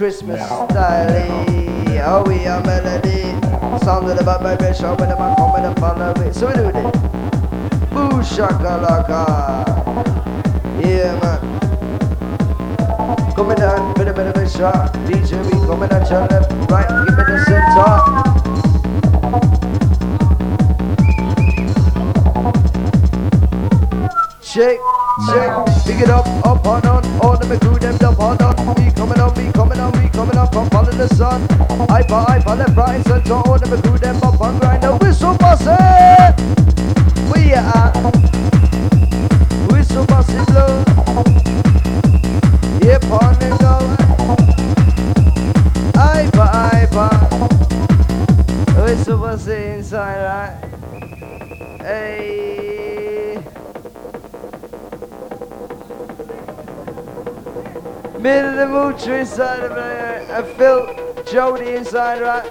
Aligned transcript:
Christmas 0.00 0.40
style, 0.46 1.44
oh 2.06 2.22
we 2.28 2.46
are 2.46 2.62
melody. 2.62 3.22
Sound 3.84 4.08
of 4.08 4.16
the 4.16 4.22
bad 4.24 4.42
vibration 4.42 4.96
when 4.96 5.08
the 5.08 5.16
man 5.18 5.34
come 5.34 5.52
with 5.52 5.64
the 5.64 5.74
follow 5.80 6.12
it. 6.22 6.32
So 6.36 6.46
we 6.46 6.52
do 6.54 6.70
this. 6.70 6.92
Boo 7.90 8.22
shakalaka. 8.22 9.26
Yeah 10.80 11.18
man. 11.18 11.40
Coming 13.34 13.56
down 13.56 13.94
with 13.94 14.06
a 14.06 14.12
bit 14.12 14.28
of 14.28 14.36
a 14.36 14.48
shot. 14.48 14.92
DJ 15.08 15.44
we 15.44 15.50
coming 15.66 15.90
at 15.90 16.08
your 16.08 16.28
left, 16.28 16.52
right, 16.70 16.88
give 17.04 17.18
me 17.18 17.24
the 17.24 17.42
center. 17.48 17.90
Shake. 24.44 25.07
Shake, 25.26 25.50
pick 25.84 26.00
it 26.00 26.10
up, 26.10 26.26
up 26.46 26.64
on 26.64 26.86
on, 26.86 27.04
all 27.20 27.34
of 27.34 27.48
me 27.50 27.58
crew 27.58 27.78
them 27.78 27.96
up 27.96 28.20
on 28.20 28.40
on. 28.40 28.78
Me 28.78 28.92
coming 28.92 29.18
on, 29.18 29.34
me 29.36 29.50
coming 29.52 29.80
on, 29.80 29.90
me 30.00 30.08
coming 30.10 30.36
up, 30.36 30.52
come 30.52 30.70
follow 30.70 30.92
the 30.92 31.08
sun. 31.08 31.42
I 31.90 32.02
for 32.04 32.24
I 32.30 32.40
for 32.40 32.54
left, 32.54 32.76
right, 32.76 33.04
center, 33.04 33.34
all 33.34 33.54
of 33.54 33.70
me 33.70 33.82
crew 33.82 33.98
them 33.98 34.16
up 34.22 34.40
on 34.40 34.58
grind. 34.60 34.84
The 34.84 34.96
whistle 34.96 35.36
bossy, 35.36 35.70
we 37.32 37.52
are 37.52 37.92
whistle 39.72 40.06
bossy 40.06 40.38
blow. 40.46 40.84
Yeah, 42.80 42.98
on 43.10 43.36
and 43.42 43.58
go. 43.58 43.74
I 45.98 46.30
for 46.32 46.48
I 46.48 46.86
for 46.92 47.10
whistle 48.84 49.50
inside, 49.50 50.22
right? 50.22 51.80
Hey. 51.80 52.47
Mid 58.18 58.44
of 58.44 58.56
the 58.56 58.66
Moocher 58.66 59.20
inside 59.20 59.60
of 59.60 59.76
there. 59.76 60.26
And 60.28 60.46
Phil 60.56 61.22
Jody 61.30 61.76
inside, 61.76 62.20
right? 62.20 62.50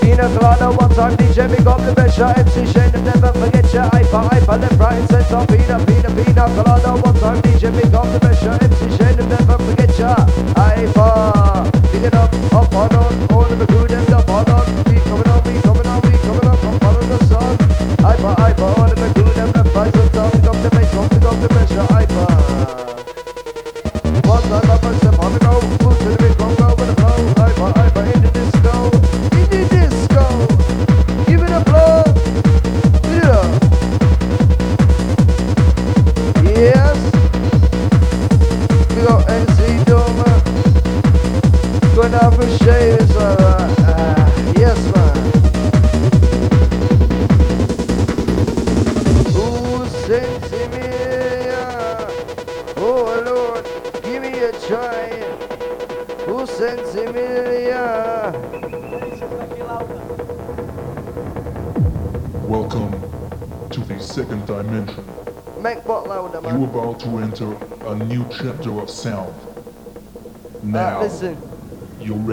Pina 0.00 0.30
Colada, 0.38 0.70
one 0.70 0.90
time 0.94 1.16
DJ, 1.16 1.50
big 1.50 1.66
up 1.66 1.80
the 1.82 1.92
best 1.92 2.16
shot. 2.16 2.38
MC 2.38 2.64
Shane, 2.72 2.94
and 2.94 3.04
never 3.04 3.32
forget 3.32 3.66
your 3.74 3.82
hyper, 3.90 4.22
hyper, 4.30 4.56
left, 4.56 4.78
right, 4.78 5.02
center. 5.10 5.42
Pina, 5.50 5.82
Pina, 5.84 6.10
Pina 6.14 6.46
Colada, 6.54 7.02
one 7.02 7.14
time 7.18 7.42
DJ, 7.42 7.74
big 7.74 7.92
up 7.92 8.06
the 8.06 8.20
best 8.20 8.40
shot. 8.40 8.62
MC 8.62 8.96
Shane, 8.96 9.18
and 9.18 9.28
never 9.28 9.58
forget 9.58 9.98
your 9.98 10.14
hyper. 10.54 11.70
Pick 11.90 12.04
it 12.04 12.14
up, 12.14 12.30
up 12.54 12.72
on 12.72 12.94
on, 12.94 13.32
all 13.32 13.50
of 13.50 13.58
the 13.58 13.66
crew, 13.66 13.88
them 13.88 14.14
up 14.14 14.28
on 14.30 14.48
on. 14.48 14.66
We 14.86 15.00
coming 15.10 15.26
on, 15.26 15.42
we 15.42 15.58
coming 15.58 15.86
on, 15.90 16.00
we 16.06 16.14
coming 16.22 16.46
on, 16.46 16.58
come 16.62 16.78
follow 16.78 17.02
the 17.02 17.18
sun. 17.26 17.58
Hyper, 17.98 18.34
hyper, 18.38 18.62
all 18.78 18.86
of 18.86 18.94
the 18.94 19.10
crew, 19.10 19.26
them 19.34 19.50
left, 19.50 19.74
right, 19.74 19.92
center. 19.92 20.30
Pick 20.30 20.46
up 20.46 20.58
the 20.62 20.70
bass, 20.70 20.94
up 20.94 21.10
the 21.42 21.48
best 21.48 21.89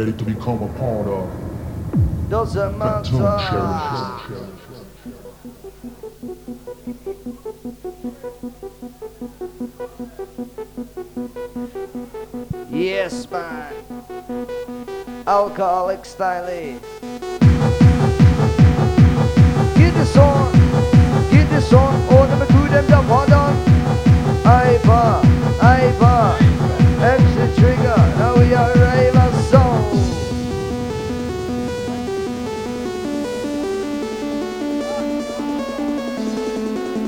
ready 0.07 0.17
to 0.17 0.25
become 0.25 0.63
a 0.63 0.67
part 0.79 1.07
of 1.07 1.27
doesn't 2.29 2.77
matter. 2.77 3.11
Yes, 12.69 13.29
man. 13.31 13.73
Alcoholic 15.25 16.05
style. 16.05 16.79
Get 19.75 19.93
this 19.93 20.17
on, 20.17 20.56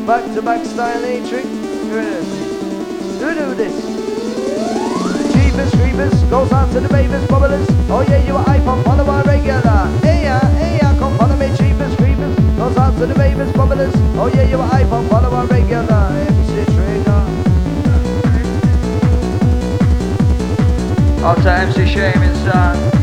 Back 0.10 0.26
to 0.34 0.42
back 0.42 0.66
style 0.66 1.04
trick. 1.30 1.46
Here 1.46 2.00
it 2.00 2.08
is. 2.08 3.22
Who 3.22 3.30
do 3.36 3.54
this? 3.54 3.76
Jeepers, 5.32 5.70
creepers, 5.76 6.24
goes 6.32 6.52
out 6.52 6.72
to 6.72 6.80
the 6.80 6.90
babies, 6.90 7.22
bubblers. 7.28 7.68
Oh 7.92 8.02
yeah, 8.02 8.26
you 8.26 8.36
are 8.36 8.44
iPhone, 8.46 8.84
follow 8.86 9.06
our 9.06 9.24
regular. 9.24 9.86
Hey 10.02 10.24
yeah, 10.24 10.40
hey 10.58 10.78
yeah, 10.78 10.98
come 10.98 11.16
follow 11.16 11.36
me, 11.36 11.50
jeepers, 11.50 11.96
creepers, 11.96 12.36
goes 12.58 12.76
out 12.76 12.98
to 12.98 13.06
the 13.06 13.14
babies, 13.14 13.54
bubblers. 13.54 13.94
Oh 14.18 14.32
yeah, 14.34 14.50
you 14.50 14.60
are 14.60 14.70
iPhone, 14.72 15.12
our 15.12 15.46
regular. 15.46 15.86
MC 15.86 16.66
Trigger. 16.74 17.12
Out 21.24 21.38
to 21.44 21.52
MC 21.52 21.86
Shame 21.86 22.24
inside. 22.24 22.94
Uh, 22.94 22.99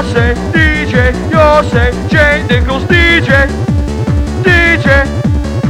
When 0.00 0.08
I 0.08 0.12
say 0.14 0.34
DJ, 0.52 1.12
you 1.28 1.70
say 1.70 2.08
Jake 2.08 2.48
Nicholls 2.48 2.84
DJ. 2.84 3.46
DJ. 4.42 5.04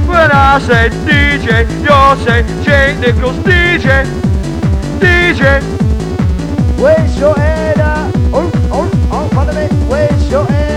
When 0.06 0.30
I 0.30 0.60
say 0.60 0.88
DJ, 1.04 1.66
you 1.82 2.24
say 2.24 2.44
Jake 2.62 2.98
Nicholls 3.00 3.36
DJ. 3.38 4.06
DJ. 5.00 5.60
Where's 6.78 7.18
your 7.18 7.34
head 7.34 7.78
at? 7.78 8.14
Oh, 8.32 8.48
oh, 8.70 9.08
oh, 9.10 9.28
follow 9.30 9.52
me. 9.52 9.66
Where's 9.88 10.30
your 10.30 10.44
head 10.44 10.69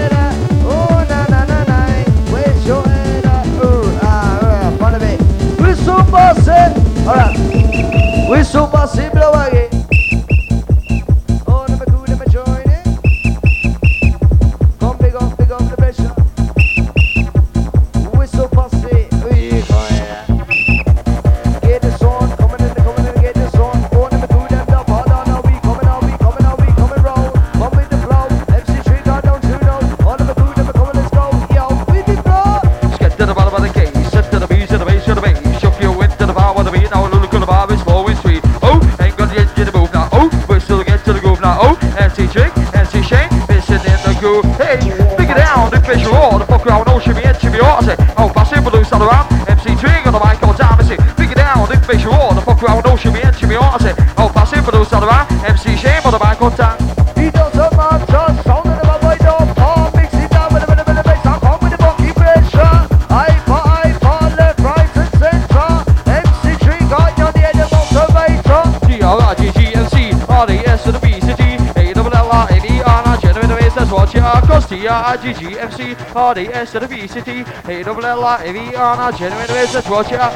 GG, 75.34 75.58
MC, 75.58 75.94
Hardy, 76.14 76.48
S 76.48 76.72
to 76.72 76.80
the 76.80 76.88
V, 76.88 77.08
City, 77.08 77.44
A 77.66 77.84
double 77.84 78.06
L 78.06 78.24
I 78.24 78.52
V 78.52 78.76
R 78.76 78.98
now 78.98 79.12
genuine 79.12 79.48
business, 79.48 79.90
watch 79.90 80.12
it 80.12 80.20
out. 80.20 80.34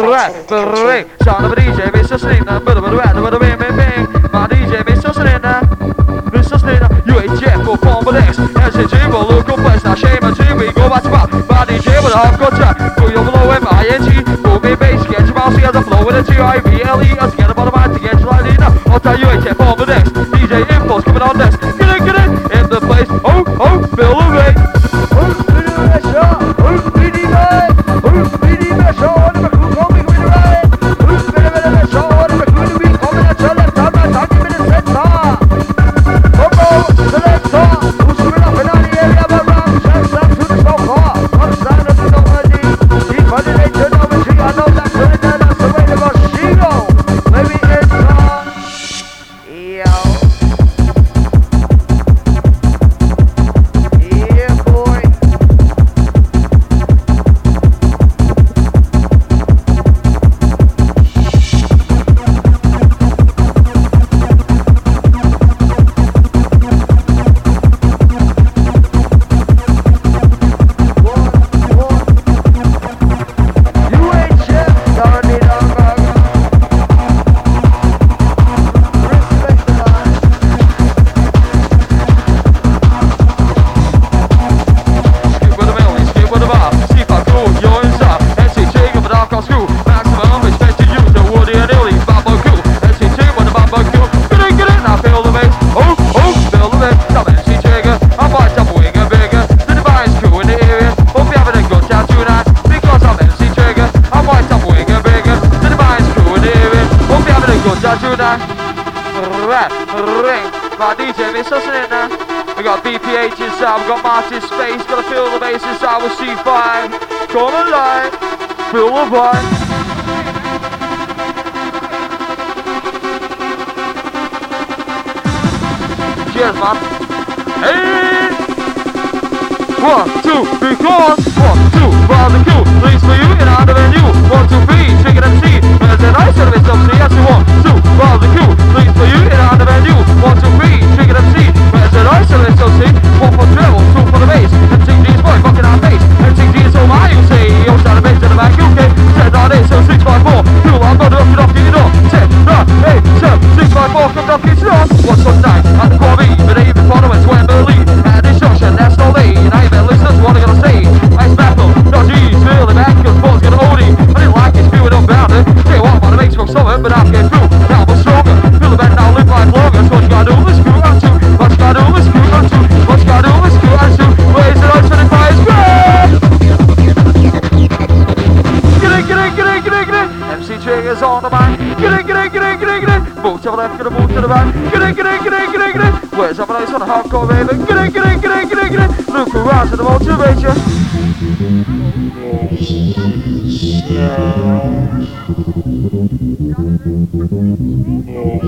Rap, 0.00 0.32
ring, 0.50 1.10
sound 1.22 1.44
of 1.44 1.52
a 1.52 1.56
DJ, 1.56 1.90
Mr. 1.92 2.18
Selena, 2.18 2.60
bit 2.60 2.76
of 2.76 2.84
a 2.84 2.96
rat, 2.96 3.16
of 3.16 3.24
a. 3.24 3.38
My 4.32 4.46
DJ, 4.48 4.82
Mr. 4.84 5.12
Selena, 5.12 5.60
Mr. 6.32 6.58
Selena, 6.60 6.88
UHF, 6.88 7.64
go 7.64 7.76
form 7.76 8.04
with 8.06 8.16
X, 8.16 8.38
SCG, 8.38 9.12
will 9.12 9.28
look 9.28 9.48
up, 9.48 9.58
now 9.58 9.94
shame 9.94 10.22
and 10.22 10.36
G, 10.36 10.42
we 10.54 10.72
go 10.72 10.88
back 10.88 11.02
to 11.02 11.10
back. 11.10 11.32
My 11.32 11.64
DJ 11.66 11.98
a 11.98 12.16
half 12.16 12.38
got 12.38 12.52
track, 12.56 12.96
go 12.96 13.08
your 13.08 13.24
below 13.24 13.52
him, 13.52 13.64
ING, 13.68 14.24
moving 14.42 14.76
bass, 14.78 15.04
get 15.06 15.26
your 15.26 15.34
mouse, 15.34 15.56
as 15.62 15.74
a 15.74 15.82
flow 15.82 16.06
with 16.06 16.16
a 16.16 16.22
G-I-V-L-E, 16.32 17.18
as 17.18 17.34
get 17.34 17.50
about 17.50 17.68
a 17.68 17.76
man 17.76 17.90
to 17.92 18.00
get 18.00 18.18
you 18.18 18.26
like 18.26 18.44
Lena. 18.44 18.66
Uh. 18.66 18.92
I'll 18.92 19.00
tell 19.00 19.18
you, 19.18 19.26
UHF, 19.26 19.56
form 19.56 19.78
with 19.78 19.90
X, 19.90 20.07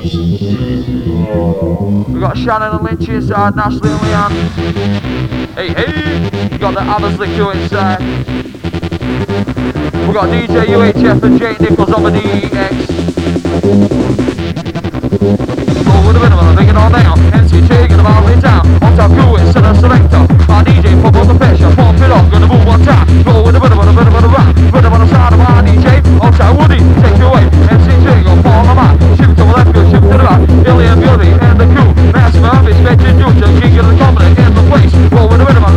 We 0.01 0.07
got 2.21 2.33
Shannon 2.39 2.73
and 2.73 2.83
Lynch 2.83 3.07
inside, 3.07 3.53
Nashley 3.53 3.93
and 3.93 4.01
Leanne. 4.01 4.33
Hey, 5.53 5.69
hey! 5.77 6.49
We 6.49 6.57
got 6.57 6.73
the 6.73 6.81
Barnsley 6.81 7.27
crew 7.37 7.51
inside. 7.51 8.01
We've 10.07 10.17
got 10.17 10.33
DJ 10.33 10.73
UHF 10.73 11.23
and 11.23 11.39
Jay 11.39 11.53
Nicholls 11.61 11.93
on 11.93 12.05
the 12.05 12.11
DX. 12.17 12.89
Roll 15.85 15.93
oh, 15.93 16.07
with 16.07 16.17
the 16.17 16.21
minimum, 16.25 16.55
bring 16.55 16.69
it 16.71 16.77
on 16.77 16.93
down. 16.93 17.19
MC 17.35 17.61
taking 17.69 17.99
the 17.99 18.03
ball 18.03 18.27
in 18.29 18.41
town. 18.41 18.65
On 18.83 18.97
top, 18.97 19.13
crew 19.13 19.37
is 19.37 19.53
center 19.53 19.75
selector. 19.75 20.25
My 20.49 20.65
DJ 20.65 20.97
pump 21.03 21.17
on 21.17 21.29
the 21.29 21.35
pressure, 21.37 21.71
pump 21.77 22.01
it 22.01 22.11
up, 22.11 22.25
gonna 22.33 22.49
move 22.49 22.65
one 22.65 22.83
time. 22.85 23.07
Roll 23.25 23.45
with 23.45 23.53
the 23.53 23.61
minimum, 23.61 23.87
a 23.87 23.93
minimum, 23.93 24.25
a 24.25 24.29
rock. 24.29 24.57
Rhythm 24.73 24.95
on 24.95 25.01
the 25.01 25.09
side 25.13 25.35
of 25.35 25.39
my 25.39 25.61
DJ. 25.61 26.01
On 26.25 26.33
top, 26.33 26.57
Woody, 26.57 26.79
take 27.03 27.19
you 27.19 27.27
away. 27.27 27.70
The 30.11 30.27
and 30.27 31.03
the 31.03 31.15
and 31.39 31.61
the 31.61 31.67
the 34.51 34.63
place. 34.67 34.91
The 34.91 35.19
and 35.23 35.41
the 35.41 35.47
and 35.47 35.71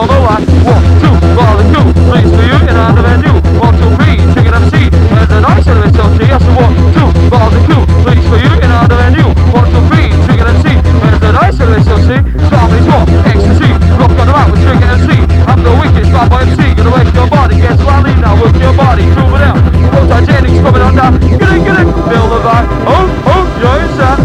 alive. 0.00 0.46
One, 0.64 0.84
two, 1.02 1.12
the 1.20 1.64
Q. 1.68 1.92
Please 2.08 2.30
for 2.32 2.44
you 2.46 2.56
and 2.56 2.96
venue. 2.96 3.36
One, 3.60 3.74
two, 3.76 3.90
three, 4.00 4.16
chicken 4.32 4.54
MC. 4.54 4.88
There's 4.88 5.30
a 5.30 5.40
nice 5.40 5.64
service 5.64 5.98
of 5.98 6.08
C. 6.16 6.24
Yes, 6.24 6.44
one, 6.56 6.72
two, 6.96 7.08
the 7.28 7.60
Q. 7.68 7.84
Please 8.04 8.24
for 8.28 8.38
you 8.40 8.52
and 8.64 8.88
venue. 8.88 9.28
One, 9.52 9.68
two, 9.68 9.82
three, 9.92 10.08
chicken 10.24 10.46
MC. 10.48 10.80
There's 11.04 11.22
a 11.22 11.32
nice 11.32 11.56
service 11.58 11.88
of 11.88 12.00
C. 12.00 12.16
Somebody's 12.48 12.88
one, 12.88 13.08
ecstasy. 13.28 13.70
Rock 14.00 14.16
on 14.16 14.26
the 14.26 14.32
right 14.32 14.50
with 14.50 14.62
chicken 14.64 14.88
MC. 14.88 15.39
I'm 15.60 15.68
the 15.68 15.76
wicked 15.76 16.08
by 16.08 16.40
MC. 16.40 16.72
Gonna 16.72 16.88
wake 16.88 17.12
your 17.12 17.28
body. 17.28 17.56
Get 17.60 17.76
slowly 17.76 18.16
now. 18.16 18.32
Work 18.40 18.56
your 18.56 18.72
body. 18.72 19.04
Prove 19.12 19.36
it 19.36 19.44
out. 19.44 19.60
Multigenics 19.92 20.56
coming 20.64 20.80
on 20.80 20.96
down. 20.96 21.20
Get 21.20 21.36
it, 21.36 21.60
get 21.60 21.76
it. 21.76 21.88
Feel 22.08 22.26
the 22.32 22.40
vibe. 22.40 22.64
Oh, 22.88 23.04
oh, 23.28 23.44
you're 23.60 23.80
inside. 23.84 24.24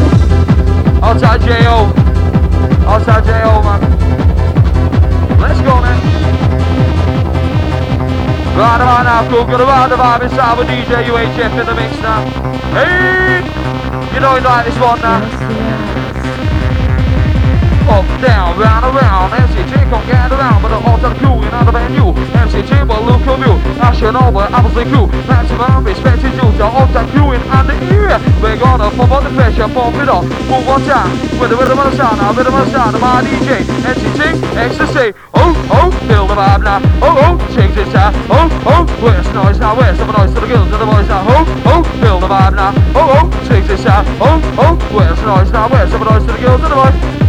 Outside 1.04 1.42
J.O. 1.44 1.92
Outside 2.88 3.26
J.O. 3.26 3.52
man. 3.68 3.82
Let's 5.44 5.60
go, 5.60 5.76
man. 5.84 6.00
Right 8.56 8.80
about 8.80 9.04
now, 9.04 9.30
cool. 9.30 9.44
Gonna 9.44 9.66
ride 9.66 9.92
the 9.92 9.98
vibe 9.98 10.22
inside 10.24 10.58
with 10.58 10.70
DJ 10.70 11.04
UHF 11.04 11.60
in 11.60 11.66
the 11.68 11.76
mix 11.76 12.00
now. 12.00 12.24
Hey! 12.72 13.44
You 14.14 14.22
know 14.22 14.36
you 14.38 14.42
like 14.42 14.66
this 14.68 14.80
one 14.80 15.02
now. 15.02 15.95
Up, 17.86 18.06
down, 18.22 18.58
round, 18.58 18.86
around. 18.86 19.32
MCG 19.32 19.90
come 19.90 20.06
get 20.08 20.32
around, 20.32 20.62
but 20.62 20.70
the 20.70 20.80
hot 20.80 21.04
and 21.04 21.18
cool 21.20 21.44
in 21.44 21.54
other 21.54 21.72
venue. 21.72 22.14
MCG 22.34 22.88
will 22.88 23.04
look 23.06 23.28
of 23.28 23.40
you. 23.40 23.54
I 23.82 23.94
should 23.94 24.06
Mission 24.06 24.22
over, 24.22 24.46
absolutely 24.54 24.94
cool. 24.94 25.08
Maximum 25.26 25.84
respect 25.84 26.22
to 26.22 26.30
you, 26.30 26.46
the 26.62 26.66
all 26.70 26.86
that 26.94 27.10
crewing 27.10 27.42
and 27.42 27.66
the 27.66 27.74
ear. 27.90 28.22
We're 28.38 28.54
gonna 28.54 28.94
pump 28.94 29.18
up 29.18 29.24
the 29.26 29.34
pressure, 29.34 29.66
pump 29.66 29.98
it 29.98 30.06
up. 30.06 30.22
Move 30.46 30.62
one 30.62 30.86
time 30.86 31.10
with 31.42 31.50
the 31.50 31.58
rhythm 31.58 31.80
of 31.80 31.90
the 31.90 31.98
sound, 31.98 32.22
the 32.22 32.30
rhythm 32.38 32.54
of 32.54 32.70
the 32.70 32.72
sound 32.72 32.94
of 32.94 33.02
my 33.02 33.26
DJ. 33.26 33.66
NCT, 33.82 34.46
ecstasy. 34.62 35.18
Oh, 35.34 35.58
oh, 35.74 35.90
feel 36.06 36.28
the 36.30 36.38
vibe 36.38 36.62
now. 36.62 36.86
Oh, 37.02 37.18
oh, 37.18 37.56
change 37.58 37.74
this 37.74 37.96
out. 37.96 38.14
Oh, 38.30 38.46
oh, 38.70 38.86
where's 39.02 39.26
the 39.26 39.34
noise 39.34 39.58
now? 39.58 39.74
Where's 39.74 39.98
the 39.98 40.06
noise 40.06 40.34
to 40.36 40.40
the 40.40 40.48
girls 40.54 40.70
and 40.70 40.82
the 40.82 40.86
boys 40.86 41.08
now? 41.10 41.26
Oh, 41.26 41.44
oh, 41.66 41.82
feel 41.98 42.20
the 42.20 42.30
vibe 42.30 42.54
now. 42.54 42.78
Oh, 42.94 43.10
oh, 43.10 43.48
change 43.50 43.66
this 43.66 43.88
out. 43.88 44.06
Oh, 44.22 44.38
oh, 44.62 44.78
where's 44.94 45.18
the 45.18 45.26
noise 45.26 45.50
now? 45.50 45.68
Where's 45.68 45.90
the 45.90 45.98
noise 45.98 46.26
to 46.28 46.32
the 46.32 46.42
girls 46.46 46.62
and 46.62 46.70
the 46.70 46.78
boys? 46.78 47.25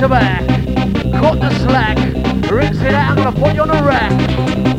To 0.00 0.08
back. 0.08 0.46
Cut 1.12 1.40
the 1.40 1.50
slack. 1.58 1.96
Rinse 2.48 2.80
it 2.82 2.94
out. 2.94 3.10
I'm 3.10 3.16
gonna 3.16 3.32
put 3.32 3.54
you 3.54 3.62
on 3.62 3.68
the 3.68 3.82
rack. 3.82 4.12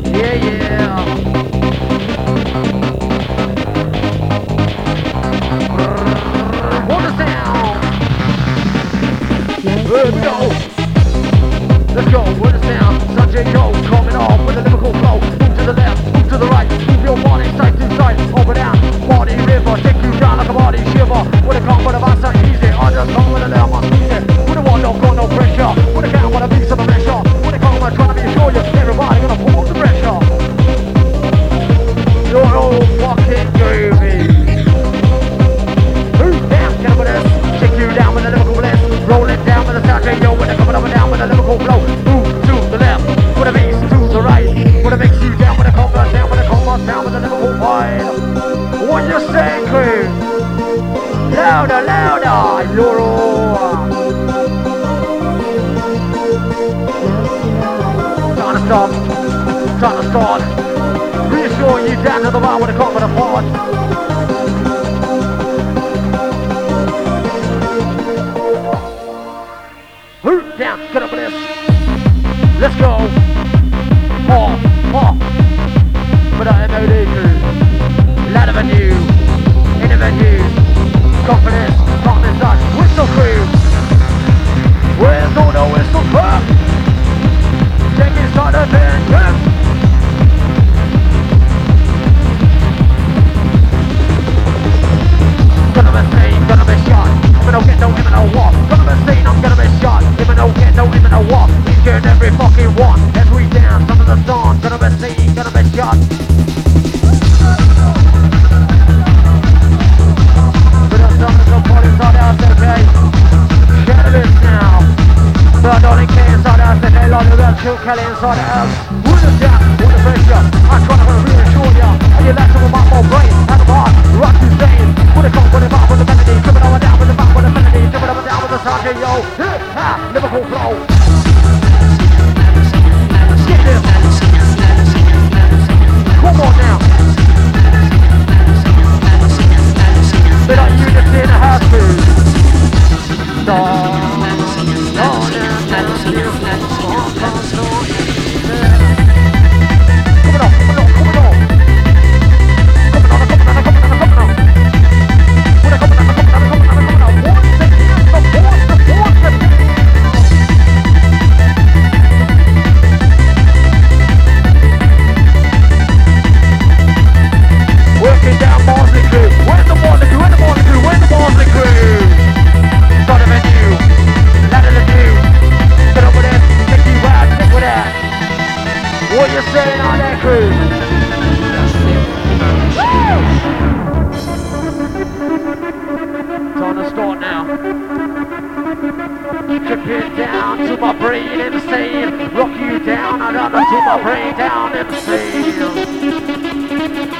Yeah, 0.05 0.33
yeah. 0.35 1.05
What 6.88 7.01
the 7.01 7.11
sound? 7.17 7.79
Let's 9.65 10.19
go. 10.23 10.35
Let's 11.93 12.11
go. 12.11 12.21
What 12.39 12.53
the 12.53 12.61
sound? 12.61 13.01
Sanjay 13.17 13.53
Cole 13.53 13.73
coming 13.89 14.15
off 14.15 14.39
with 14.47 14.57
a 14.57 14.61
Liverpool 14.61 14.93
flow. 14.93 15.19
Move 15.19 15.57
to 15.57 15.65
the 15.65 15.73
left, 15.73 16.05
move 16.13 16.29
to 16.29 16.38
the 16.38 16.47
right. 16.47 16.69
Move 16.88 17.03
your 17.03 17.17
body 17.23 17.49
side 17.57 17.77
to 17.77 17.95
side. 17.97 18.19
Over 18.39 18.53
down. 18.53 18.79
Body 19.07 19.35
river. 19.35 19.75
Take 19.81 20.01
you 20.01 20.17
down 20.17 20.38
like 20.38 20.49
a 20.49 20.53
body 20.53 20.77
shiver. 20.91 21.38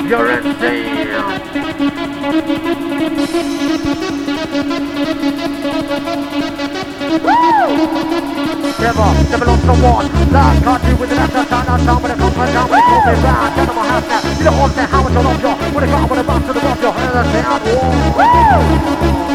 you're 0.10 0.32
in. 0.32 0.44
Woo! 0.44 0.56
Never, 8.80 9.08
never 9.30 9.46
lost. 9.78 10.10
Last 10.32 10.66
with 11.00 11.12
I 11.12 11.28
round. 13.22 13.56
Get 13.56 13.70
on 13.70 13.75
my 13.75 13.86
now, 14.78 14.88
how 14.88 15.06
it 15.06 15.13
got, 15.13 15.62
it 15.84 15.86
the 16.54 16.60
rock, 16.60 16.82
your. 16.82 16.96
Woo! 18.18 19.29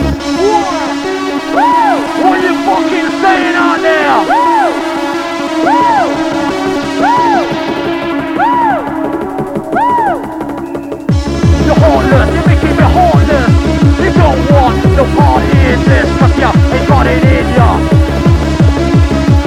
Your 14.95 15.11
party 15.19 15.51
is 15.75 15.83
this, 15.91 16.09
trust 16.19 16.39
ya, 16.39 16.51
it's 16.71 16.87
got 16.87 17.07
it 17.07 17.25
in 17.25 17.49
ya. 17.59 17.69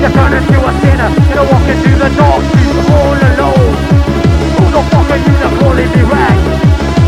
You're 0.02 0.12
turning 0.12 0.44
to 0.44 0.58
a 0.60 0.72
sinner, 0.84 1.10
gonna 1.32 1.44
walk 1.48 1.68
into 1.72 1.92
the 1.96 2.10
dark 2.20 2.44
streets 2.52 2.90
all 2.92 3.16
alone. 3.16 3.76
Who 4.60 4.66
the 4.76 4.82
fuck 4.92 5.08
are 5.08 5.18
you 5.18 5.34
to 5.40 5.50
calling 5.60 5.92
me 5.96 6.04
rag? 6.04 6.38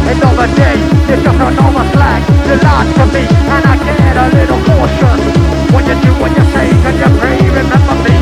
Another 0.08 0.48
day, 0.56 0.80
it's 1.12 1.22
just 1.22 1.36
another 1.36 1.86
flag. 1.92 2.22
You 2.48 2.56
lied 2.64 2.88
to 2.96 3.06
me, 3.12 3.24
and 3.28 3.66
I 3.68 3.76
get 3.84 4.16
a 4.16 4.26
little 4.32 4.62
cautious. 4.64 5.22
What 5.76 5.84
you 5.86 6.00
do, 6.00 6.12
what 6.22 6.32
you 6.32 6.46
say, 6.56 6.68
can 6.80 6.96
you 6.96 7.10
pray, 7.20 7.44
remember 7.44 7.96
me? 8.08 8.16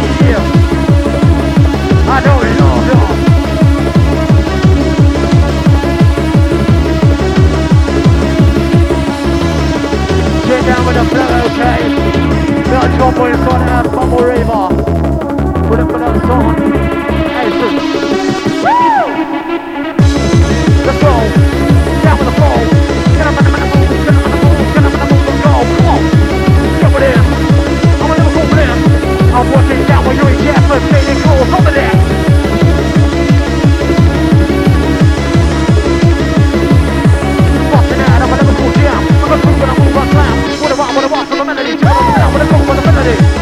I 2.10 2.18
know 2.26 2.42
it 2.42 2.62
all, 2.62 3.07
Só 13.08 13.14
por 13.14 13.34
fora, 13.38 13.84
vamos 13.96 14.22
Rayma. 14.22 14.68
Por 15.70 15.80
coração, 15.88 16.42
é 17.32 17.50
down 22.04 22.18
with 22.18 22.28
the. 22.28 22.34
Get 23.16 23.28
up 23.28 23.38
on 23.38 23.46
move, 23.48 23.96
get 24.04 24.14
up 24.14 24.26
on 24.26 24.32
move, 24.44 24.74
get 24.74 24.84
up 24.84 24.96
go. 25.42 25.54
Come 25.72 25.88
on, 25.88 26.02
with 26.94 27.04
it. 27.04 27.16
I'm. 28.04 28.76
I'm 29.34 29.48
watching 29.54 29.84
down 29.88 30.02
while 30.04 30.14
you're 30.14 30.30
in 30.30 30.40
Jasper, 30.44 30.80
fading 30.92 31.22
cool. 31.24 31.46
Come 31.46 31.64
to 31.64 31.72
that. 31.72 32.07
with 40.98 41.10
the 41.10 41.16
rock 41.16 41.28
for 41.28 41.36
the 41.36 41.46
melody. 41.46 41.74
Up 41.74 41.84
and 41.84 42.34
with 42.34 42.42
the 42.42 42.48
funk 42.50 42.68
the 42.76 42.82
melody. 42.82 43.38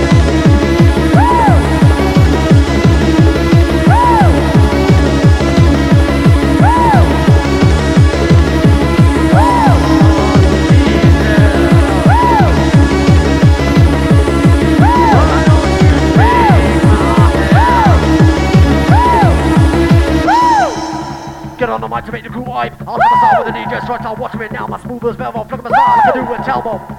on 21.70 21.82
the 21.82 21.88
mic 21.90 22.06
to 22.06 22.12
make 22.12 22.24
the 22.24 22.30
crew 22.30 22.46
hype. 22.46 22.74
I'll 22.88 22.98
with 23.44 23.54
the 23.54 23.60
DJ 23.60 23.86
watch 24.18 24.34
me 24.36 24.48
now, 24.50 24.66
my 24.68 24.80
smooth 24.80 25.02
velvet, 25.18 25.50
flick 25.50 25.62
my 25.62 25.72
I 25.74 26.12
can 26.14 26.26
do 26.26 26.34
a 26.34 26.38
tell 26.46 26.95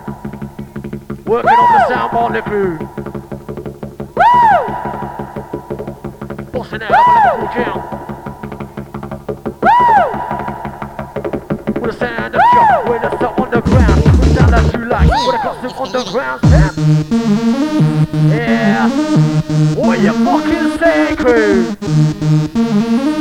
Working 1.27 1.51
on 1.51 1.73
the 1.73 1.89
sound 1.89 2.17
on 2.17 2.33
the 2.35 2.43
crew. 2.43 2.79
Woo! 4.15 4.59
Bossing 6.53 6.83
out. 6.83 6.93
I'm 6.93 7.01
a 7.01 7.35
Liverpool 7.35 7.51
jam. 7.53 7.77
Woo! 9.61 10.07
With 11.81 11.91
a 11.91 11.99
sound 11.99 12.33
of 12.33 12.41
shot. 12.53 12.89
With 12.89 13.03
a 13.03 13.11
stuff 13.17 13.41
on 13.41 13.51
the 13.51 13.61
ground. 13.61 14.05
With 14.05 14.35
sound 14.37 14.53
that 14.53 14.73
you 14.73 14.85
like. 14.85 15.11
With 15.11 15.35
a 15.35 15.39
costume 15.39 15.73
on 15.73 15.91
the 15.91 16.05
ground. 16.13 16.41
Yeah. 18.31 18.89
What 19.75 19.99
you 19.99 20.13
fucking 20.13 20.79
say, 20.79 21.17
crew? 21.17 21.75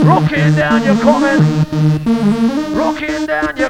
Rocking 0.08 0.54
down, 0.54 0.84
you're 0.84 1.02
coming. 1.02 2.65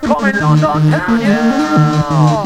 Coming, 0.05 0.35
London 0.35 0.91
town, 0.91 1.19
yeah. 1.19 2.45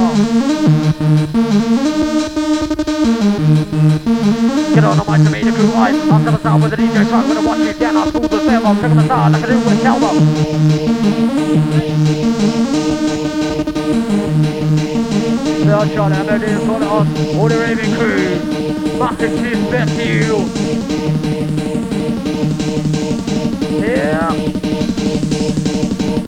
Get 4.74 4.84
on 4.86 4.96
mic 5.04 5.20
to 5.26 5.30
make 5.30 5.44
the 5.44 5.52
crew. 5.52 5.74
I'm 5.76 6.24
gonna 6.24 6.40
start 6.40 6.62
with 6.62 6.72
the 6.72 6.78
DJ 6.78 7.06
track. 7.10 7.28
Gonna 7.28 7.46
watch 7.46 7.60
you 7.60 7.74
down. 7.74 7.98
I'll 7.98 8.10
smooth 8.12 8.32
the. 8.32 8.66
I'll 8.66 8.76
check 8.76 8.94
the 8.96 9.04
start. 9.04 9.36
I 9.36 9.40
can 9.42 9.50
do 9.50 9.58
with 9.60 9.84
a 9.84 9.90
try 15.94 16.08
to 16.08 16.16
have 16.16 16.44
it 16.44 16.60
for 16.66 16.82
us. 16.82 17.08
All 17.36 17.50
the 17.50 17.58
raving 17.60 17.94
crew. 17.96 18.40
Massive 18.98 19.42
respect 19.44 19.92
to 19.98 20.04
you. 20.08 20.48
Yeah. 23.82 24.32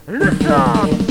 Listen. 0.06 1.01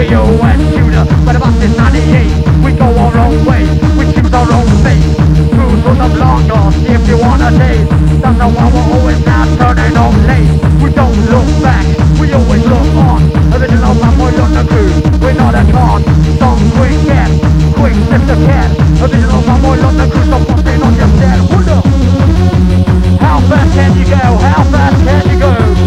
K.O.S. 0.00 0.56
shooter, 0.72 1.04
but 1.28 1.36
the 1.36 1.40
bus 1.44 1.52
is 1.60 1.76
98. 1.76 2.64
We 2.64 2.72
go 2.72 2.88
our 2.88 3.12
own 3.20 3.36
way, 3.44 3.68
we 4.00 4.08
choose 4.08 4.32
our 4.32 4.48
own 4.48 4.64
fate. 4.80 5.04
Cruise 5.52 5.80
for 5.84 5.92
the 5.92 6.08
long 6.16 6.48
lost, 6.48 6.80
if 6.88 7.04
you 7.04 7.20
wanna 7.20 7.52
taste. 7.52 7.84
Not 8.24 8.48
why 8.48 8.72
we're 8.72 8.96
always 8.96 9.20
not 9.28 9.44
turning 9.60 9.92
on 10.00 10.16
late. 10.24 10.56
We 10.80 10.88
don't 10.96 11.12
look 11.28 11.44
back, 11.60 11.84
we 12.16 12.32
always 12.32 12.64
look 12.64 12.96
on. 12.96 13.28
Original 13.52 13.92
fanboy 14.00 14.40
on 14.40 14.52
the 14.56 14.64
crew, 14.72 14.88
we're 15.20 15.36
not 15.36 15.52
a 15.52 15.68
con. 15.68 16.00
Some 16.40 16.64
quick 16.80 16.96
get, 17.04 17.28
quick 17.76 17.92
slip 18.08 18.24
the 18.24 18.40
cat. 18.48 18.72
Original 19.04 19.44
fanboy 19.44 19.84
on 19.84 20.00
the 20.00 20.08
crew, 20.08 20.24
stop 20.24 20.48
busting 20.48 20.80
on 20.80 20.96
your 20.96 21.12
up. 21.76 21.84
How 23.20 23.36
fast 23.52 23.68
can 23.76 23.92
you 24.00 24.06
go? 24.08 24.16
How 24.16 24.64
fast 24.64 24.96
can 25.04 25.28
you 25.28 25.38
go? 25.38 25.79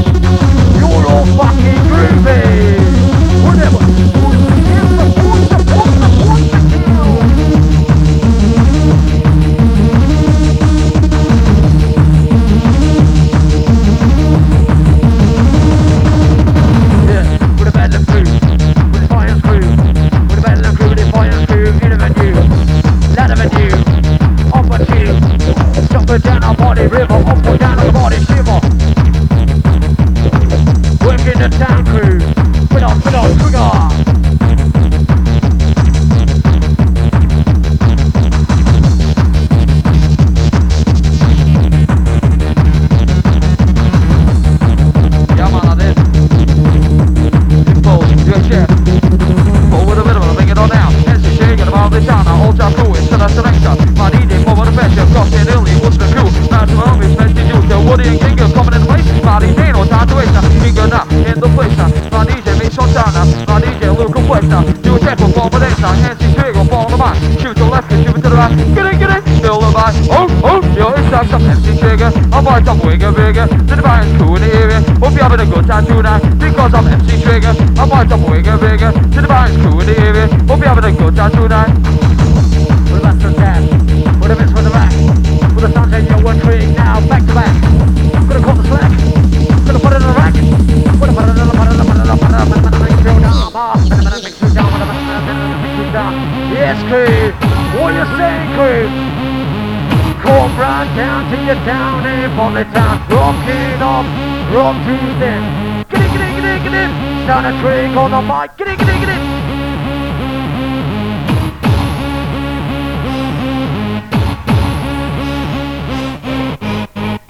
On 108.04 108.12
the 108.12 108.20
mic. 108.20 108.52
Get 108.60 108.68
it, 108.68 108.78
get 108.80 108.90
it, 108.90 109.00
get 109.00 109.10
it. 109.16 109.22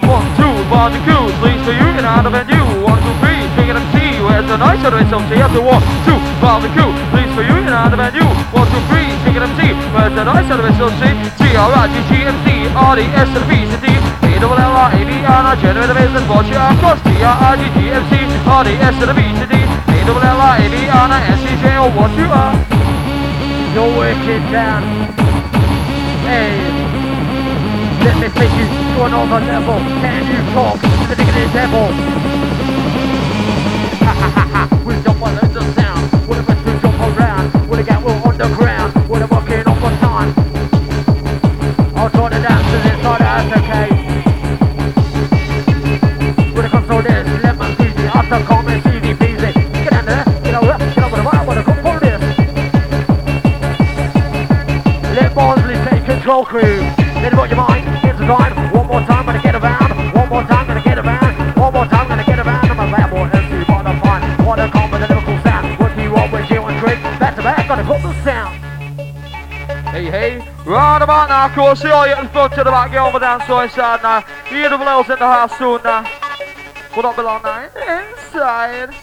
One, 0.02 0.26
two, 0.34 0.54
one, 0.74 0.94
two, 1.06 1.22
please 1.38 1.62
for 1.62 1.70
you 1.70 1.86
and 1.94 2.02
out 2.02 2.26
of 2.26 2.34
a 2.34 2.42
new. 2.50 2.66
One, 2.82 2.98
two, 2.98 3.14
three, 3.22 3.46
take 3.54 3.70
it 3.70 3.78
up 3.78 3.86
to 3.94 4.00
you. 4.02 4.26
As 4.34 4.50
a 4.50 4.58
nice 4.58 4.82
other 4.82 4.98
SLC 4.98 5.38
after 5.38 5.62
one, 5.62 5.82
two, 6.02 6.18
barbecue, 6.42 6.90
please 7.14 7.30
for 7.38 7.46
you 7.46 7.54
and 7.54 7.70
out 7.70 7.94
of 7.94 8.02
a 8.02 8.10
new. 8.10 8.26
One, 8.50 8.66
two, 8.66 8.82
three, 8.90 9.06
take 9.22 9.38
it 9.38 9.46
up 9.46 9.54
to 9.54 9.62
you. 9.62 9.78
As 9.94 10.10
a 10.10 10.24
nice 10.26 10.50
other 10.50 10.66
SLC, 10.74 11.02
T 11.38 11.54
R 11.54 11.70
I 11.70 11.86
G 11.86 12.02
G 12.10 12.26
M 12.26 12.34
C 12.42 12.66
R 12.74 12.96
D 12.98 13.06
S 13.14 13.30
L 13.30 13.46
B 13.46 13.62
C 13.62 13.78
D 13.78 13.86
A 13.94 14.40
double 14.42 14.58
L 14.58 14.74
R 14.74 14.90
A 14.90 15.00
B 15.06 15.22
R 15.22 15.42
I 15.46 15.54
generate 15.62 15.90
a 15.90 15.94
business 15.94 16.26
watch 16.26 16.50
you 16.50 16.58
across 16.58 16.98
T 17.06 17.14
R 17.22 17.30
I 17.30 17.54
G 17.62 17.62
G 17.78 17.94
M 17.94 18.02
C 18.10 18.18
R 18.42 18.66
D 18.66 18.74
S 18.74 18.98
L 18.98 19.14
B 19.14 19.22
C 19.38 19.46
D 19.46 19.73
L 20.06 20.40
A 20.40 20.68
B 20.68 20.88
R 20.88 21.08
I 21.08 21.20
S 21.32 21.40
C 21.40 21.48
J 21.62 21.76
O 21.78 21.88
what 21.96 22.12
you 22.18 22.28
are. 22.28 22.54
You're 23.74 23.96
working 23.96 24.44
down. 24.52 24.82
Hey. 26.28 26.60
Let 28.04 28.16
me 28.20 28.28
take 28.28 28.52
you 28.52 28.66
to 28.68 29.04
another 29.06 29.40
level. 29.46 29.78
Can 30.04 30.26
you 30.28 30.40
talk 30.52 30.78
to 30.80 31.14
the 31.14 31.48
devil? 31.52 32.33
Control, 56.24 56.46
crew. 56.46 56.80
It 57.20 57.34
what 57.36 57.50
your 57.50 57.58
mind. 57.58 57.84
It's 58.02 58.18
the 58.18 58.24
time. 58.24 58.72
One 58.72 58.86
more 58.86 59.00
time, 59.02 59.26
gonna 59.26 59.42
get 59.42 59.54
around. 59.54 59.92
One 60.14 60.28
more 60.30 60.42
time, 60.44 60.66
gonna 60.66 60.82
get 60.82 60.96
around. 60.96 61.54
One 61.54 61.72
more 61.74 61.84
time, 61.84 62.08
gonna 62.08 62.24
get 62.24 62.38
around. 62.38 62.64
I'm 62.64 62.80
a 62.80 62.96
bad 62.96 63.10
boy, 63.10 63.28
MC, 63.28 63.70
what 63.70 63.84
a 63.84 63.92
fun. 64.00 64.46
What 64.46 64.58
a 64.58 64.70
combo, 64.70 64.98
the 64.98 65.06
lyrical 65.06 65.36
sound. 65.42 65.78
What 65.78 65.94
do 65.94 66.02
you 66.02 66.12
with 66.12 66.50
you 66.50 66.62
and 66.64 66.80
trick? 66.80 66.98
Back 67.20 67.36
to 67.36 67.42
back, 67.42 67.68
gotta 67.68 67.84
put 67.84 68.00
the 68.00 68.14
sound. 68.24 68.56
Hey, 69.92 70.06
hey. 70.08 70.38
Right 70.64 71.02
about 71.02 71.28
now, 71.28 71.44
of 71.44 71.52
course, 71.52 71.82
see 71.82 71.90
all 71.90 72.06
you 72.06 72.16
in 72.16 72.28
front 72.28 72.54
to 72.54 72.64
the 72.64 72.70
back, 72.70 72.90
get 72.90 73.02
over 73.02 73.18
down 73.18 73.42
so 73.46 73.60
inside 73.60 74.02
now. 74.02 74.24
The 74.48 74.68
double 74.70 74.88
L's 74.88 75.10
in 75.10 75.18
the 75.18 75.28
house 75.28 75.58
soon 75.58 75.82
now. 75.84 76.04
What 76.94 77.04
up 77.04 77.16
below 77.16 77.38
now? 77.44 77.68
Inside. 77.76 78.96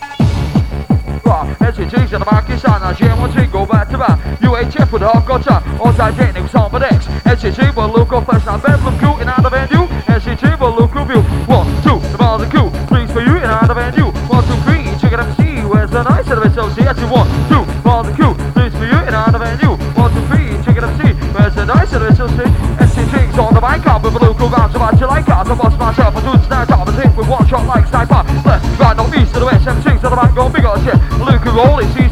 Right, 1.24 1.56
SCT's 1.62 2.14
in 2.14 2.20
the 2.20 2.26
back 2.26 2.50
inside 2.50 2.82
now. 2.82 2.94
GM1 2.94 3.52
go 3.52 3.68
back 3.68 3.90
to 3.90 3.98
back. 4.00 4.18
UHF 4.40 4.92
with 4.92 5.02
the 5.02 5.08
hardcore 5.08 5.44
I 5.92 5.94
pozdravljeni 5.94 6.40
u 6.46 6.48
samo 6.48 6.78
reč 6.80 7.04
Eći 7.32 7.52
živo 7.58 7.84
luko 7.98 8.22
flash 8.26 8.46
na 8.46 8.58
bedlam 8.64 8.94
crew 9.00 9.16
in 9.22 9.30
out 9.30 9.46
of 9.46 9.54
and 9.54 9.72
you 9.76 9.84
Eći 10.16 10.32
živo 10.42 10.68
luko 10.80 11.00
view 11.10 11.24
One, 11.58 11.70
two, 11.84 12.00
the 12.12 12.18
ball 12.18 12.38
the 12.40 12.48
crew 12.52 12.70
Three 12.90 13.08
for 13.14 13.22
you 13.28 13.36
in 13.44 13.52
out 13.60 13.70
of 13.72 13.78
and 13.78 13.96
One, 14.36 14.44
two, 14.48 14.58
three, 14.66 14.84
check 15.02 15.14
it 15.16 15.20
out 15.20 15.36
see 15.38 15.56
Where's 15.72 15.92
the 15.96 16.04
night 16.10 16.26
service 16.30 16.56
so 16.56 16.64
see 16.76 16.86
Eći 16.92 17.06
one, 17.20 17.30
two, 17.50 17.64
ball 17.84 18.04
the 18.08 18.14
crew 18.18 18.34
Three's 18.54 18.74
for 18.80 18.88
you 18.92 19.00
in 19.08 19.14
out 19.22 19.36
of 19.36 19.42
and 19.42 19.62
One, 20.04 20.12
two, 20.14 20.24
three, 20.30 20.48
check 20.64 20.78
it 20.80 20.84
out 20.88 20.96
see 21.00 21.12
Where's 21.36 21.56
the 21.60 21.66
night 21.74 21.90
service 21.92 22.18
so 22.18 22.28
see 22.38 22.50
Eći 22.84 23.04
jigs 23.12 23.38
on 23.44 23.54
the 23.56 23.62
mic 23.68 23.86
up 23.92 24.04
with 24.04 24.16
a 24.16 24.22
local 24.28 24.48
round 24.56 24.76
about 24.76 25.00
you 25.02 25.08
like 25.16 25.30
us. 25.38 25.48
I 25.50 25.56
bust 25.56 25.78
myself 25.80 26.16
a 26.16 26.22
dude's 26.22 26.48
night 26.50 26.72
up 26.72 26.88
and 26.88 26.98
hit 27.00 27.12
with 27.18 27.28
one 27.28 27.46
shot 27.50 27.66
like 27.74 27.88
sniper. 27.92 28.22
Left, 28.48 28.64
right, 28.80 28.98
north, 28.98 29.18
east 29.20 29.34
to 29.34 29.40
the 29.40 29.46
west, 29.46 29.64
seven 29.64 29.82
jigs 29.84 30.02
to 30.02 30.10
the 30.10 30.18
mic 30.20 30.32
go 30.36 30.50
big 30.50 30.66
on 30.66 30.80
shit. 30.86 30.98
Luke 31.28 31.44
who 31.48 31.60
always 31.60 31.90
sees 31.96 32.11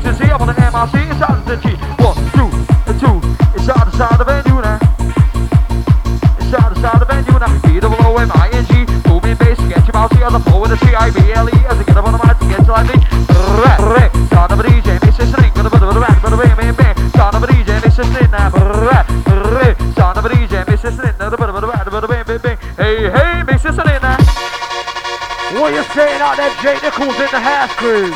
saying 25.93 26.21
out 26.21 26.37
there, 26.37 26.53
Jay 26.61 26.77
Nicholls 26.81 27.15
in 27.15 27.29
the 27.31 27.39
house 27.39 27.73
crew? 27.75 28.11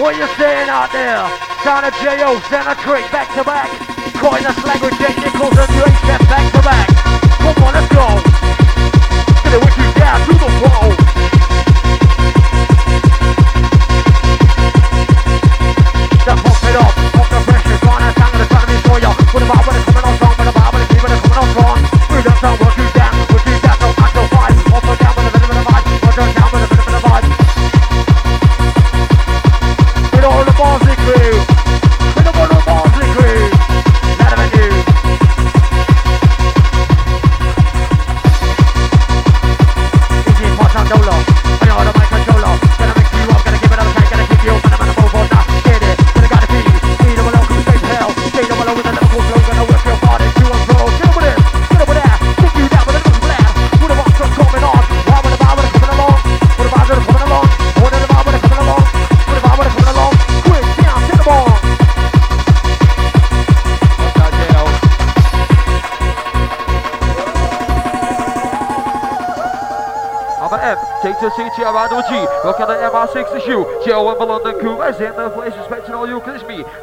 What 0.00 0.16
you 0.16 0.26
saying 0.36 0.68
out 0.68 0.92
there? 0.92 1.24
Sound 1.64 1.86
of 1.86 1.94
J.O., 2.00 2.38
Sound 2.50 2.78
Trick, 2.80 3.10
back 3.10 3.32
to 3.34 3.44
back. 3.44 3.70
Coin 4.16 4.42
the 4.42 4.52
slag 4.60 4.82
with 4.82 4.98
Jay 4.98 5.14
Nicholls 5.20 5.56
and 5.56 5.70
UHF 5.70 6.22
back 6.28 6.52
to 6.52 6.62
back. 6.62 6.88
Come 7.38 7.64
on, 7.64 7.74
let's 7.74 7.94
go. 7.94 8.27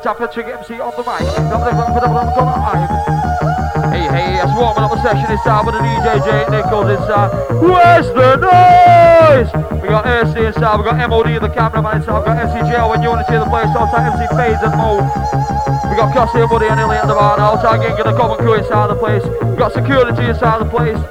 Tapper 0.06 0.30
MC 0.30 0.78
on 0.78 0.94
the 0.94 1.02
mic. 1.02 1.26
Double 1.50 1.66
double 1.66 2.14
on 2.14 2.30
the 2.30 2.46
mic. 2.62 2.90
Hey, 3.90 4.06
hey, 4.06 4.38
that's 4.38 4.54
warming 4.54 4.86
up 4.86 4.94
the 4.94 5.02
session 5.02 5.26
inside 5.26 5.66
with 5.66 5.74
the 5.74 5.82
DJ 5.82 6.22
J 6.22 6.46
Nicholls 6.54 6.94
inside. 6.94 7.34
Uh, 7.34 7.58
where's 7.58 8.06
the 8.14 8.38
noise? 8.38 9.50
We 9.82 9.90
got 9.90 10.06
AC 10.06 10.38
inside, 10.38 10.78
we 10.78 10.86
got 10.86 11.02
MOD 11.10 11.34
in 11.34 11.42
the 11.42 11.50
cameraman 11.50 11.98
inside, 11.98 12.22
we 12.22 12.26
got 12.30 12.38
MC 12.38 12.54
when 12.86 13.02
you 13.02 13.10
want 13.10 13.26
to 13.26 13.28
see 13.34 13.42
the 13.42 13.50
place, 13.50 13.66
outside 13.74 14.14
MC 14.14 14.30
Phase 14.38 14.62
and 14.62 14.78
Mode. 14.78 15.10
We 15.90 15.98
got 15.98 16.14
Cassie 16.14 16.38
and 16.38 16.54
Buddy 16.54 16.70
and 16.70 16.78
Illy 16.78 17.02
in 17.02 17.10
the 17.10 17.18
bar 17.18 17.42
now, 17.42 17.58
tagging 17.58 17.98
in 17.98 18.06
the 18.06 18.14
common 18.14 18.38
crew 18.38 18.62
inside 18.62 18.94
the 18.94 19.00
place. 19.02 19.26
We 19.26 19.58
got 19.58 19.74
security 19.74 20.14
inside 20.22 20.62
the 20.62 20.70
place. 20.70 21.02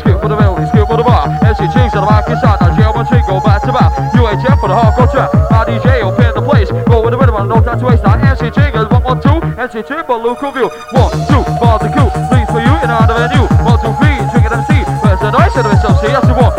Skip 0.00 0.16
for 0.16 0.32
the 0.32 0.38
building, 0.40 0.64
skip 0.72 0.88
for 0.88 0.96
the 0.96 1.04
bar. 1.04 1.28
MC 1.44 1.68
Chings 1.76 1.92
in 1.92 2.00
the 2.00 2.08
back 2.08 2.24
inside, 2.32 2.56
now 2.64 2.72
Jail 2.72 2.96
and 2.96 3.04
go 3.28 3.36
back 3.44 3.60
to 3.68 3.72
back. 3.76 3.92
UHF 4.16 4.56
for 4.64 4.72
the 4.72 4.78
hardcore 4.80 5.12
trap. 5.12 5.28
My 5.52 5.68
DJ 5.68 6.00
open 6.00 6.31
the 6.42 6.50
place. 6.50 6.70
Roll 6.88 7.02
with 7.02 7.12
the 7.12 7.18
rhythm, 7.18 7.48
no 7.48 7.62
time 7.62 7.78
to 7.78 7.86
waste. 7.86 8.02
Now 8.02 8.18
MC 8.18 8.50
Jingles, 8.50 8.90
one, 8.90 9.02
one, 9.02 9.20
two. 9.22 9.38
MC 9.58 9.82
Timber, 9.82 10.14
local 10.14 10.50
view. 10.50 10.68
One, 10.92 11.10
two, 11.30 11.42
bars 11.60 11.82
and 11.82 11.94
cool. 11.94 12.10
Please 12.28 12.48
for 12.50 12.60
you 12.60 12.74
in 12.82 12.90
our 12.90 13.06
venue. 13.06 13.46
One, 13.62 13.78
two, 13.78 13.92
three, 14.00 14.18
drinking 14.30 14.52
MC. 14.52 14.82
Where's 15.02 15.20
the 15.20 15.30
noise? 15.30 15.54
And 15.54 15.66
it's 15.70 15.84
MC, 15.84 16.06
yes, 16.10 16.24
you 16.26 16.34
want. 16.34 16.51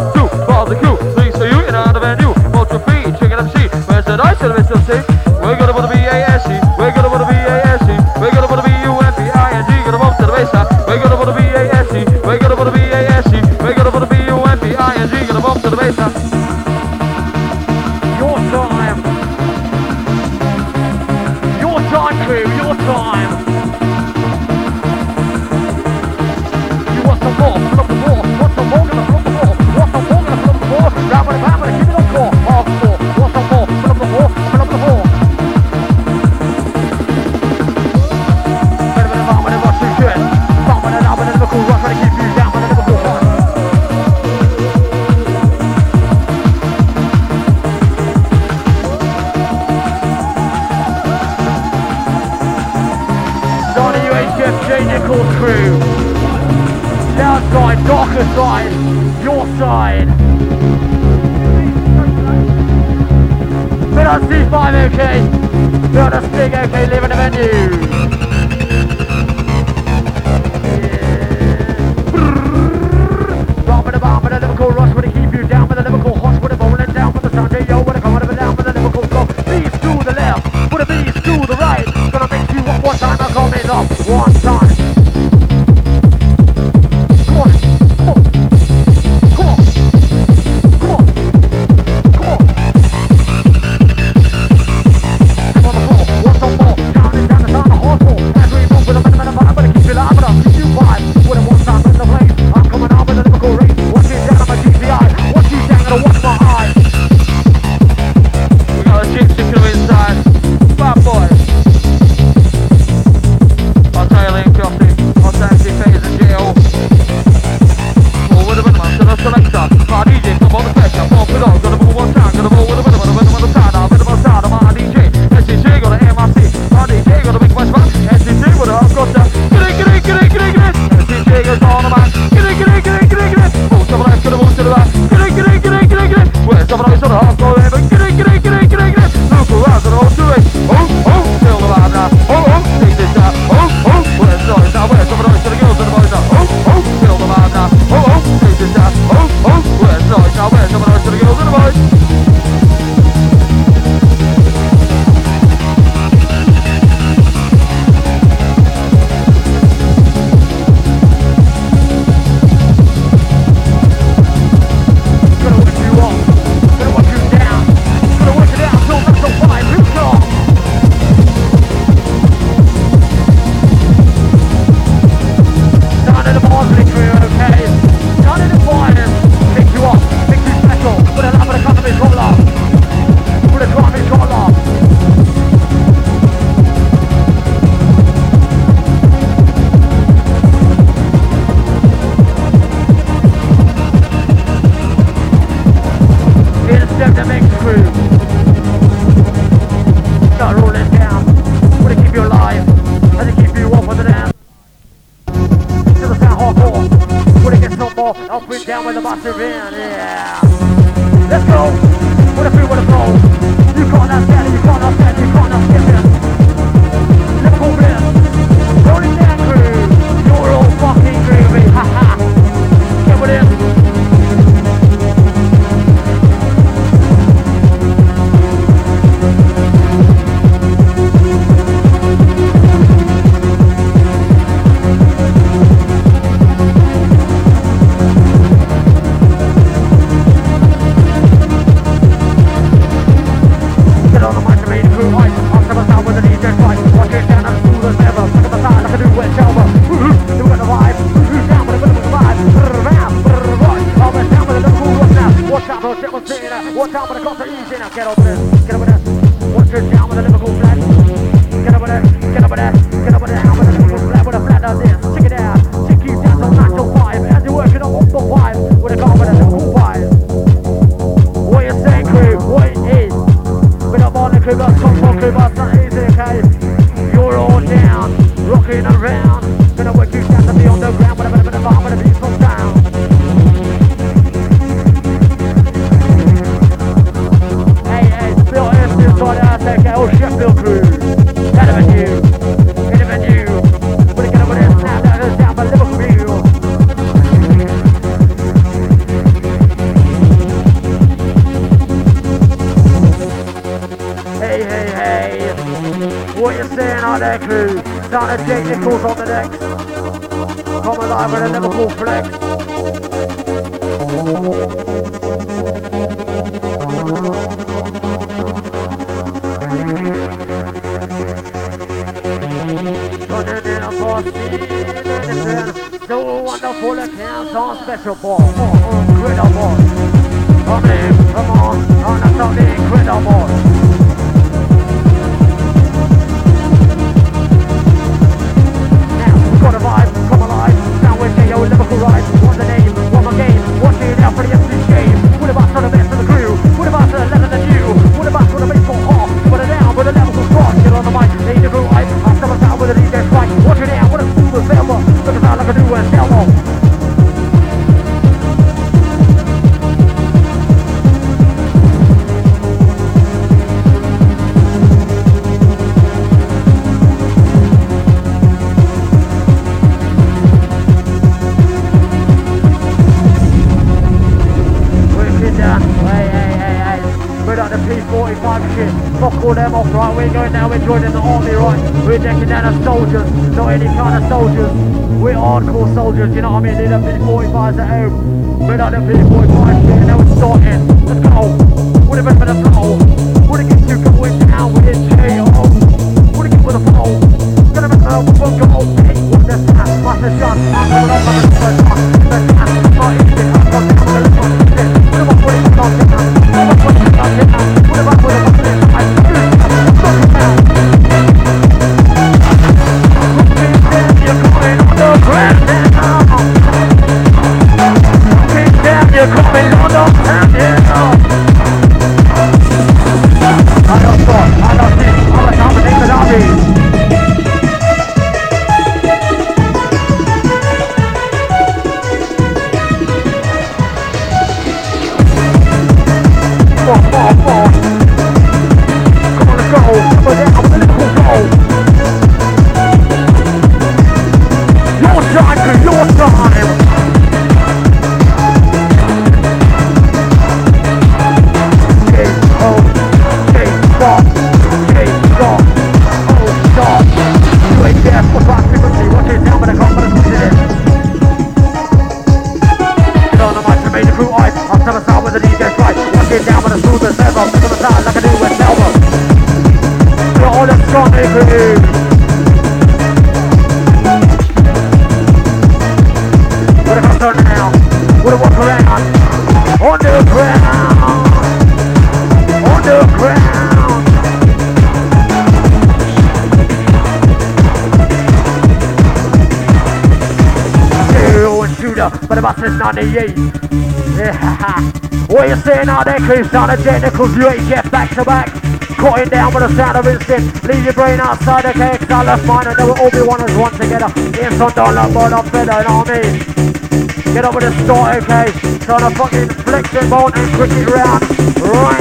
Identicals, 496.83 497.33
UHF 497.39 497.89
back 497.91 498.13
to 498.13 498.25
back. 498.25 498.51
Caught 498.97 499.19
it 499.19 499.29
down 499.29 499.53
with 499.53 499.63
a 499.63 499.73
sound 499.73 499.95
of 499.95 500.05
instinct. 500.05 500.65
Leave 500.65 500.83
your 500.83 500.91
brain 500.91 501.17
outside, 501.21 501.65
okay? 501.65 501.95
It's 501.95 502.11
our 502.11 502.25
left 502.25 502.45
mind, 502.45 502.67
and 502.67 502.75
they 502.75 502.83
will 502.83 502.99
all 502.99 503.09
be 503.09 503.21
one 503.21 503.41
as 503.41 503.55
one 503.55 503.71
together. 503.71 504.11
It's 504.17 504.59
on 504.59 504.73
dollar, 504.73 505.07
but 505.13 505.31
I'm 505.31 505.49
better, 505.49 505.79
you 505.79 505.87
know 505.87 505.97
what 505.99 506.11
I 506.11 506.21
mean? 506.21 507.33
Get 507.33 507.45
up 507.45 507.55
with 507.55 507.63
a 507.63 507.71
start, 507.85 508.23
okay? 508.23 508.51
Trying 508.83 509.09
to 509.09 509.17
fucking 509.17 509.49
flex 509.63 509.93
it, 509.93 510.09
bolt 510.09 510.35
and 510.35 510.55
quick 510.55 510.71
it 510.71 510.89
round. 510.89 511.23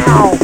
now. 0.04 0.41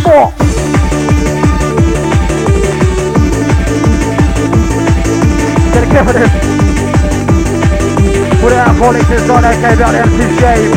Two, 0.00 0.08
three, 0.08 0.12
four. 0.12 0.32
Get 5.72 5.82
a 5.82 5.88
clip 5.90 6.06
of 6.06 6.14
this. 6.14 6.30
Put 8.40 8.52
it 8.52 8.58
out, 8.58 8.76
Polly, 8.78 9.00
it's 9.00 9.28
on 9.28 9.44
okay, 9.44 9.74
about 9.74 9.94
empty 9.94 10.26
shame. 10.40 10.72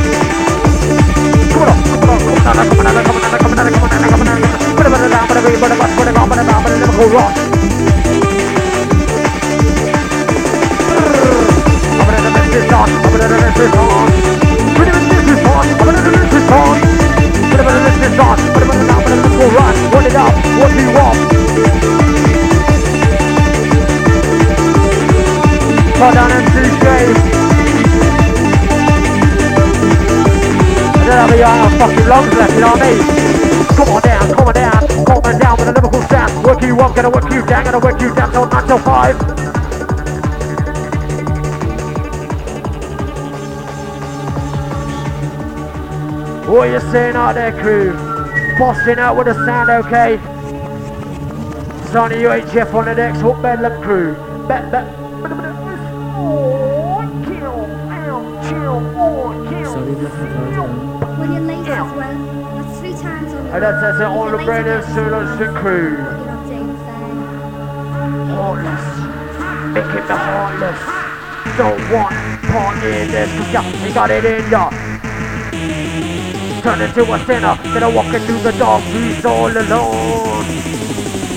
Come 1.54 1.64
on, 1.64 1.78
come 1.84 2.10
on, 2.10 2.20
come 2.20 2.28
on, 2.28 2.68
come 2.68 2.84
on, 2.84 2.92
come 2.92 2.92
on, 2.92 3.04
come 3.04 3.16
on, 3.16 3.32
come 3.34 3.54
on, 3.54 3.64
come 3.64 3.84
on, 3.84 3.90
come 3.90 3.94
on, 3.94 4.10
come 4.10 4.22
on. 4.22 4.42
Put 4.76 4.86
it 4.86 4.92
down, 4.92 5.28
put 5.28 5.38
it 5.38 5.44
down, 5.44 5.60
put 5.60 5.72
it 5.72 5.80
down, 5.80 5.88
put 5.88 6.08
it 6.08 6.14
down, 6.14 6.28
put 6.28 6.38
it 6.38 6.44
down, 6.44 6.64
put 6.64 6.72
it 6.74 6.80
down, 6.84 6.84
Liverpool 6.84 7.10
rock. 7.14 7.34
I'm 11.94 12.08
gonna 12.10 12.32
miss 12.36 12.48
this 12.52 12.68
on, 12.74 12.90
I'm 12.90 13.12
gonna 13.14 13.28
miss 13.32 13.56
this 13.56 13.74
on. 13.74 14.08
Put 14.76 14.88
it 14.88 14.96
in 14.96 15.08
this 15.24 15.46
on, 15.48 15.64
I'm 15.64 15.78
gonna 15.78 16.02
miss 16.12 16.28
this 16.34 16.50
on. 16.52 16.76
Put 17.50 17.60
it 17.60 17.68
in 17.70 18.02
this 18.02 18.20
on, 18.20 18.53
up, 20.24 20.36
what 20.60 20.72
you 20.80 20.88
want? 20.96 21.20
Cut 25.98 26.14
down 26.14 26.32
and. 26.32 26.54
And 31.04 31.12
then 31.12 31.20
I'll 31.20 31.28
be 31.30 31.44
out 31.44 31.66
of 31.66 31.78
fucking 31.80 32.08
lungs 32.08 32.34
left, 32.34 32.54
you 32.54 32.62
know 32.62 32.72
what 32.72 32.82
I 32.82 32.92
mean? 32.92 33.04
Come 33.76 33.90
on 33.90 34.02
down, 34.02 34.34
come 34.34 34.48
on 34.48 34.54
down, 34.54 34.88
come 35.06 35.18
on 35.18 35.38
down 35.38 35.58
with 35.58 35.68
a 35.68 35.74
Liverpool 35.74 36.02
sound. 36.04 36.46
Work 36.46 36.62
you 36.62 36.80
up, 36.80 36.96
gonna 36.96 37.10
work 37.10 37.30
you 37.30 37.46
down, 37.46 37.66
gonna 37.66 37.80
work 37.80 38.00
you 38.00 38.16
down 38.16 38.32
till 38.32 38.46
9 38.48 38.68
till 38.68 38.78
5. 38.78 39.44
What 46.48 46.68
are 46.68 46.72
you 46.72 46.80
saying 46.92 47.16
out 47.18 47.34
there, 47.36 47.52
crew? 47.52 48.13
Busting 48.60 49.00
out 49.00 49.18
with 49.18 49.26
the 49.26 49.34
sound, 49.46 49.70
okay? 49.70 50.18
Sonny 51.92 52.18
UHF 52.18 52.74
on 52.74 52.86
the 52.86 52.94
decks, 52.94 53.20
Hook 53.20 53.42
Bedlam 53.42 53.82
crew. 53.82 54.14
Bet, 54.48 54.72
bet. 54.72 54.88
Kill, 57.26 57.66
chill, 58.48 58.80
kill. 59.50 59.74
When 61.18 61.32
you're 61.34 61.42
late 61.42 61.68
as 61.68 61.92
well, 61.94 62.18
that's 62.56 62.80
three 62.80 62.94
times 62.94 63.34
on 63.34 63.48
And 63.48 63.64
that's, 63.64 63.82
that's 63.82 64.00
it, 64.00 64.04
all 64.04 64.30
the 64.30 64.38
brothers, 64.38 64.86
Solos, 64.94 65.40
the 65.40 65.48
crew. 65.60 65.98
Heartless. 68.38 68.86
Making 69.74 70.08
the 70.08 70.18
heartless. 70.18 70.82
Don't 71.58 71.92
want 71.92 72.14
part 72.44 72.78
in 72.84 73.08
this, 73.10 73.32
cause 73.38 73.54
ya, 73.54 73.62
you 73.86 73.94
got 73.94 74.12
it 74.12 74.26
in 74.26 74.50
ya. 74.52 74.83
Turn 76.64 76.80
into 76.80 77.04
a 77.04 77.20
sinner, 77.26 77.60
then 77.74 77.84
I 77.84 77.94
walking 77.94 78.22
through 78.22 78.40
the 78.40 78.54
dark 78.54 78.82
streets 78.86 79.26
all 79.26 79.52
alone. 79.52 80.46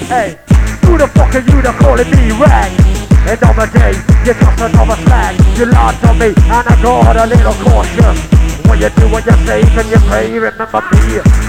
Hey, 0.07 0.39
who 0.87 0.97
the 0.97 1.09
fuck 1.09 1.35
are 1.35 1.41
you 1.41 1.62
to 1.62 1.72
calling 1.83 2.09
me 2.12 2.31
rag? 2.31 2.70
And 3.27 3.43
on 3.43 3.57
the 3.57 3.66
day, 3.66 3.91
you 4.22 4.35
just 4.39 4.61
another 4.61 4.95
slag. 5.03 5.35
You 5.59 5.66
lied 5.66 6.01
to 6.03 6.14
me, 6.14 6.27
and 6.29 6.68
I 6.68 6.81
got 6.81 7.16
a 7.16 7.27
little 7.27 7.55
cautious. 7.55 8.18
When 8.70 8.79
you 8.79 8.89
do 8.91 9.11
what 9.11 9.27
you 9.27 9.33
say, 9.45 9.62
can 9.62 9.89
you 9.91 9.99
pray, 10.07 10.31
remember 10.39 10.81
me? 10.93 11.45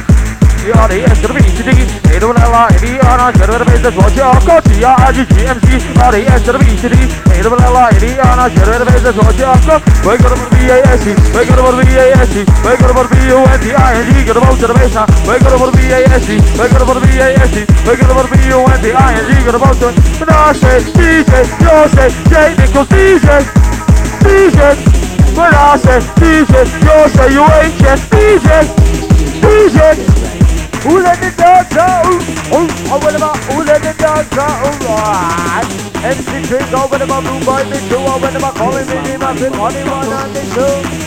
GR 0.68 0.74
RAS 0.76 1.18
when 25.38 25.54
I 25.54 25.78
DJ, 26.18 26.66
say 27.14 27.32
you 27.32 27.44
ain't 27.46 27.78
just 27.78 28.10
DJ, 28.10 28.48
DJ. 29.40 30.27
Ulanı 30.90 31.32
Dört'e 31.38 31.82
Avınıma 32.92 33.34
Ulanı 33.56 33.94
Dört'e 34.00 34.48
MC 36.08 36.42
Kings 36.48 36.74
avınıma 36.74 37.16
Rumbai 37.16 37.66
Mitchu 37.66 38.00
avınıma 38.12 38.54
Kami 38.54 38.74
Mini 38.74 39.18
Mafin 39.18 39.54
Hani 39.54 39.92
Vanan 39.92 40.30
Mitchu 40.30 40.66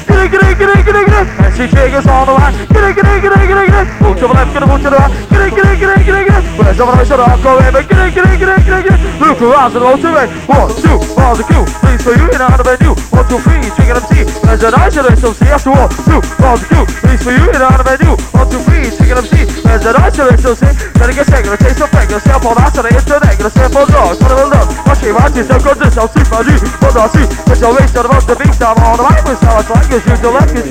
Gire 0.08 0.26
gire 0.26 0.52
gire 0.52 0.82
gire 0.82 1.02
gire 1.04 1.22
MC 1.22 1.70
Kings 1.70 2.06
avınıma 2.06 2.52
Gire 2.74 2.92
gire 2.92 3.18
gire 3.18 3.46
gire 3.46 3.66
gire 3.66 4.10
Uçuma 4.10 4.34
left 4.34 4.54
gire 4.54 4.64
uçuna 4.64 5.08
Gire 5.30 5.48
gire 5.48 5.74
gire 5.74 6.02
gire 6.04 6.22
gire 6.22 6.42
Burası 6.58 6.86
bana 6.86 7.04
şöyle 7.04 7.22
hakka 7.22 7.56
verme 7.58 7.82
Gire 7.82 8.10
gire 8.10 8.36
gire 8.36 8.56
gire 8.64 8.80
gire 8.82 8.98
Luku 9.20 9.58
ağzını 9.58 9.84
otu 9.84 10.14
ver 10.14 10.28
One 10.48 10.74
two 10.82 11.00
Bazı 11.16 11.42
Q. 11.42 11.54
Please 11.82 12.04
for 12.04 12.14
you 12.18 12.28
in 12.28 12.40
a 12.40 12.48
hundred 12.48 12.66
and 12.66 12.80
you 12.80 12.94
One 13.12 13.28
two 13.28 13.38
three 13.38 13.62
Chicken 13.62 13.96
MC 13.96 14.26
As 14.52 14.64
an 14.64 14.72
I 14.74 14.90
should 14.90 15.10
have 15.10 15.18
some 15.20 15.34
see 15.34 15.52
after 15.54 15.70
one 15.70 15.88
two 15.88 16.20
Bazı 16.42 16.68
Q. 16.68 16.86
Please 17.02 17.24
for 17.24 17.32
you 17.32 17.50
in 17.50 17.60
a 17.60 17.70
hundred 17.70 17.86
and 17.86 18.00
you 18.00 18.16
One 18.40 18.50
two 18.50 18.60
three 18.66 18.90
Chicken 18.90 19.16
MC 19.16 19.69
Med 19.70 19.86
en 19.86 20.08
isolation 20.08 20.56
När 20.94 21.06
det 21.06 21.14
sick, 21.14 21.26
säng 21.34 21.52
och 21.52 21.58
taste 21.58 21.84
och 21.84 21.88
fäng 21.88 22.14
Och 22.16 22.22
ser 22.22 22.38
på 22.44 22.50
rassarna 22.60 22.88
efter 22.88 23.20
vägen 23.20 23.46
Och 23.46 23.52
ser 23.52 23.68
på 23.68 23.84
drag, 23.92 24.18
tar 24.18 24.28
det 24.28 24.34
väl 24.34 24.50
so 24.50 24.74
Vad 24.86 24.96
skriver 24.96 25.20
so 25.20 25.32
till 25.34 25.46
sig? 25.46 25.58
Går 25.64 25.74
du 25.80 25.90
som 25.90 26.08
siffrar 26.14 26.42
du 26.44 26.54
på 26.82 26.98
nazi? 26.98 27.24
Men 27.46 27.56
så 27.56 27.72
visar 27.72 28.02
de 28.06 28.16
inte 28.20 28.34
vinkar 28.42 28.74
Vad 28.74 28.84
har 28.88 28.96
de 28.96 29.04
här 29.14 29.22
bussar? 29.22 29.54
Vad 29.56 29.64
slänger 29.64 30.00
sig 30.04 30.12
ut 30.12 30.24
och 30.24 30.34
läcker 30.34 30.64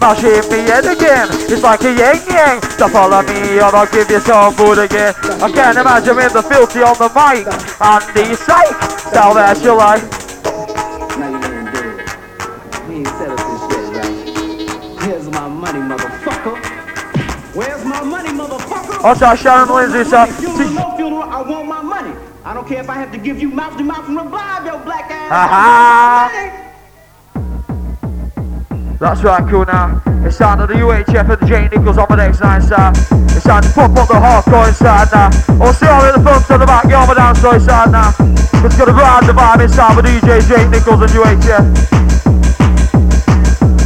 March 0.00 0.22
hit 0.22 0.50
me 0.50 0.58
yet 0.68 0.86
again, 0.86 1.28
it's 1.48 1.62
like 1.62 1.84
a 1.84 1.92
yang 2.02 2.20
yang 2.36 2.60
So 2.78 2.88
follow 2.88 3.22
me 3.22 3.60
or 3.64 3.74
I'll 3.74 3.86
give 3.86 4.10
you 4.10 4.20
some 4.20 4.52
food 4.52 4.78
again 4.78 5.14
I 5.40 5.48
can't 5.56 5.78
imagine 5.78 6.16
with 6.16 6.32
the 6.32 6.42
filthy 6.42 6.82
on 6.82 6.96
the 6.98 7.08
mic 7.18 7.46
On 7.80 8.02
the 8.14 8.36
psych, 8.46 8.76
so 9.14 9.34
that's 9.34 9.62
your 9.64 9.76
life 9.76 10.23
Also, 19.04 19.34
Sharon 19.34 19.68
Lindsay, 19.68 20.02
sir. 20.08 20.24
Funeral, 20.32 20.70
no 20.70 20.96
funeral, 20.96 21.22
I 21.24 21.42
want 21.42 21.68
my 21.68 21.82
money. 21.82 22.16
I 22.42 22.54
don't 22.54 22.66
care 22.66 22.80
if 22.80 22.88
I 22.88 22.94
have 22.94 23.12
to 23.12 23.18
give 23.18 23.38
you 23.38 23.50
mouth 23.50 23.76
to 23.76 23.84
mouth 23.84 24.08
and 24.08 24.16
revive 24.16 24.64
your 24.64 24.78
black 24.78 25.10
ass. 25.10 25.30
Aha. 25.30 26.70
That's 28.98 29.22
right, 29.22 29.46
cool 29.50 29.66
now. 29.66 30.00
It's 30.24 30.38
time 30.38 30.58
to 30.58 30.66
the 30.66 30.80
UHF 30.80 31.28
and 31.28 31.38
the 31.38 31.46
J 31.46 31.68
Nicholls 31.68 31.98
on 31.98 32.06
the 32.08 32.16
next 32.16 32.40
night, 32.40 32.62
sir. 32.62 32.92
It's 33.36 33.44
time 33.44 33.62
to 33.62 33.68
pump 33.72 33.98
up 33.98 34.08
the 34.08 34.14
hardcore 34.14 34.68
inside 34.68 35.12
now. 35.12 35.28
Or 35.62 35.74
see 35.74 35.86
all 35.86 36.02
in 36.06 36.14
the 36.14 36.22
front 36.22 36.46
to 36.46 36.56
the 36.56 36.64
back, 36.64 36.84
get 36.84 36.94
on 36.94 37.06
the 37.06 37.14
dance 37.14 37.40
floor 37.40 37.56
inside 37.56 37.92
now. 37.92 38.08
It's 38.64 38.74
gonna 38.78 38.92
grind 38.92 39.28
the 39.28 39.34
vibe 39.34 39.60
inside 39.60 39.96
with 39.96 40.06
DJ 40.06 40.40
J 40.48 40.66
Nicholls 40.70 41.02
and 41.02 41.12
UHF. 41.12 41.60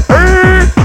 Hey! 0.07 0.78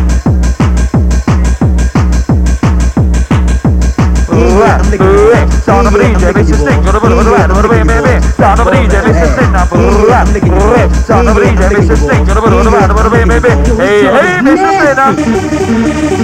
Sound 4.53 5.87
of 5.87 5.93
DJ 5.93 6.33
makes 6.35 6.49
you 6.49 6.55
sing. 6.55 6.83
Gonna 6.83 6.99
put 6.99 7.11
it 7.11 7.15
right 7.15 7.49
over 7.49 7.61
the 7.63 7.69
way, 7.69 7.81
baby. 7.81 8.21
Sound 8.37 8.59
of 8.59 8.67
DJ 8.67 9.01
makes 9.01 9.17
you 9.17 9.29
sing. 9.33 9.51
Now 9.51 9.65
put 9.65 9.79
it 9.79 10.05
right. 10.05 10.91
Sound 10.93 11.27
of 11.27 11.37
DJ 11.37 11.73
makes 11.73 11.89
you 11.89 11.95
sing. 11.95 12.25
Gonna 12.25 12.41
put 12.41 12.53
it 12.53 12.69
right 12.69 12.89
over 12.89 13.03
the 13.03 13.09
way, 13.09 13.25
baby. 13.25 13.49
Hey, 13.81 14.05
hey, 14.05 14.41
makes 14.45 14.61
you 14.61 14.71
sing. 14.77 14.97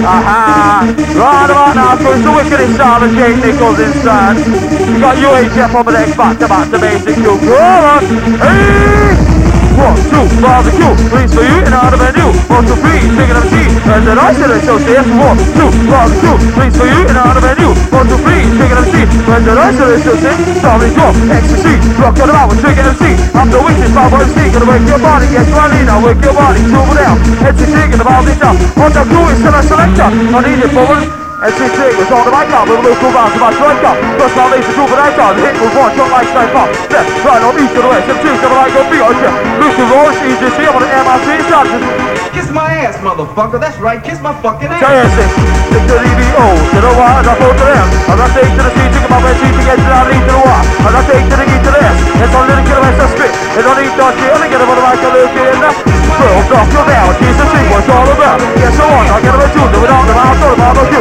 Aha! 0.04 0.86
Right 0.86 1.50
about 1.50 1.74
now, 1.74 1.96
first 1.96 2.22
the 2.22 2.30
wicked 2.30 2.60
is 2.60 2.76
Charlotte 2.76 3.14
J. 3.18 3.34
Nicholls 3.34 3.80
inside. 3.80 4.38
You 4.38 5.00
got 5.00 5.16
UHF 5.16 5.74
on 5.74 5.84
the 5.86 5.92
next 5.92 6.16
back 6.16 6.38
to 6.38 6.46
back 6.46 6.70
to 6.70 6.78
basic. 6.78 7.16
Go 7.16 7.34
on! 7.34 8.04
Hey! 8.38 9.29
One, 9.78 9.98
two, 10.10 10.26
barbecue, 10.42 10.92
please 11.10 11.30
for 11.34 11.44
you 11.44 11.58
and 11.62 11.74
out 11.74 11.94
of 11.94 12.00
menu. 12.00 12.26
One, 12.50 12.66
two, 12.66 12.76
three, 12.80 13.00
chicken 13.14 13.36
and 13.36 13.48
cheese. 13.50 13.74
And 13.86 14.02
then 14.06 14.18
I 14.18 14.30
said 14.34 14.50
associate. 14.50 15.06
One, 15.14 15.38
two, 15.54 15.70
barbecue, 15.86 16.36
please 16.54 16.74
for 16.74 16.86
you 16.86 17.00
and 17.06 17.18
out 17.18 17.36
of 17.36 17.42
menu. 17.44 17.70
One, 17.94 18.06
two, 18.10 18.18
three, 18.20 18.42
chicken 18.58 18.76
and 18.78 18.88
cheese. 18.90 19.10
And 19.30 19.42
then 19.46 19.58
I 19.58 19.68
said 19.74 19.90
associate. 19.94 20.40
Starting 20.60 20.92
drop, 20.94 21.14
ecstasy, 21.30 21.74
rock 21.96 22.18
on 22.20 22.28
the 22.28 22.40
with 22.50 22.60
chicken 22.60 22.84
and 22.86 22.98
cheese. 22.98 23.20
I'm 23.34 23.48
the 23.50 23.60
witness, 23.62 23.92
my 23.94 24.10
boy 24.10 24.24
Steve, 24.32 24.52
gonna 24.52 24.68
wake 24.68 24.86
your 24.88 24.98
body, 24.98 25.26
yes, 25.32 25.48
running, 25.56 25.88
I'll 25.88 26.04
wake 26.04 26.22
your 26.22 26.34
body, 26.34 26.60
trouble 26.68 26.94
down. 26.94 27.16
Head 27.40 27.56
to 27.56 27.66
chicken, 27.66 28.00
about 28.00 28.24
this 28.24 28.40
up. 28.42 28.56
On 28.78 28.92
the 28.92 29.02
crew, 29.08 29.28
it's 29.30 29.40
a 29.40 29.62
selector. 29.62 30.02
I 30.02 30.40
need 30.44 30.64
it 30.64 31.19
forward. 31.40 31.52
SCT 31.52 31.96
was 31.96 32.10
on 32.12 32.24
the 32.24 32.30
right 32.30 32.50
arm 32.52 32.68
with 32.68 32.80
a 32.80 32.88
local 32.88 33.12
bounce 33.12 33.36
about 33.36 33.50
to 33.50 33.56
strike 33.56 33.84
up. 33.84 33.96
First 34.20 34.34
time 34.34 34.50
leads 34.52 34.66
the 34.66 34.74
group 34.74 34.90
right 34.90 35.18
arm. 35.18 35.36
Hit 35.36 35.54
with 35.60 35.74
one 35.76 35.92
shot 35.96 36.10
like 36.10 36.28
straight 36.28 36.54
up. 36.54 36.68
Left, 36.90 37.24
right 37.24 37.42
on 37.42 37.58
east 37.58 37.74
to 37.74 37.82
the 37.82 37.88
west. 37.88 38.08
M2 38.08 38.24
to 38.24 38.48
the 38.48 38.48
right, 38.48 38.72
go 38.72 38.80
on 38.80 39.14
check. 39.20 39.34
Lucy 39.60 39.84
Royce, 39.88 40.20
EGC, 40.20 40.68
I'm 40.68 40.76
on 40.76 40.82
the 40.82 40.88
MRC 40.88 41.28
charges. 41.48 42.09
Kiss 42.30 42.46
my 42.54 42.70
ass, 42.86 42.96
motherfucker. 43.02 43.58
That's 43.58 43.78
right. 43.82 43.98
Kiss 43.98 44.22
my 44.22 44.30
fucking 44.38 44.70
ass. 44.70 44.82
Stick 44.82 45.82
to 45.86 45.94
the 45.98 46.06
EVO, 46.06 46.46
to 46.70 46.78
the 46.78 46.92
Y, 46.94 47.10
and 47.18 47.26
I 47.26 47.34
to 47.34 47.50
them. 47.58 47.86
I 48.06 48.26
take 48.30 48.52
to 48.54 48.62
the 48.62 48.70
C, 48.70 48.78
take 48.90 49.10
my 49.10 49.18
bed, 49.18 49.34
to 49.34 49.62
get 49.66 49.78
to 49.78 49.90
the 49.90 50.14
E 50.14 50.18
to 50.22 50.34
the. 50.38 50.54
And 50.86 50.94
I 50.94 51.00
take 51.10 51.26
to 51.26 51.34
the 51.34 51.46
E 51.46 51.56
to 51.58 51.70
the 51.74 51.80
S. 51.82 51.98
It's 52.22 52.34
on 52.34 52.46
little 52.46 52.62
kid 52.62 52.78
of 52.78 52.86
S, 52.86 53.02
I 53.02 53.06
spit. 53.10 53.32
It 53.58 53.62
don't 53.66 53.78
need 53.82 53.94
dodgy, 53.98 54.26
and 54.30 54.42
I 54.42 54.46
get 54.46 54.62
over 54.62 54.78
the 54.78 54.82
right, 54.82 54.98
I 54.98 55.08
look 55.10 55.34
in 55.34 55.58
the 55.58 55.70
Twelve 56.20 56.52
off 56.52 56.68
your 56.70 56.84
down, 56.84 57.16
Jesus, 57.16 57.48
see 57.50 57.66
what's 57.72 57.88
all 57.88 58.06
about. 58.06 58.38
On, 58.80 59.04
I 59.12 59.20
get 59.20 59.34
a 59.34 59.44
tune, 59.52 59.72
it 59.72 59.90
on 59.90 60.04
the 60.08 60.14
the 60.14 60.24
with 60.24 60.96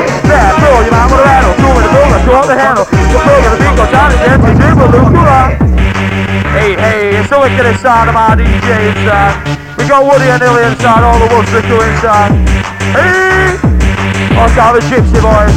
a 0.89 1.23
rattle, 1.23 1.53
in 1.53 1.85
the 1.85 2.33
on 2.33 2.47
the 2.47 2.55
handle. 2.57 2.85
The 2.85 3.19
the. 3.19 3.49
Hey, 6.51 6.75
hey, 6.75 7.19
it's 7.19 7.29
the 7.29 7.39
wickedest 7.39 7.81
sound 7.81 8.09
of 8.09 8.15
my 8.15 8.35
DJ 8.35 8.89
inside. 8.89 9.68
We 9.79 9.87
got 9.87 10.03
Woody 10.03 10.27
and 10.27 10.43
Illy 10.43 10.67
inside, 10.67 11.07
all 11.07 11.15
the 11.15 11.31
wolves 11.31 11.47
that 11.55 11.63
go 11.63 11.79
inside. 11.79 12.35
Hey! 12.91 13.55
Have 14.35 14.75
a 14.75 14.83
gypsy 14.91 15.23
boys. 15.23 15.55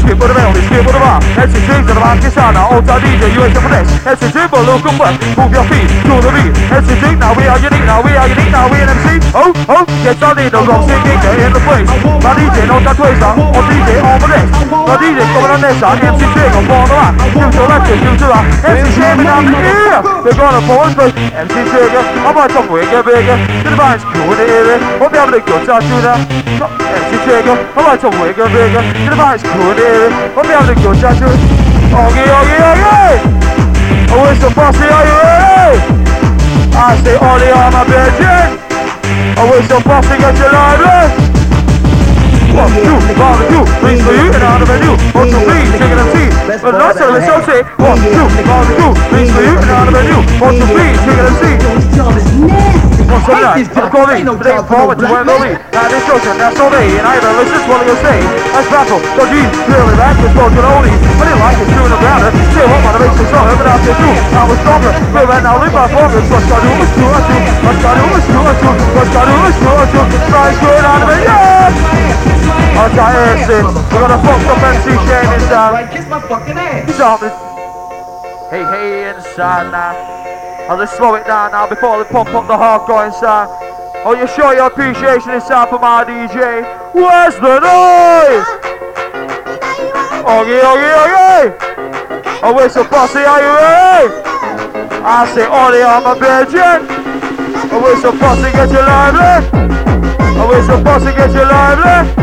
Skip 0.00 0.16
with 0.16 0.32
the 0.32 0.36
melody, 0.36 0.64
skip 0.72 0.88
with 0.88 0.96
the 0.96 1.02
bar. 1.04 1.20
Strings 1.36 1.84
of 1.84 1.94
the 1.94 2.30
sound. 2.32 2.56
Now, 2.56 2.72
old 2.72 2.88
DJ, 2.88 3.28
ain't 3.28 3.52
the 3.52 3.60
finesse. 3.60 3.92
See 4.18 4.32
dribble, 4.32 4.64
look 4.64 4.88
and 4.88 4.96
work. 4.96 5.14
Move 5.36 5.52
your 5.52 5.68
feet 5.68 5.84
to 5.84 6.16
the 6.16 6.32
beat. 6.32 6.52
Drink, 6.96 7.20
now 7.20 7.36
we 7.36 7.44
are 7.44 7.60
unique, 7.60 7.84
now 7.84 8.00
we 8.00 8.16
are 8.16 8.24
unique, 8.24 8.48
now 8.48 8.72
we 8.72 8.80
an 8.80 8.88
MC. 8.88 9.20
Oh, 9.36 9.52
oh, 9.68 9.84
yes, 10.00 10.16
I 10.24 10.32
need 10.32 10.48
the 10.48 10.64
rock 10.64 10.88
singing 10.88 11.44
in 11.44 11.52
the 11.52 11.60
place. 11.60 11.86
My 12.24 12.32
DJ, 12.34 12.66
no 12.66 12.80
that 12.80 12.96
twister, 12.96 13.32
or 13.36 13.62
DJ 13.68 14.00
on 14.00 14.16
the 14.16 14.28
next. 14.32 14.56
My 14.72 14.96
DJ 14.96 15.20
coming 15.36 15.52
on 15.52 15.60
this 15.60 15.76
side, 15.76 16.00
MC 16.00 16.24
Jig 16.24 16.56
on 16.56 16.64
the 16.64 16.76
right. 16.88 17.41
You 17.62 17.68
to 17.70 17.94
you 17.94 18.12
to 18.18 18.26
right. 18.26 18.42
MC 18.74 18.90
shaming 18.98 19.22
down 19.22 19.46
the 19.46 19.54
ear. 19.54 20.02
They're 20.26 20.34
gonna 20.34 20.66
forward 20.66 20.98
first. 20.98 21.14
MC 21.14 21.62
Jigger, 21.70 22.02
I'm 22.26 22.34
on 22.34 22.50
top, 22.50 22.66
we 22.66 22.82
get 22.82 23.06
bigger. 23.06 23.38
To 23.38 23.68
the 23.70 23.78
vines, 23.78 24.02
cool 24.02 24.34
the 24.34 24.42
area. 24.42 24.82
Hope 24.98 25.14
you 25.14 25.22
have 25.22 25.30
a 25.30 25.38
good 25.38 25.62
shot 25.62 25.78
to 25.78 25.96
them. 26.02 26.18
MC 26.58 27.22
Jigger, 27.22 27.54
I'm 27.54 27.86
on 27.86 27.98
top, 28.02 28.18
we 28.18 28.34
get 28.34 28.50
bigger. 28.50 28.82
To 28.82 29.06
the 29.06 29.14
vines, 29.14 29.46
cool 29.46 29.78
the 29.78 29.84
area. 29.86 30.10
Hope 30.34 30.50
you 30.50 30.58
have 30.58 30.66
a 30.66 30.74
good 30.74 30.96
shot 30.98 31.14
to 31.14 31.26
them. 31.30 31.38
Okay, 32.02 32.26
okay, 32.34 32.62
okay. 32.66 33.14
Oh, 34.10 34.26
it's 34.26 34.42
the 34.42 34.50
bossy, 34.50 34.82
are 34.90 35.06
you 35.06 35.16
ready? 35.22 35.78
I 36.74 36.98
say, 36.98 37.14
Ollie, 37.14 37.46
I'm 37.46 37.78
a 37.78 37.82
virgin. 37.86 38.58
Oh, 39.38 39.54
it's 39.54 39.70
the 39.70 39.78
bossy, 39.86 40.18
get 40.18 40.34
your 40.34 40.50
lively. 40.50 41.31
For 42.52 42.58
you 42.58 44.28
and 44.28 44.44
out 44.44 44.60
of 44.60 44.68
menu. 44.68 44.90
One, 45.16 45.28
two, 45.30 45.40
three, 45.40 45.64
chicken 45.72 45.98
and 45.98 46.12
tea. 46.12 46.28
But 46.60 46.72
not 46.72 46.96
so, 46.96 47.08
let's 47.10 47.28
all 47.30 47.42
say, 47.42 47.62
for 47.62 47.96
you 47.96 49.56
and 49.56 49.70
out 49.70 49.88
of 49.88 49.94
menu. 49.94 50.16
One, 50.38 50.60
two, 50.60 50.66
three, 50.66 50.92
chicken 51.00 51.26
and 51.26 52.82
tea. 52.84 52.91
This 53.12 53.28
job 53.28 53.60
is 53.60 53.68
nasty. 53.68 53.76
One, 53.76 53.92
two, 53.92 54.08
nine, 54.08 54.24
I'm 54.24 54.24
calling, 54.24 54.24
but 54.24 54.44
they 54.48 54.56
forward 54.64 54.96
to 54.96 55.04
where 55.04 55.24
they'll 55.28 55.44
be. 55.44 55.52
Now 55.52 55.86
this 55.92 56.08
ocean, 56.08 56.36
that's 56.40 56.56
all 56.56 56.72
day, 56.72 56.88
and 56.96 57.04
I 57.04 57.20
don't 57.20 57.36
listen 57.36 57.60
to 57.60 57.68
what 57.68 57.84
you'll 57.84 58.00
say. 58.00 58.18
That's 58.56 58.68
battle, 58.72 59.00
so 59.04 59.22
geez, 59.28 59.52
really 59.68 59.96
back, 60.00 60.16
it's 60.16 60.32
broken 60.32 60.64
only. 60.64 60.92
But 61.20 61.28
it 61.28 61.36
like 61.36 61.60
it's 61.60 61.72
doing 61.76 61.92
a 61.92 61.98
grounder, 62.00 62.32
still 62.32 62.68
hope 62.72 62.88
on 62.88 62.92
the 62.96 63.00
makes 63.04 63.20
it 63.20 63.28
stronger, 63.28 63.54
but 63.60 63.68
after 63.68 63.92
two, 63.92 64.14
I 64.16 64.42
was 64.48 64.58
stronger. 64.64 64.92
But 65.12 65.24
right 65.28 65.44
now, 65.44 65.60
live 65.60 65.74
my 65.76 65.84
performance, 65.92 66.26
what's 66.32 66.48
got 66.48 66.60
to 66.60 66.68
do, 66.68 66.72
what's 66.72 66.92
true, 66.96 67.10
what's 67.12 67.28
true, 67.28 67.42
what's 67.68 67.80
got 67.84 67.92
to 67.92 68.00
do, 68.00 68.06
what's 68.08 68.26
true, 68.32 68.44
what's 68.48 68.60
true, 68.64 68.76
what's 68.96 69.12
got 69.12 69.24
to 69.24 69.32
do, 69.32 69.38
what's 69.44 69.58
true, 69.60 69.76
what's 69.76 69.92
true, 69.92 70.08
try 70.32 70.48
good 70.56 70.84
out 70.88 71.02
of 71.04 71.08
it, 71.12 71.22
yeah! 71.28 72.32
I 72.72 72.88
got 72.96 73.12
Erson, 73.12 73.64
we're 73.92 74.08
gonna 74.08 74.16
fuck 74.24 74.40
up 74.48 74.64
MC 74.72 74.96
Shane 75.04 75.32
inside. 75.36 75.72
Right. 75.72 75.90
Kiss 75.92 76.06
my 76.08 76.20
fucking 76.24 76.56
ass. 76.56 76.96
Something. 76.96 77.30
Hey, 78.48 78.64
hey, 78.64 79.12
inside 79.12 79.70
now. 79.70 80.41
I'll 80.68 80.78
just 80.78 80.96
slow 80.96 81.14
it 81.16 81.26
down 81.26 81.52
now 81.52 81.68
before 81.68 82.02
they 82.02 82.08
pump 82.10 82.30
up 82.30 82.46
the 82.46 82.54
hardcore 82.54 83.06
inside. 83.06 83.48
Oh, 84.04 84.14
you 84.14 84.26
show 84.26 84.52
your 84.52 84.66
appreciation 84.66 85.30
inside 85.30 85.68
for 85.68 85.78
my 85.78 86.04
DJ. 86.04 86.62
Where's 86.94 87.34
the 87.36 87.58
noise? 87.60 88.46
Okay, 90.22 90.62
okay. 90.62 91.54
Oh, 92.44 92.52
where's 92.54 92.74
the 92.74 92.84
posse? 92.84 93.18
Are 93.18 93.40
you 93.42 93.52
ready? 93.58 94.22
I 95.04 95.26
say, 95.34 95.46
Ollie, 95.46 95.82
I'm 95.82 96.06
a 96.06 96.14
virgin. 96.14 96.86
Where's 97.82 98.02
the 98.02 98.12
posse? 98.12 98.50
Get 98.52 98.70
you 98.70 98.82
lively. 98.82 99.50
Where's 100.48 100.66
the 100.66 100.82
posse? 100.82 101.12
Get 101.14 101.30
you 101.32 101.44
lively. 101.44 102.22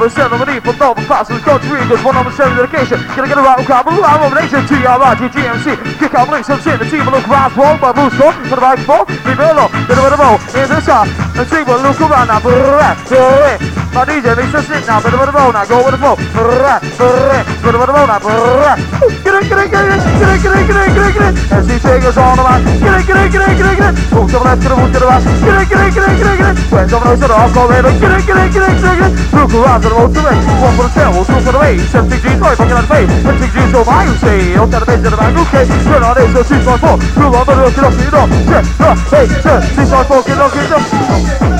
And 0.00 0.12
Seven 0.12 0.38
Beneath 0.40 0.64
from 0.64 0.78
Northern 0.78 1.04
the 1.04 2.00
one 2.02 2.16
of 2.16 2.24
them 2.24 2.32
sharing 2.32 2.56
dedication 2.56 2.98
Gonna 3.14 3.28
get 3.28 3.36
a 3.36 3.42
right 3.42 3.66
crowd, 3.66 3.84
move 3.84 4.00
out 4.00 4.24
of 4.24 4.32
nation 4.32 4.64
T-R-I-G, 4.66 5.22
GMC 5.28 5.98
Kick 5.98 6.14
out 6.14 6.28
links, 6.30 6.48
I'm 6.48 6.60
seeing 6.60 6.78
the 6.78 6.88
team 6.88 7.04
Look 7.04 7.28
around, 7.28 7.56
wrong, 7.56 7.78
but 7.80 7.92
boost 7.92 8.20
on 8.20 8.32
To 8.44 8.48
the 8.48 8.56
back, 8.56 8.78
four, 8.80 9.04
alone 9.04 9.70
Get 9.86 9.98
a 9.98 10.02
bit 10.02 10.12
in 10.56 10.68
the 10.72 10.80
shot 10.80 11.08
And 11.36 11.46
see 11.48 11.62
what 11.62 11.82
look 11.82 12.00
around 12.00 12.28
now, 12.28 12.40
brrrr 12.40 12.80
my 12.80 13.79
DJ 13.90 14.36
makes 14.36 14.54
us 14.54 14.66
sit 14.66 14.86
now, 14.86 15.02
bit 15.02 15.14
of 15.14 15.20
a 15.20 15.32
roll 15.34 15.52
now, 15.52 15.66
go 15.66 15.82
with 15.82 15.94
the 15.94 15.98
flow. 15.98 16.14
Brrrr, 16.30 16.78
brrrr, 16.94 17.42
bit 17.62 17.74
of 17.74 17.80
a 17.82 17.86
roll 17.90 18.06
now, 18.06 18.18
brrrr. 18.22 18.74
Get 19.22 19.34
it, 19.34 19.48
get 19.50 19.58
it, 19.58 19.70
get 19.70 19.82
it, 19.82 19.98
get 19.98 20.30
it, 20.30 20.42
get 20.42 20.54
it, 20.54 20.66
get 20.66 20.78
it, 20.78 20.94
get 20.94 21.06
it, 21.06 21.14
get 21.14 21.24
it. 21.26 21.34
As 21.50 21.66
he 21.66 21.76
takes 21.78 22.16
on 22.16 22.36
the 22.38 22.42
line, 22.42 22.62
get 22.78 22.94
it, 22.94 23.06
get 23.06 23.18
it, 23.18 23.28
get 23.34 23.42
it, 23.42 23.54
get 23.58 23.66
it, 23.66 23.76
get 23.78 23.90
it. 23.90 24.14
Move 24.14 24.30
to 24.30 24.38
the 24.38 24.44
left, 24.46 24.62
get 24.62 24.70
it, 24.70 24.78
move 24.78 24.92
to 24.94 24.98
the 25.00 25.06
right, 25.10 25.24
get 25.26 25.56
it, 25.58 25.68
get 25.68 25.80
it, 25.80 25.94
get 25.94 26.06
it, 26.06 26.16
get 26.16 26.28
it, 26.30 26.38
get 26.38 26.50
it. 26.50 26.56
When 26.70 26.86
someone 26.88 27.08
else 27.10 27.20
to 27.20 27.26
the 27.26 27.34
off, 27.34 27.50
go 27.50 27.62
later, 27.66 27.92
get 27.98 28.12
it, 28.14 28.22
get 28.26 28.38
it, 28.38 28.50
get 28.54 28.62
it, 28.62 28.76
get 28.78 28.90
it, 28.90 28.98
get 28.98 29.10
it. 29.10 29.34
Look 29.34 29.52
around 29.58 29.80
to 29.82 29.88
the 29.90 29.96
most 29.98 30.16
of 30.16 30.26
it, 30.30 30.38
one 30.38 30.74
for 30.78 30.84
the 30.86 30.92
tail, 30.94 31.12
two 31.26 31.40
for 31.42 31.52
the 31.52 31.60
base. 31.60 31.82
70 31.90 32.14
G's, 32.14 32.38
boy, 32.38 32.54
fucking 32.54 32.78
on 32.78 32.84
the 32.86 32.90
face. 32.94 33.10
70 33.26 33.50
G's, 33.50 33.70
so 33.74 33.80
my, 33.84 34.00
you 34.06 34.14
say, 34.22 34.38
out 34.54 34.68
to 34.70 34.78
the 34.80 34.86
base 34.86 35.02
of 35.02 35.10
the 35.10 35.18
man, 35.18 35.34
okay. 35.34 35.64
Turn 35.66 36.02
on 36.06 36.14
this, 36.14 36.30
so 36.30 36.40
six 36.46 36.62
on 36.66 36.78
four. 36.78 36.96
Move 37.18 37.34
on, 37.34 37.42
but 37.42 37.56
look 37.58 37.74
it 37.74 37.84
up, 37.84 37.94
you 37.98 38.10
know. 38.14 38.24
Check, 38.46 38.64
look, 38.78 38.98
hey, 39.10 39.26
check, 39.42 39.60
six 39.74 39.88
on 39.90 40.04
four, 40.06 40.22
get 40.22 40.38
up, 40.38 40.50
get 40.54 41.59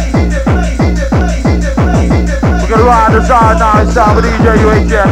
ride 2.91 3.15
the 3.15 3.23
side 3.23 3.59
now, 3.63 3.83
it's 3.83 3.95
time 3.95 4.17
with 4.17 4.25
DJ 4.27 4.59
UHF. 4.67 5.11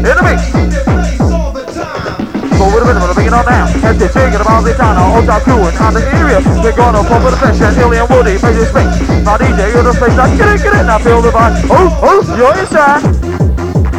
In 0.00 0.14
the 0.16 0.24
mix. 0.24 0.40
Forward 2.56 2.82
a 2.82 2.86
minute, 2.88 3.02
we're 3.04 3.12
bringing 3.12 3.34
on 3.34 3.44
now. 3.44 3.68
As 3.84 3.98
they're 3.98 4.08
taking 4.08 4.40
about 4.40 4.64
the 4.64 4.72
town, 4.72 4.96
all 4.96 5.20
top 5.22 5.42
cool 5.42 5.68
and 5.68 5.96
the 5.96 6.00
area. 6.16 6.40
We're 6.64 6.74
gonna 6.74 7.04
pump 7.04 7.24
with 7.24 7.34
the 7.34 7.40
pressure, 7.44 7.68
and 7.68 8.08
Woody, 8.08 8.40
measure 8.40 8.64
space. 8.64 8.96
Now 9.24 9.36
DJ, 9.36 9.68
you're 9.74 9.84
the 9.84 9.92
space, 9.92 10.16
now 10.16 10.32
get 10.34 10.48
it, 10.48 10.62
get 10.64 10.80
it, 10.80 10.84
now 10.88 10.98
feel 10.98 11.20
the 11.20 11.30
vibe. 11.30 11.68
Oh, 11.68 11.92
oh, 12.08 12.36
you're 12.36 12.56
inside. 12.58 13.53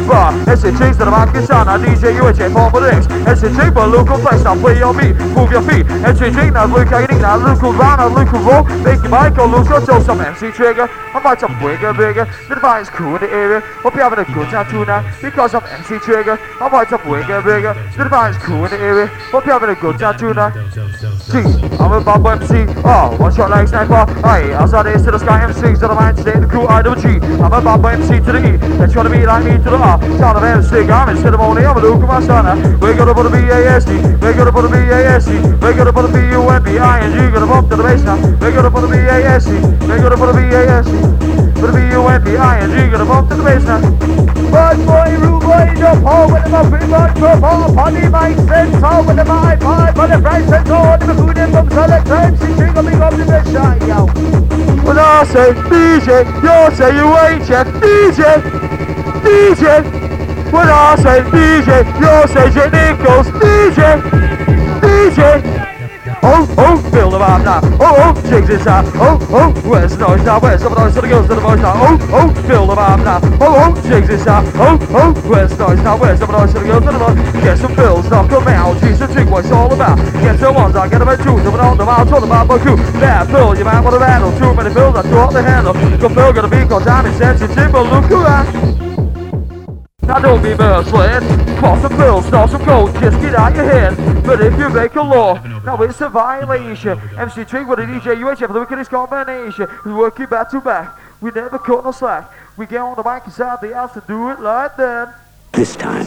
Bar. 0.06 0.32
To 0.46 0.72
the 0.72 1.10
mic 1.10 1.34
is 1.42 1.50
on. 1.50 1.66
DJ 1.66 2.14
UHA 2.16 2.70
for 2.70 2.80
the 2.80 2.90
next. 2.90 3.08
SCG 3.08 3.74
for 3.74 3.86
local 3.86 4.18
place. 4.18 4.42
Now 4.44 4.54
play 4.54 4.78
your 4.78 4.94
beat. 4.94 5.16
Move 5.34 5.50
your 5.50 5.62
feet. 5.62 5.86
SCG 5.86 6.52
now 6.52 6.66
look 6.66 6.90
at 6.92 7.10
it. 7.10 7.20
Now 7.20 7.36
look 7.36 7.62
around. 7.62 7.98
Now 7.98 8.08
look 8.08 8.32
roll. 8.32 8.64
Make 8.86 9.02
your 9.02 9.10
mic 9.10 9.36
or 9.38 9.46
lose 9.46 9.68
your 9.68 9.84
show 9.84 10.00
some 10.02 10.20
MC 10.20 10.50
trigger. 10.52 10.88
I 10.88 11.20
might 11.20 11.40
some 11.40 11.58
bigger, 11.58 11.92
bigger. 11.92 12.24
The 12.48 12.54
device 12.54 12.88
cool 12.90 13.16
in 13.16 13.22
the 13.22 13.30
area. 13.30 13.60
Hope 13.82 13.94
you're 13.94 14.04
having 14.04 14.20
a 14.20 14.24
good 14.32 14.48
time 14.48 14.66
tonight. 14.70 15.04
Because 15.20 15.54
of 15.54 15.64
MC 15.64 15.98
trigger. 15.98 16.38
I 16.60 16.68
might 16.68 16.88
some 16.88 17.02
bigger, 17.02 17.42
bigger. 17.42 17.74
The 17.96 18.04
device 18.04 18.36
cool 18.38 18.64
in 18.64 18.70
the 18.70 18.78
area. 18.78 19.06
Hope 19.34 19.44
you're 19.44 19.58
having 19.58 19.70
a 19.70 19.80
good 19.80 19.98
time 19.98 20.16
tonight. 20.18 20.54
G, 21.30 21.38
I'm 21.80 21.92
a 21.92 22.00
Bob 22.00 22.26
MC. 22.26 22.64
Oh, 22.84 23.16
one 23.18 23.34
shot 23.34 23.50
like 23.50 23.68
sniper. 23.68 24.06
Hey, 24.22 24.52
outside 24.54 24.84
this 24.84 25.02
to 25.04 25.10
the 25.10 25.18
sky 25.18 25.40
MCs 25.40 25.80
to 25.80 25.88
the 25.88 25.94
mind 25.94 26.16
today. 26.16 26.38
The 26.38 26.46
crew 26.46 26.66
I 26.66 26.82
double 26.82 27.00
G. 27.00 27.18
I'm 27.42 27.52
a 27.52 27.60
Bob 27.60 27.84
MC 27.84 28.20
to 28.24 28.32
the 28.32 28.40
E. 28.40 28.92
Trying 28.92 29.04
to 29.04 29.10
be 29.10 29.26
like 29.26 29.44
me 29.44 29.52
to 29.52 29.70
the 29.70 29.76
R. 29.76 29.95
Shout 30.18 30.36
of 30.36 30.42
MC. 30.42 30.90
I'm 30.90 31.08
instead 31.08 31.34
of 31.34 31.40
only. 31.40 31.64
I'm 31.64 31.76
a 31.76 31.80
look 31.80 32.02
at 32.02 32.08
my 32.08 32.20
son. 32.20 32.78
We're 32.80 32.96
gonna 32.96 33.14
put 33.14 33.26
a 33.26 33.30
B-A-S-D. 33.30 33.92
We're 34.20 34.36
gonna 34.36 34.52
put 34.52 34.64
a 34.64 34.68
B-A-S-D. 34.68 35.32
We're 35.60 35.76
gonna 35.76 35.92
put 35.92 36.04
a 36.04 36.12
B-U-M-B-I-N-G. 36.12 37.32
Gonna 37.32 37.46
bump 37.46 37.70
to 37.70 37.76
the 37.76 37.82
bass 37.82 38.02
now. 38.02 38.16
We're 38.40 38.52
gonna 38.52 38.70
put 38.70 38.84
a 38.84 38.88
B-A-S-D. 38.88 39.52
We're 39.86 40.02
gonna 40.02 40.16
put 40.16 40.30
a 40.30 40.34
B-A-S-D. 40.34 41.60
Put 41.60 41.70
a 41.70 41.72
B-U-M-B-I-N-G. 41.72 42.90
Gonna 42.90 43.04
bump 43.04 43.28
to 43.30 43.36
the 43.36 43.44
bass 43.44 43.64
now. 43.64 43.80
Bad 44.50 44.78
boy, 44.86 45.10
rude 45.20 45.42
boy, 45.42 45.74
jump 45.76 46.04
home 46.04 46.32
with 46.32 46.44
the 46.44 46.50
muffin, 46.50 46.90
but 46.90 47.18
from 47.18 47.44
all 47.44 47.74
party 47.74 48.00
mics, 48.08 48.46
then 48.48 48.80
sound 48.80 49.06
with 49.06 49.16
the 49.16 49.24
vibe, 49.24 49.58
vibe, 49.58 49.94
for 49.94 50.06
the 50.06 50.18
price 50.22 50.52
and 50.52 50.70
all, 50.70 50.98
the 50.98 51.14
food 51.14 51.36
and 51.36 51.52
from 51.52 51.68
select 51.70 52.06
time, 52.06 52.36
she 52.38 52.46
drink 52.54 52.76
a 52.76 52.82
big 52.82 52.94
up 52.94 53.12
the 53.14 53.24
best 53.26 53.52
shot, 53.52 53.80
yo. 53.82 54.06
When 54.86 54.98
I 54.98 55.24
say 55.24 55.52
DJ, 55.52 56.24
you 56.46 56.76
say 56.76 56.94
you 56.94 57.08
ain't 57.18 57.48
yet. 57.48 57.66
DJ, 57.82 58.85
DJ. 59.26 59.82
When 60.52 60.68
I 60.68 60.94
say 61.02 61.18
DJ, 61.34 61.82
you 61.98 62.14
say 62.30 62.46
J 62.54 62.70
Nicholls. 62.70 63.26
DJ, 63.42 63.98
DJ. 64.80 65.66
Oh, 66.22 66.46
oh, 66.58 66.76
feel 66.90 67.10
the 67.10 67.18
vibe 67.18 67.44
now. 67.44 67.60
Oh, 67.82 68.14
oh, 68.14 68.30
jigs 68.30 68.50
inside. 68.50 68.86
Oh, 68.94 69.18
oh, 69.30 69.50
where's 69.68 69.96
the 69.96 70.06
noise 70.06 70.24
now? 70.24 70.38
Where's 70.38 70.62
the 70.62 70.70
noise 70.70 70.94
to 70.94 71.00
the 71.00 71.08
girls 71.08 71.26
to 71.28 71.34
the 71.34 71.40
voice 71.40 71.58
now? 71.58 71.74
Oh, 71.74 71.98
oh, 72.14 72.28
feel 72.46 72.66
the 72.66 72.74
vibe 72.74 73.02
now. 73.02 73.20
Oh, 73.40 73.74
oh, 73.74 73.82
jigs 73.82 74.08
inside. 74.08 74.46
Oh, 74.54 74.78
oh, 74.90 75.12
where's 75.28 75.50
the 75.50 75.66
noise 75.66 75.82
now? 75.82 75.98
Where's 75.98 76.20
the 76.20 76.26
noise 76.26 76.52
to 76.52 76.58
the 76.60 76.66
girls 76.66 76.84
to 76.84 76.92
the 76.92 76.98
voice? 76.98 77.42
Get 77.42 77.58
some 77.58 77.74
bills, 77.74 78.08
knock 78.08 78.30
'em 78.30 78.46
out. 78.46 78.80
Cheese 78.80 79.00
and 79.00 79.12
drink, 79.12 79.30
what's 79.30 79.50
all 79.50 79.72
about? 79.72 79.98
Get 80.22 80.38
some 80.38 80.54
ones, 80.54 80.76
I 80.76 80.88
get 80.88 80.98
them 80.98 81.08
at 81.08 81.18
two. 81.18 81.34
Jumping 81.42 81.60
on 81.60 81.76
them, 81.76 81.88
I'll 81.88 82.06
talk 82.06 82.22
about 82.22 82.46
my 82.46 82.58
crew. 82.58 82.76
Bad 83.02 83.26
pill, 83.28 83.58
you 83.58 83.64
might 83.64 83.80
want 83.80 83.94
to 83.94 84.00
battle. 84.00 84.30
Too 84.38 84.54
many 84.54 84.72
pills, 84.72 84.94
I 84.94 85.02
threw 85.02 85.18
out 85.18 85.32
the 85.32 85.42
handle. 85.42 85.74
Go 85.98 86.08
pill, 86.08 86.32
gonna 86.32 86.48
be 86.48 86.64
called 86.66 86.84
time 86.84 87.06
insensitive, 87.06 87.72
but 87.72 87.82
look 87.90 88.04
who 88.06 88.22
I 88.22 89.05
now 90.06 90.20
don't 90.20 90.42
be 90.42 90.54
merciless. 90.54 91.24
Pop 91.60 91.80
some 91.82 91.96
pills, 91.96 92.26
snort 92.26 92.50
some 92.50 92.64
coke, 92.64 92.92
just 93.00 93.20
get 93.20 93.34
out 93.34 93.54
your 93.56 93.64
head. 93.64 94.24
But 94.24 94.40
if 94.40 94.56
you 94.58 94.68
make 94.68 94.94
a 94.94 95.02
law, 95.02 95.34
now 95.64 95.82
it's 95.82 96.00
a 96.00 96.08
violation. 96.08 96.98
MC 97.18 97.44
Tree 97.44 97.64
with 97.64 97.80
a 97.80 97.82
DJ 97.82 98.16
UHF, 98.16 98.52
the 98.52 98.60
wickedest 98.60 98.90
combination. 98.90 99.66
We 99.84 99.92
work 99.92 100.18
you 100.18 100.26
back 100.26 100.50
to 100.50 100.60
back. 100.60 100.98
We 101.20 101.30
never 101.30 101.58
cut 101.58 101.84
no 101.84 101.92
slack. 101.92 102.30
We 102.56 102.66
get 102.66 102.80
on 102.80 102.96
the 102.96 103.02
mic 103.02 103.24
inside 103.26 103.58
the 103.60 103.74
house 103.74 103.94
to 103.94 104.02
do 104.06 104.30
it 104.30 104.40
like 104.40 104.76
that. 104.76 105.18
This 105.52 105.74
time, 105.74 106.06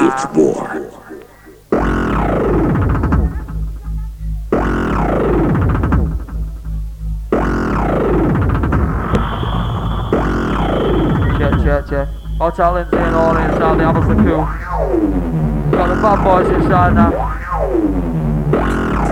it's 0.00 0.26
war. 0.34 0.90
Check, 11.38 11.52
check, 11.62 11.88
check. 11.88 12.23
All 12.40 12.50
talent 12.50 12.92
in 12.92 12.98
all 13.14 13.36
inside 13.36 13.78
the 13.78 13.84
apples 13.84 14.06
are 14.06 14.16
cool. 14.16 14.44
Got 15.70 15.86
the 15.88 15.94
bad 16.02 16.24
boys 16.24 16.48
inside 16.52 16.94
now. 16.94 17.10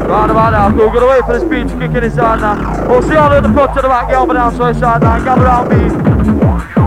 Right 0.09 0.29
about 0.29 0.51
now, 0.51 0.71
cool. 0.77 0.91
Gotta 0.91 1.07
wait 1.07 1.25
for 1.25 1.39
this 1.39 1.45
beat 1.45 1.69
to 1.73 1.79
kick 1.79 1.97
in 1.97 2.03
inside 2.03 2.41
now. 2.41 2.89
We'll 2.89 3.01
see 3.03 3.15
all 3.15 3.33
in 3.33 3.43
the 3.45 3.53
front 3.53 3.75
to 3.77 3.83
the 3.83 3.89
back, 3.89 4.09
get 4.09 4.17
over 4.19 4.35
down, 4.35 4.57
so 4.57 4.67
inside 4.67 5.03
now. 5.03 5.23
Gather 5.23 5.45
around 5.45 5.69
me. 5.69 5.89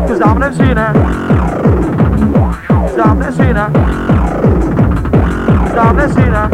Cause 0.08 0.22
I'm 0.22 0.36
an 0.38 0.44
MC 0.44 0.74
now. 0.74 0.94
Cause 2.68 3.00
I'm 3.00 3.22
an 3.22 3.28
MC 3.28 3.54
now. 3.54 3.70
Cause 5.64 5.78
I'm 5.78 5.98
an 5.98 6.10
MC 6.10 6.22
now. 6.30 6.50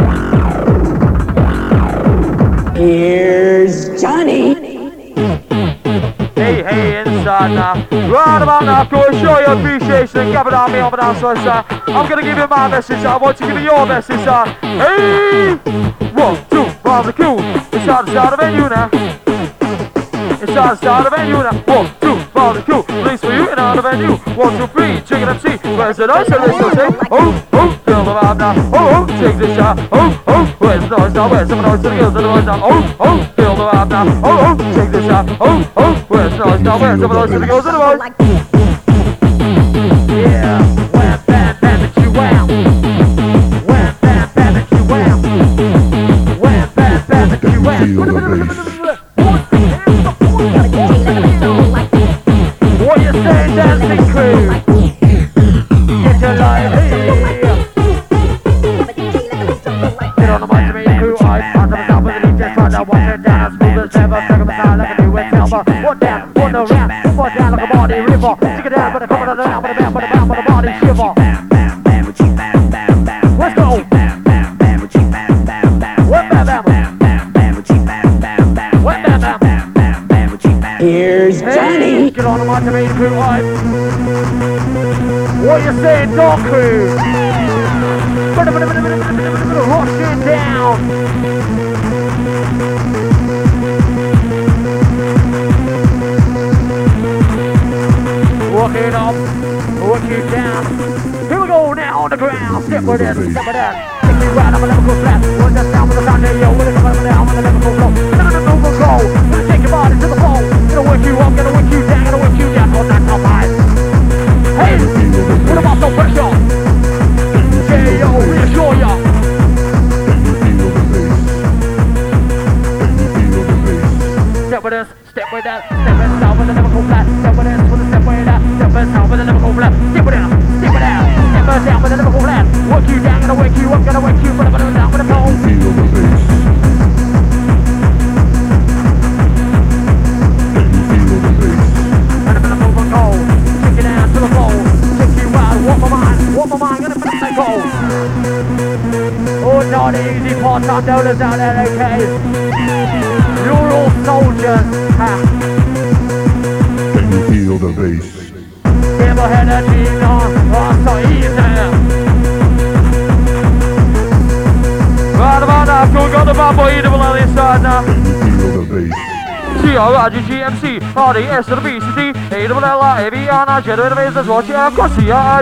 Here's 2.76 4.00
Johnny. 4.00 4.54
Hey, 5.16 5.51
inside. 7.22 7.92
Right 8.10 8.42
about 8.42 8.64
now, 8.64 8.84
go 8.84 9.06
and 9.06 9.16
show 9.16 9.40
your 9.40 9.54
appreciation. 9.58 10.32
Gather 10.32 10.52
down 10.52 10.72
me 10.72 10.80
over 10.80 10.98
down, 10.98 11.16
so 11.20 11.30
inside. 11.32 11.66
I'm 11.88 12.10
gonna 12.10 12.24
give 12.24 12.38
you 12.38 12.48
my 12.48 12.68
message. 12.68 13.06
I 13.06 13.18
want 13.18 13.40
you 13.40 13.48
to 13.48 13.54
give 13.54 13.62
me 13.62 13.64
your 13.64 13.86
message, 13.86 14.24
son. 14.24 14.48
Hey! 14.62 15.56
One, 16.14 16.38
two, 16.50 16.66
round 16.84 17.08
the 17.08 17.14
cool. 17.14 17.40
Inside 17.40 18.06
the 18.06 18.12
start 18.12 18.34
of 18.34 18.40
venue 18.40 18.70
now. 18.70 18.90
Inside 20.42 20.72
the 20.72 20.76
start 20.76 21.06
of 21.08 21.14
venue 21.14 21.38
now. 21.38 21.54
One, 21.66 21.88
two, 22.02 22.18
round 22.34 22.58
the 22.58 22.64
cool. 22.64 22.84
Please 22.84 23.22
for 23.22 23.34
you 23.34 23.52
in 23.52 23.60
out 23.60 23.78
of 23.78 23.84
venue. 23.84 24.16
One, 24.36 24.58
two, 24.58 24.68
three, 24.68 25.02
chicken 25.02 25.30
MC. 25.30 25.58
Where's 25.78 25.98
the 25.98 26.08
noise? 26.08 26.28
Let's 26.30 26.60
go 26.60 26.70
say. 26.74 26.90
Oh, 27.12 27.48
oh, 27.54 27.82
feel 27.86 28.04
the 28.04 28.14
vibe 28.18 28.38
now. 28.38 28.54
Oh, 28.74 29.06
oh, 29.06 29.08
take 29.22 29.38
this 29.38 29.56
shot. 29.56 29.78
Oh, 29.92 30.24
oh, 30.28 30.56
where's 30.60 30.90
the 30.90 30.98
noise 30.98 31.14
now? 31.14 31.30
Where's 31.30 31.48
the 31.48 31.56
noise 31.56 31.82
to 31.82 31.90
the 31.90 31.98
to 31.98 32.10
the 32.10 32.22
boys 32.22 32.46
now? 32.46 32.60
Oh, 32.64 32.96
oh, 33.00 33.34
feel 33.36 33.56
the 33.56 33.64
vibe 33.70 33.90
now. 33.90 34.06
Oh, 34.24 34.58
oh, 34.58 34.76
take 34.76 34.92
this 34.92 35.06
shot. 35.06 35.26
Oh, 35.40 35.72
oh, 35.78 36.01
now? 36.64 36.80
Where's 36.80 37.00
the 37.00 37.08
noise 37.08 37.64
to 37.64 38.51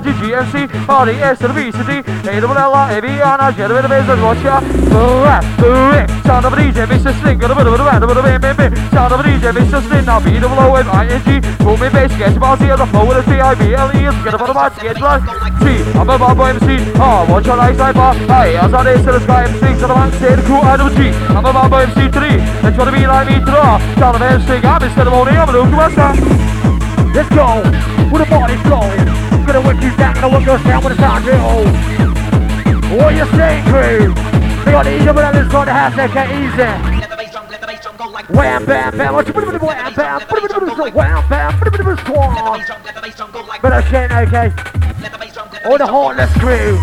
course, 0.09 0.51
C-R-I-G-G-M-C, 0.51 0.89
R-D-S 0.89 1.39
to 1.39 1.47
the 1.47 1.53
B, 1.53 1.71
C, 1.71 1.77
D, 1.85 1.91
A, 2.29 2.41
double 2.41 2.57
L, 2.57 2.73
I, 2.73 2.97
A, 2.97 3.01
B, 3.01 3.07
R, 3.21 3.41
N, 3.41 3.53
J, 3.53 3.67
W, 3.67 3.77
S, 3.77 4.07
watch 4.21 4.41
it, 4.41 4.89
boo, 4.89 5.23
rap, 5.23 5.43
boo, 5.59 5.91
it, 5.93 6.09
sound 6.25 6.45
of 6.45 6.53
a 6.53 6.55
DJ, 6.55 6.85
Mr. 6.87 7.13
Sling, 7.21 7.37
got 7.37 7.51
a 7.51 7.55
bit 7.55 7.67
of 7.67 7.73
a 7.73 7.77
bit 7.77 8.17
of 8.17 8.25
a 8.25 8.39
bit 8.39 8.57
bit, 8.57 8.71
sound 8.91 9.13
of 9.13 9.19
a 9.19 9.23
DJ, 9.23 9.53
Mr. 9.53 9.81
Sling, 9.87 10.05
now 10.05 10.19
B, 10.19 10.39
double 10.39 10.59
O, 10.59 10.75
M, 10.75 10.89
I, 10.89 11.07
N, 11.07 11.21
G, 11.23 11.39
boom, 11.63 11.79
me, 11.79 11.89
bass, 11.89 12.11
get 12.17 12.35
about 12.35 12.59
the 12.59 12.87
flow 12.89 13.05
with 13.05 13.17
a 13.17 13.23
C, 13.29 13.39
I, 13.39 13.53
B, 13.55 13.73
L, 13.75 13.89
E, 13.95 14.05
S, 14.05 14.15
get 14.23 14.33
about 14.33 14.47
the 14.47 14.53
match, 14.53 14.75
get 14.81 15.01
like, 15.01 15.23
C, 15.61 15.83
I'm 15.97 16.09
a 16.09 16.17
bad 16.17 16.61
MC, 16.61 16.91
oh, 16.97 17.25
watch 17.29 17.45
your 17.45 17.57
life, 17.57 17.75
sniper, 17.75 18.13
hey, 18.33 18.57
as 18.57 18.73
I 18.73 18.83
did 18.83 19.03
to 19.05 19.11
the 19.13 19.21
sky, 19.21 19.45
MC, 19.45 19.79
to 19.79 19.87
the 19.87 19.95
man, 19.95 20.11
say 20.19 20.35
the 20.35 20.43
crew, 20.43 20.61
I 20.61 20.77
G, 20.77 21.09
I'm 21.33 21.45
a 21.45 21.53
bad 21.53 21.89
MC 21.89 22.09
3, 22.09 22.37
that's 22.61 22.77
what 22.77 22.87
I 22.87 22.91
be 22.91 23.05
like 23.05 23.27
me 23.27 23.35
to 23.39 23.51
sound 23.99 24.15
of 24.15 24.21
MC, 24.21 24.65
I'm 24.65 24.83
instead 24.83 25.07
of 25.07 25.13
owning, 25.13 25.37
I'm 25.37 25.49
a 25.49 25.51
look 25.53 25.69
to. 25.69 26.49
Let's 27.13 27.27
go. 27.29 27.63
Where 28.11 28.23
the 28.23 28.25
party's 28.29 28.61
go. 28.63 29.28
Gonna 29.49 29.67
whip 29.67 29.81
you 29.81 29.89
down, 29.97 30.13
gonna 30.13 30.37
whip 30.37 30.45
your 30.45 30.59
sound 30.59 30.85
with 30.85 30.93
a 30.93 30.97
sound 31.01 31.23
drill. 31.23 31.65
What 32.95 33.15
you 33.15 33.25
saying, 33.33 33.65
crew? 33.65 34.13
They 34.63 34.71
got 34.71 34.83
the 34.85 34.95
easy, 34.95 35.05
but 35.05 35.33
let's 35.33 35.51
go 35.51 35.65
to 35.65 35.71
hashtag 35.71 36.13
get 36.13 36.29
easy. 36.29 36.69
Wham 38.31 38.65
bam 38.67 38.95
bam, 38.95 39.13
what 39.15 39.25
you 39.25 39.33
put 39.33 39.45
wham 39.59 39.93
bam, 39.95 40.21
put 40.21 40.43
it 40.43 40.51
in 40.51 40.93
wham 40.93 41.29
bam, 41.29 41.57
put 41.57 41.73
it 41.73 41.79
in 41.79 41.97
squad. 41.97 42.61
But 43.59 43.73
I 43.73 43.81
can't, 43.81 44.11
okay. 44.11 44.53
All 45.65 45.79
the 45.79 45.87
heartless 45.87 46.31
crew. 46.37 46.77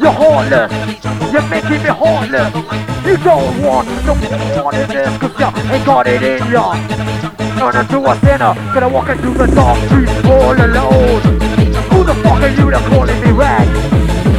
You're 0.00 0.10
heartless. 0.10 0.72
You're 1.32 1.48
making 1.48 1.82
me 1.84 1.90
heartless. 1.94 3.06
You 3.06 3.16
don't 3.18 3.62
want 3.62 3.86
no 4.04 4.14
more 4.16 4.74
in 4.74 4.88
this, 4.88 5.16
cause 5.18 5.38
you 5.38 5.72
ain't 5.72 5.86
got 5.86 6.08
it 6.08 6.22
in 6.24 6.50
ya. 6.50 7.45
Turn 7.56 7.74
into 7.74 7.98
a 8.04 8.14
sinner, 8.20 8.52
gonna 8.74 8.88
walk 8.88 9.08
into 9.08 9.30
the 9.32 9.46
dark 9.46 9.78
streets 9.88 10.12
all 10.28 10.52
alone. 10.52 11.22
Who 11.88 12.04
the 12.04 12.12
fuck 12.20 12.44
are 12.44 12.52
you 12.52 12.68
that 12.70 12.84
calling 12.92 13.16
me 13.24 13.32
rag? 13.32 13.64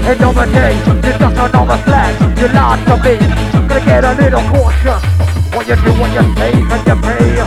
And 0.05 0.21
number 0.21 0.45
day, 0.45 0.77
you're 0.85 1.01
just 1.01 1.17
another 1.17 1.81
flag. 1.81 2.13
You 2.37 2.47
lied 2.53 2.77
to 2.85 2.95
me, 3.01 3.17
gonna 3.65 3.81
get 3.81 4.05
a 4.05 4.13
little 4.13 4.45
cautious. 4.53 5.01
What 5.49 5.65
you 5.65 5.75
do, 5.81 5.91
what 5.97 6.13
you 6.13 6.21
say, 6.37 6.53
and 6.61 6.83
you 6.85 6.95
pay. 7.01 7.41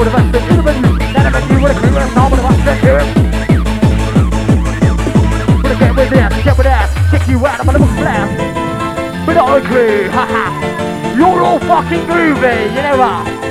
What 0.00 0.06
if 0.08 0.14
I 0.16 0.24
say, 0.32 0.40
you 0.48 0.62
that 0.64 1.28
I 1.28 1.40
you 1.52 1.60
with 1.60 1.76
a 1.76 1.80
clear 1.84 2.00
and 2.00 2.16
all, 2.16 2.30
what 2.30 2.40
if 2.40 2.48
I 2.48 2.52
say, 2.64 2.76
here? 2.80 3.04
Gonna 5.60 5.76
get 5.76 5.92
with 5.92 6.08
this, 6.08 6.32
get 6.40 6.56
with 6.56 6.64
that, 6.64 6.88
kick 7.12 7.28
you 7.28 7.36
out, 7.44 7.60
I'm 7.60 7.66
gonna 7.66 7.84
slap. 8.00 8.32
But 9.26 9.36
I 9.36 9.58
agree, 9.60 10.08
haha. 10.08 10.56
You're 11.18 11.42
all 11.44 11.60
fucking 11.60 12.08
groovy, 12.08 12.72
you 12.72 12.80
know 12.80 12.96
what? 12.96 13.47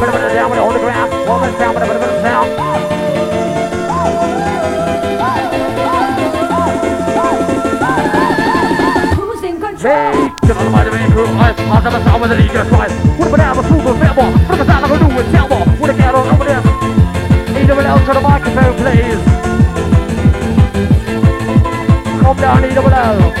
But 0.00 0.08
I'm 0.08 0.34
down 0.34 0.50
it 0.50 0.58
on 0.58 0.72
the 0.72 0.80
ground. 0.80 1.10
But 1.12 1.42
I'm 1.44 1.52
sound. 2.24 2.48
Who's 9.14 9.42
in 9.42 9.60
control? 9.60 9.92
Hey, 9.92 10.32
get 10.46 10.56
on 10.56 10.64
the 10.64 10.70
mighty 10.70 10.90
main 10.90 11.10
crew. 11.12 11.26
I, 11.26 11.52
I'll 11.68 11.82
never 11.82 12.02
sound 12.02 12.22
with 12.22 12.30
the 12.30 12.36
league, 12.36 12.54
right. 12.54 12.90
What 13.18 13.28
about 13.28 13.56
super 13.68 13.92
fair 14.00 14.14
ball? 14.14 14.32
What 14.48 14.60
about 14.60 14.82
I'm 14.82 14.88
gonna 14.88 15.06
do 15.06 15.14
with 15.14 15.26
Telmo? 15.34 15.78
What 15.78 15.90
a 15.90 15.94
on 16.16 16.28
over 16.28 16.44
there? 16.44 16.62
The 18.10 18.20
microphone, 18.20 18.74
please. 18.76 19.22
Calm 22.20 22.36
down, 22.38 22.64
one 22.82 22.92
else. 22.92 23.34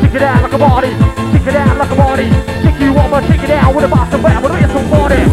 Kick 0.00 0.14
it 0.14 0.18
down 0.20 0.42
like 0.42 0.52
a 0.52 0.58
body. 0.58 1.07
It 1.48 1.52
down 1.52 1.78
like 1.78 1.90
a 1.90 1.96
body. 1.96 2.28
Kick 2.60 2.78
you 2.78 2.90
over, 2.98 3.22
kick 3.22 3.42
it 3.42 3.46
down 3.46 3.74
with 3.74 3.84
a 3.86 3.88
box 3.88 4.12
of 4.12 4.20
bam, 4.20 4.42
with 4.42 4.52
a 4.52 4.54
whistle 4.54 4.82
body. 4.90 5.24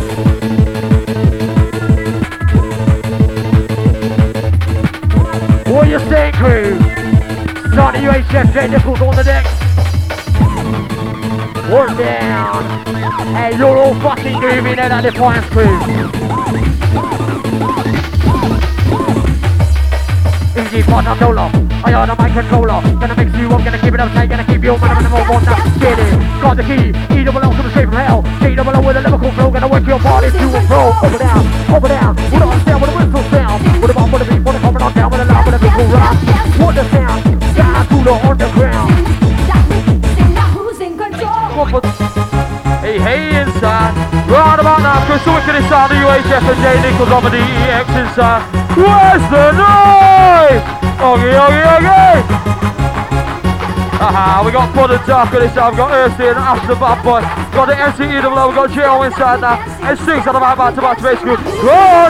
What 5.70 5.90
you 5.90 6.00
say, 6.08 6.32
crew? 6.32 6.80
Start 7.74 7.96
the 7.96 8.02
UHF, 8.08 8.70
Nicholls 8.70 9.02
on 9.02 9.16
the 9.18 9.24
deck. 9.26 9.46
Work 11.70 11.98
down. 11.98 12.64
Hey, 13.36 13.58
you're 13.58 13.78
all 13.78 13.94
fucking 13.96 14.38
groovy 14.40 14.78
now, 14.78 14.88
that 14.88 15.02
Defiance 15.02 15.46
crew. 15.48 15.66
Easy 20.64 20.82
partner 20.84 21.16
solo. 21.20 21.75
I 21.86 21.94
on 21.94 22.10
a 22.10 22.18
mic 22.18 22.34
controller. 22.34 22.82
Gonna 22.98 23.14
mix 23.14 23.30
you 23.38 23.46
up, 23.54 23.62
gonna 23.62 23.78
keep 23.78 23.94
it 23.94 24.00
up 24.02 24.10
tight, 24.18 24.26
gonna 24.26 24.44
keep 24.44 24.64
you 24.66 24.74
on 24.74 25.04
the 25.06 25.10
move 25.14 25.30
on 25.30 25.46
now. 25.46 25.62
Get 25.78 26.02
it. 26.02 26.18
Got 26.42 26.58
the 26.58 26.66
key. 26.66 26.90
E 27.14 27.24
double 27.24 27.46
L 27.46 27.54
to 27.54 27.62
the 27.62 27.70
straight 27.70 27.86
from 27.86 28.02
hell. 28.02 28.26
J 28.42 28.56
double 28.58 28.74
L 28.74 28.82
with 28.82 28.98
a 28.98 29.02
lyrical 29.06 29.30
flow. 29.38 29.52
Gonna 29.54 29.70
work 29.70 29.86
your 29.86 30.02
body 30.02 30.34
to 30.34 30.46
and 30.50 30.66
fro. 30.66 30.90
And 31.06 31.14
down, 31.22 31.46
up 31.70 31.86
and 31.86 31.94
down. 31.94 32.16
With 32.18 32.42
a 32.42 32.58
sound, 32.66 32.82
with 32.82 32.90
a 32.90 32.96
whistle 32.98 33.24
sound. 33.30 33.62
With 33.82 33.92
a 33.92 33.94
bomb, 33.94 34.12
with 34.12 34.22
a 34.22 34.26
beat, 34.26 34.42
with 34.42 34.58
a 34.58 34.60
coming 34.66 34.82
on 34.82 34.94
down, 34.98 35.12
with 35.14 35.22
a 35.22 35.26
loud, 35.30 35.46
with 35.46 35.56
a 35.56 35.60
big 35.62 35.78
rock. 35.94 36.18
What 36.58 36.74
the 36.74 36.84
sound? 36.90 37.22
Down 37.54 37.86
to 37.86 37.98
the 38.02 38.14
underground. 38.34 38.90
Hey, 42.82 42.98
hey, 42.98 43.42
inside. 43.42 43.94
Right 44.26 44.58
about 44.58 44.82
now, 44.82 45.06
Crystal 45.06 45.34
Wicked 45.38 45.54
inside 45.54 45.94
the 45.94 46.02
UHF 46.02 46.50
and 46.50 46.60
J 46.66 46.82
Nicholls 46.82 47.14
on 47.14 47.24
the 47.24 47.30
DEX 47.30 47.86
inside. 47.94 48.42
Where's 48.74 49.26
the 49.30 49.54
noise? 49.54 50.85
Oggy, 51.06 51.38
oggy, 51.38 51.64
oggy. 51.76 52.02
We 54.46 54.52
got 54.52 54.74
Bud 54.76 54.92
and 54.92 55.06
Dark 55.06 55.34
on 55.34 55.40
this 55.40 55.54
side, 55.54 55.72
we 55.72 55.78
got 55.78 55.92
Earthy 55.92 56.28
and 56.28 56.38
After 56.38 56.76
Bad 56.76 57.04
Boy. 57.04 57.22
Got 57.54 57.66
the 57.70 57.76
MCE 57.78 58.22
double 58.22 58.50
we 58.50 58.56
got 58.56 58.70
J.O. 58.70 59.02
inside 59.04 59.42
now. 59.42 59.58
And 59.86 59.98
six 60.00 60.26
on 60.28 60.34
the 60.34 60.40
right 60.40 60.58
back 60.58 60.74
to 60.76 60.82
back 60.82 60.98
to 60.98 61.04
base 61.04 61.22
group. 61.22 61.40
Go! 61.62 62.10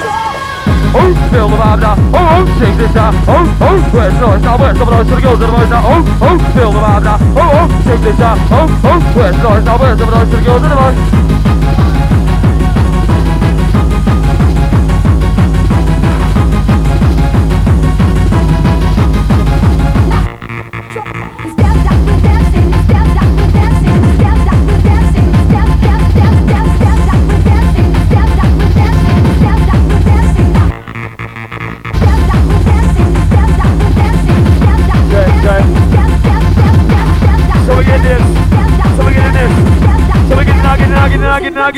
Oh, 0.95 1.11
feel 1.31 1.47
the 1.51 1.59
vibe 1.59 1.79
now. 1.83 1.95
Oh, 2.15 2.39
oh, 2.39 2.43
take 2.59 2.75
this 2.79 2.95
out. 2.95 3.13
Oh, 3.27 3.43
oh, 3.67 3.79
where's 3.91 4.13
the 4.15 4.19
noise 4.23 4.41
now? 4.41 4.55
Where's 4.57 4.79
the 4.79 4.85
noise? 4.85 5.07
To 5.07 5.15
the 5.15 5.21
girls 5.21 5.39
and 5.43 5.51
the 5.51 5.55
boys 5.55 5.69
now. 5.69 5.83
Oh, 5.83 6.03
oh, 6.23 6.39
feel 6.55 6.71
the 6.71 6.79
vibe 6.79 7.03
now. 7.03 7.19
Oh, 7.35 7.51
oh, 7.51 7.67
take 7.83 7.99
this 7.99 8.19
out. 8.19 8.39
Oh, 8.47 8.63
oh, 8.63 8.99
where's 9.15 9.35
the 9.35 9.43
noise 9.43 9.63
now? 9.63 9.75
Where's 9.75 9.99
the 9.99 10.07
noise? 10.07 10.29
To 10.31 10.35
the 10.39 10.43
girls 10.47 10.63
and 10.63 10.71
the 10.71 10.79
boys. 10.79 11.54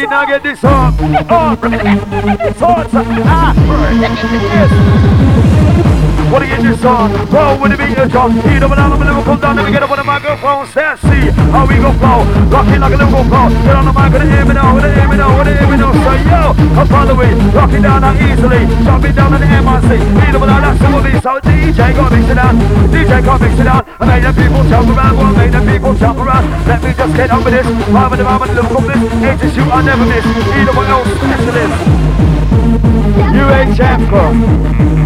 Now, 0.09 0.25
get 0.25 0.43
this. 0.43 0.59
Oh, 0.63 0.91
this 0.97 2.57
song. 2.57 2.87
Ah, 3.25 3.53
yes. 3.99 5.16
What 6.37 6.45
do 6.45 6.53
you 6.53 6.69
do, 6.69 6.77
son? 6.77 7.09
Roll 7.33 7.57
with 7.57 7.73
the 7.73 7.81
beat, 7.81 7.97
you. 7.97 8.05
Heat 8.05 8.61
up 8.61 8.69
and 8.69 8.77
down, 8.77 8.93
I'm 8.93 9.01
a 9.01 9.25
cool 9.25 9.41
down. 9.41 9.57
We 9.57 9.73
get 9.73 9.81
up 9.81 9.89
on 9.89 9.97
the 9.97 10.05
microphone. 10.05 10.69
Say, 10.69 10.85
see 11.01 11.33
how 11.49 11.65
we 11.65 11.81
go 11.81 11.89
flow. 11.97 12.29
Rock 12.53 12.69
it 12.69 12.77
like 12.77 12.93
a 12.93 12.97
little 13.01 13.25
flow. 13.25 13.49
Get 13.65 13.73
on 13.73 13.89
the 13.89 13.93
mic 13.97 14.13
the 14.13 14.21
air 14.21 14.45
me 14.45 14.53
now, 14.53 14.77
the 14.77 14.85
air 14.85 15.09
me 15.09 15.17
now, 15.17 15.33
the 15.33 15.49
air 15.49 15.65
me 15.65 15.81
now. 15.81 15.89
Say, 15.97 16.29
yo, 16.29 16.53
come 16.77 16.87
follow 16.93 17.17
it. 17.25 17.33
Rock 17.57 17.73
it 17.73 17.81
down 17.81 18.05
now 18.05 18.13
easily. 18.21 18.69
Jump 18.85 19.09
it 19.09 19.17
down 19.17 19.33
on 19.33 19.41
the 19.41 19.49
MRC. 19.49 19.89
Heat 19.97 20.37
up 20.37 20.45
and 20.45 20.51
down, 20.53 20.61
that's 20.61 20.77
of 20.77 21.05
it. 21.09 21.17
So 21.25 21.41
DJ 21.41 21.79
got 21.97 22.13
mix 22.13 22.29
it 22.29 22.37
down. 22.37 22.53
DJ 22.93 23.17
got 23.25 23.41
mix 23.41 23.57
it 23.57 23.65
down. 23.65 23.81
I 23.97 24.05
made 24.05 24.21
the 24.21 24.29
people 24.37 24.61
jump 24.69 24.93
around. 24.93 25.17
Well, 25.17 25.33
I 25.33 25.41
made 25.41 25.53
the 25.57 25.61
people 25.65 25.97
jump 25.97 26.21
around. 26.21 26.45
Let 26.69 26.85
me 26.85 26.93
just 26.93 27.13
get 27.17 27.33
on 27.33 27.41
with 27.41 27.57
this. 27.57 27.65
I'm 27.65 28.13
in 28.13 28.17
the 28.21 28.25
moment, 28.29 28.53
from 28.53 28.85
this. 28.85 29.01
Ain't 29.25 29.41
to 29.41 29.47
shoot, 29.57 29.73
I 29.73 29.81
never 29.81 30.05
miss. 30.05 30.21
Either 30.21 30.73
one 30.77 30.85
else, 30.85 31.09
specialist. 31.17 31.81
UHF, 33.33 34.05
bro. 34.05 34.76
That's 34.76 34.76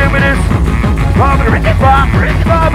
Ride 0.00 0.12
with 0.12 0.22
it. 0.22 0.38
Ride 1.18 1.44
with 1.44 1.66
it. 1.66 1.76
Ride 1.76 2.72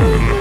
with 0.00 0.35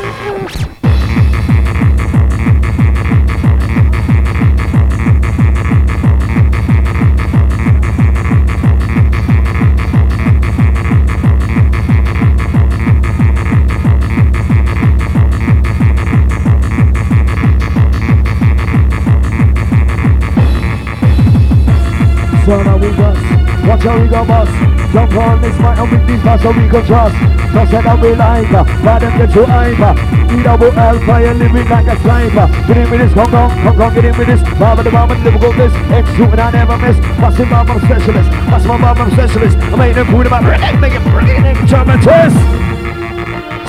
How 23.84 24.01
we 24.01 24.07
go 24.07 24.26
bust. 24.26 24.51
Jump 24.93 25.13
on 25.15 25.41
this 25.41 25.57
mic 25.59 25.78
and 25.78 25.91
with 25.91 26.07
these 26.07 26.23
bars 26.23 26.41
so 26.41 26.49
we 26.49 26.69
can 26.69 26.86
trust. 26.86 27.15
Don't 27.53 27.67
say 27.67 27.82
that 27.84 27.99
we 28.01 28.15
like. 28.15 28.49
Let 28.51 28.99
them 29.01 29.17
get 29.17 29.36
you 29.36 29.45
hyper. 29.45 29.93
E 30.32 30.43
double 30.43 30.71
alpha 30.71 31.15
and 31.19 31.39
living 31.39 31.67
like 31.67 31.88
a 31.88 31.95
sniper. 31.99 32.47
Get 32.67 32.78
in 32.78 32.89
with 32.89 32.99
this, 33.01 33.13
come 33.13 33.36
on, 33.36 33.49
come 33.61 33.82
on, 33.82 33.93
get 33.93 34.05
in 34.05 34.17
with 34.17 34.28
this. 34.28 34.41
Bob 34.57 34.84
the 34.84 34.89
bomb 34.89 35.11
and 35.11 35.23
Liverpool 35.23 35.53
this. 35.53 35.73
X 35.91 36.07
shooting 36.15 36.39
I 36.39 36.51
never 36.51 36.78
miss. 36.78 36.97
Massive 37.19 37.49
bomb, 37.49 37.69
I'm 37.69 37.80
specialist. 37.84 38.30
Massive 38.47 38.67
bomb, 38.67 38.84
I'm 38.84 39.11
specialist. 39.11 39.57
I 39.57 39.76
made 39.76 39.95
them 39.95 40.07
food 40.07 40.28
about 40.28 40.43
make 40.80 40.93
it 40.93 41.03
bring 41.11 41.28
it 41.28 41.43
in. 41.43 41.67
German 41.67 41.99
twist. 41.99 42.39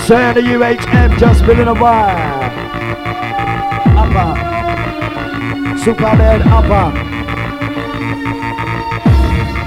Say 0.06 0.32
the 0.32 0.42
UHM 0.54 1.18
just 1.18 1.44
feeling 1.44 1.68
a 1.68 1.74
vibe. 1.74 2.54
Upper. 3.98 4.38
Super 5.82 6.14
dead 6.16 6.42
upper. 6.46 7.15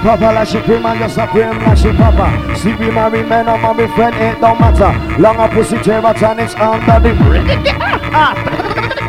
Papa 0.02 0.32
la 0.32 0.46
supreme 0.46 0.86
and 0.86 1.00
just 1.00 1.16
supreme 1.16 1.60
la 1.60 1.76
she 1.76 1.92
papa. 1.92 2.56
See 2.56 2.74
we 2.76 2.90
marry 2.90 3.22
men 3.22 3.50
or 3.50 3.60
oh, 3.60 3.74
marry 3.74 3.86
friend 3.96 4.16
it 4.16 4.40
don't 4.40 4.58
matter. 4.58 4.96
Long 5.22 5.38
a 5.38 5.50
pussy 5.50 5.78
terror 5.80 6.14
it's 6.40 6.56
under 6.56 7.00
the 7.02 7.14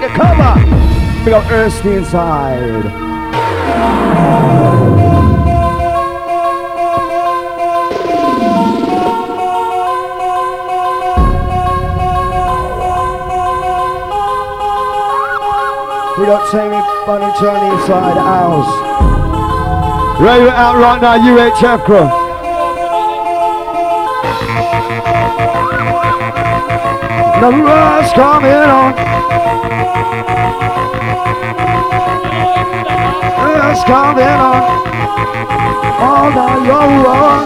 the 0.00 0.08
cover 0.18 0.54
We 1.24 1.30
got 1.30 1.52
Earthly 1.52 1.94
inside. 1.94 2.84
We 16.18 16.26
got 16.26 16.50
Jamie 16.50 16.82
Bunny 17.06 17.32
Johnny 17.40 17.80
inside 17.80 18.16
the 18.16 18.22
house 18.22 19.19
Ready 20.20 20.50
out 20.50 20.76
right 20.76 21.00
now, 21.00 21.16
UHF 21.16 21.82
crew. 21.86 21.96
The 27.40 27.50
rush 27.64 28.12
coming 28.12 28.52
on. 28.52 28.94
Rush 33.56 33.84
coming 33.84 34.24
on. 34.24 34.99
All 36.00 36.30
night 36.30 36.62
long 36.70 36.92
run. 37.04 37.42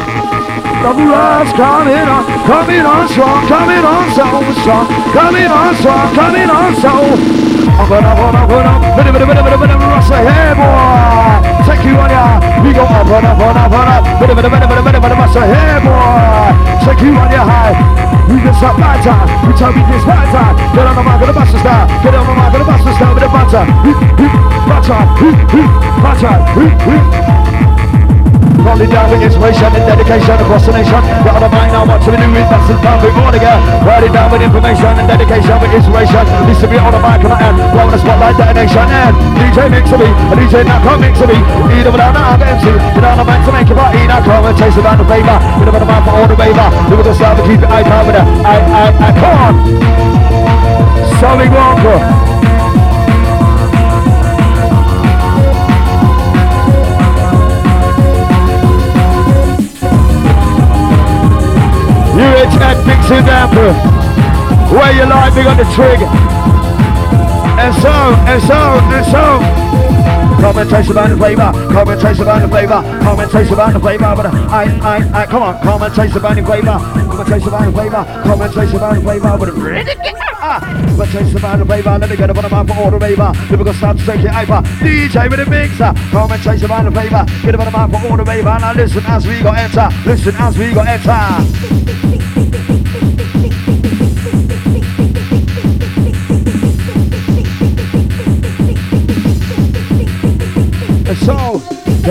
The 0.84 0.92
rush 1.08 1.52
coming 1.56 2.08
on. 2.08 2.24
Coming 2.44 2.84
on 2.84 3.08
strong. 3.08 3.40
Coming 3.48 3.84
on 3.84 4.04
so 4.12 4.26
strong. 4.60 4.86
Coming 5.16 5.48
on 5.48 5.74
strong. 5.80 6.14
Coming 6.14 6.50
on 6.50 6.72
so. 6.76 7.54
I'm 7.74 7.88
gonna, 7.88 8.14
gonna, 8.14 8.46
gonna, 8.46 8.74
bit 8.94 9.06
of, 9.08 9.12
bit 9.16 9.22
of, 9.22 9.28
bit 9.28 9.38
of, 9.38 9.44
bit 9.44 9.54
of, 9.54 9.60
bit 9.60 9.70
of, 9.74 9.80
rush 9.80 10.10
ahead, 10.14 10.54
boy. 10.54 11.42
Take 11.66 11.82
you 11.82 11.98
on 11.98 12.06
ya. 12.06 12.38
We 12.62 12.70
go 12.70 12.86
up, 12.86 13.08
on 13.08 13.24
up, 13.24 13.40
on 13.40 13.56
up, 13.56 13.72
on 13.72 13.88
up. 13.88 14.04
Bit 14.20 14.30
of, 14.30 14.36
bit 14.36 14.44
of, 14.46 14.52
bit 14.52 14.62
of, 14.62 14.68
bit 14.68 14.78
of, 14.78 14.84
bit 14.84 14.94
of, 14.94 15.02
bit 15.02 15.10
of, 15.10 15.18
rush 15.18 15.34
ahead, 15.34 15.82
boy. 15.82 16.54
Take 16.86 17.02
you 17.02 17.16
on 17.18 17.32
ya 17.34 17.42
high. 17.42 17.74
We 18.30 18.38
can 18.44 18.54
stop 18.54 18.78
my 18.78 18.94
time. 19.02 19.26
We 19.48 19.52
tell 19.58 19.72
me 19.74 19.82
this 19.90 20.04
my 20.06 20.22
time. 20.30 20.54
Get 20.70 20.86
on 20.86 20.94
the 20.94 21.02
mark 21.02 21.20
of 21.24 21.28
the 21.28 21.34
buster 21.34 21.58
style. 21.58 21.88
Get 22.04 22.14
on 22.14 22.24
the 22.28 22.34
mark 22.38 22.54
of 22.54 22.60
the 22.60 22.68
buster 22.68 22.94
style 22.94 23.14
with 23.16 23.24
the 23.24 23.30
butter. 23.32 23.64
Butter, 24.70 25.00
butter, 25.98 27.53
Rolling 28.64 28.88
down 28.88 29.12
with 29.12 29.20
inspiration 29.20 29.68
and 29.76 29.84
dedication 29.84 30.40
across 30.40 30.64
the 30.64 30.72
nation. 30.72 30.96
Got 31.20 31.36
on 31.36 31.44
the 31.44 31.52
mind 31.52 31.76
now, 31.76 31.84
what 31.84 32.00
to 32.00 32.08
do 32.08 32.16
with 32.16 32.48
that's 32.48 32.64
the 32.64 32.80
time 32.80 32.96
we 33.04 33.12
want 33.12 33.36
to 33.36 33.40
go. 33.44 33.52
Write 33.84 34.08
it 34.08 34.12
down 34.16 34.32
with 34.32 34.40
information 34.40 34.88
and 34.88 35.04
dedication 35.04 35.52
with 35.60 35.68
inspiration. 35.68 36.24
Listen 36.48 36.72
to 36.72 36.72
me 36.72 36.80
on 36.80 36.96
the 36.96 37.00
mic 37.04 37.20
and 37.20 37.28
my 37.28 37.36
hand. 37.36 37.60
Blowing 37.76 37.92
the 37.92 38.00
spotlight 38.00 38.40
detonation 38.40 38.88
and 38.88 39.12
DJ 39.36 39.68
mix 39.68 39.92
to 39.92 40.00
me. 40.00 40.08
A 40.08 40.34
DJ 40.40 40.64
now 40.64 40.80
come 40.80 41.04
mix 41.04 41.20
to 41.20 41.28
me. 41.28 41.36
Either 41.76 41.92
without 41.92 42.16
the 42.16 42.24
other 42.24 42.48
MC. 42.56 42.72
Get 42.72 43.04
on 43.04 43.20
the 43.20 43.26
mic 43.28 43.44
to 43.44 43.52
make 43.52 43.68
it 43.68 43.76
party. 43.76 44.00
Now 44.08 44.24
come 44.24 44.48
and 44.48 44.56
taste 44.56 44.80
about 44.80 44.96
the 44.96 45.04
flavor. 45.04 45.36
Up 45.36 45.68
on 45.68 45.80
the 45.84 45.84
mic 45.84 46.00
for 46.00 46.12
all 46.16 46.24
the 46.24 46.36
flavor. 46.40 46.68
Do 46.88 46.94
it 46.96 47.04
yourself 47.04 47.36
and 47.36 47.44
keep 47.44 47.60
it 47.60 47.68
eye 47.68 47.84
with 47.84 48.16
it. 48.16 48.24
I, 48.48 48.56
I, 48.64 48.84
I, 48.96 49.08
come 49.12 49.36
on. 49.44 49.54
Solid 51.20 51.52
Walker. 51.52 52.13
UHN 62.54 62.86
Mixing 62.86 63.26
Damper. 63.26 63.72
Where 64.74 64.92
you 64.92 65.06
like, 65.06 65.34
big 65.34 65.46
on 65.46 65.56
the 65.56 65.64
trigger. 65.74 66.06
And 67.58 67.74
so, 67.82 67.92
and 68.26 68.42
so, 68.42 68.58
and 68.90 69.06
so. 69.06 69.64
Commentation 70.40 70.92
about 70.92 71.08
the 71.08 71.16
flavor, 71.16 71.52
commentation 71.72 72.22
about 72.22 72.42
the 72.42 72.48
flavor, 72.48 72.82
commentation 73.02 73.54
about 73.54 73.72
the 73.72 73.80
flavor, 73.80 74.12
but 74.14 74.26
I, 74.26 74.64
I, 74.82 75.22
I, 75.22 75.26
come 75.26 75.42
on, 75.42 75.62
commentation 75.62 76.18
about 76.18 76.36
the 76.36 76.42
flavor, 76.42 76.76
commentation 77.08 77.48
about 77.48 77.64
the 77.64 77.72
flavor, 77.72 78.22
commentation 78.24 78.76
about 78.76 78.94
the 78.94 79.00
flavor, 79.00 79.38
but 79.38 79.48
ah, 80.44 80.84
commentation 80.86 81.36
about 81.38 81.58
the 81.60 81.64
flavor, 81.64 81.98
let 81.98 82.10
me 82.10 82.16
get 82.16 82.28
up 82.28 82.36
on 82.36 82.42
the 82.42 82.50
mouth 82.50 82.68
for 82.68 82.74
all 82.74 82.90
the 82.90 82.98
raver, 82.98 83.32
we 83.50 83.56
gonna 83.56 83.98
shake 83.98 84.20
it 84.20 84.28
hyper, 84.28 84.60
DJ 84.84 85.30
with 85.30 85.38
the 85.38 85.46
mixer, 85.48 85.94
commentation 86.10 86.64
about 86.66 86.84
the 86.84 86.90
flavor, 86.90 87.24
get 87.40 87.54
up 87.54 87.60
on 87.60 87.66
the 87.66 87.70
mouth 87.70 87.90
for 87.90 88.08
all 88.10 88.16
the 88.18 88.24
raver, 88.24 88.58
now 88.60 88.74
listen 88.74 89.02
as 89.06 89.26
we 89.26 89.40
go 89.40 89.50
enter, 89.50 89.88
listen 90.04 90.34
as 90.36 90.58
we 90.58 90.74
go 90.74 90.82
enter. 90.82 92.13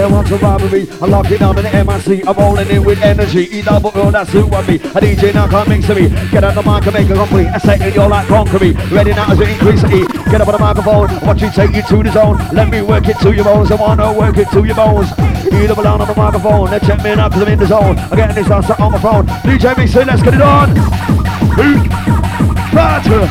They 0.03 0.11
want 0.11 0.27
to 0.27 0.35
rob 0.35 0.61
me. 0.69 0.85
I 1.01 1.05
lock 1.05 1.31
it 1.31 1.39
down 1.39 1.57
in 1.57 1.63
the 1.63 1.71
MIC. 1.71 2.27
I'm 2.27 2.35
rolling 2.35 2.69
in 2.69 2.83
with 2.83 3.01
energy. 3.01 3.47
E 3.55 3.61
double 3.61 3.91
O, 3.95 4.11
that's 4.11 4.31
who 4.31 4.51
I 4.51 4.65
be. 4.67 4.75
A 4.75 4.99
DJ 4.99 5.33
now 5.33 5.47
come 5.47 5.69
mix 5.69 5.87
to 5.87 5.95
me. 5.95 6.09
Get 6.29 6.43
out 6.43 6.55
the 6.55 6.61
mic 6.61 6.85
and 6.85 6.93
make 6.93 7.09
a 7.09 7.15
complete. 7.15 7.47
I 7.47 7.57
say 7.59 7.75
it, 7.79 7.95
you're 7.95 8.09
conquer 8.09 8.59
me. 8.59 8.71
Ready 8.91 9.11
now 9.11 9.31
as 9.31 9.39
we 9.39 9.53
increase 9.53 9.81
the 9.81 10.03
E. 10.03 10.29
Get 10.29 10.41
up 10.41 10.47
on 10.49 10.53
the 10.53 10.59
microphone. 10.59 11.07
Watch 11.25 11.41
you 11.41 11.51
take 11.51 11.73
you 11.73 11.83
to 11.83 12.03
the 12.03 12.11
zone. 12.11 12.37
Let 12.51 12.69
me 12.69 12.81
work 12.81 13.07
it 13.07 13.17
to 13.19 13.33
your 13.33 13.45
bones. 13.45 13.71
I 13.71 13.75
wanna 13.75 14.11
work 14.11 14.37
it 14.37 14.49
to 14.51 14.65
your 14.65 14.75
bones. 14.75 15.09
E 15.47 15.67
double 15.67 15.87
on 15.87 15.99
the 15.99 16.13
microphone. 16.15 16.69
They 16.69 16.79
check 16.79 17.01
me 17.01 17.15
now 17.15 17.29
cause 17.29 17.41
I'm 17.41 17.47
in 17.47 17.59
the 17.59 17.67
zone. 17.67 17.97
I'm 17.97 18.17
getting 18.17 18.35
this 18.35 18.51
answer 18.51 18.75
on 18.79 18.91
my 18.91 18.99
phone. 18.99 19.25
DJ 19.47 19.77
mixing, 19.77 20.07
let's 20.07 20.21
get 20.21 20.33
it 20.33 20.41
on. 20.41 20.75
Party. 22.75 23.23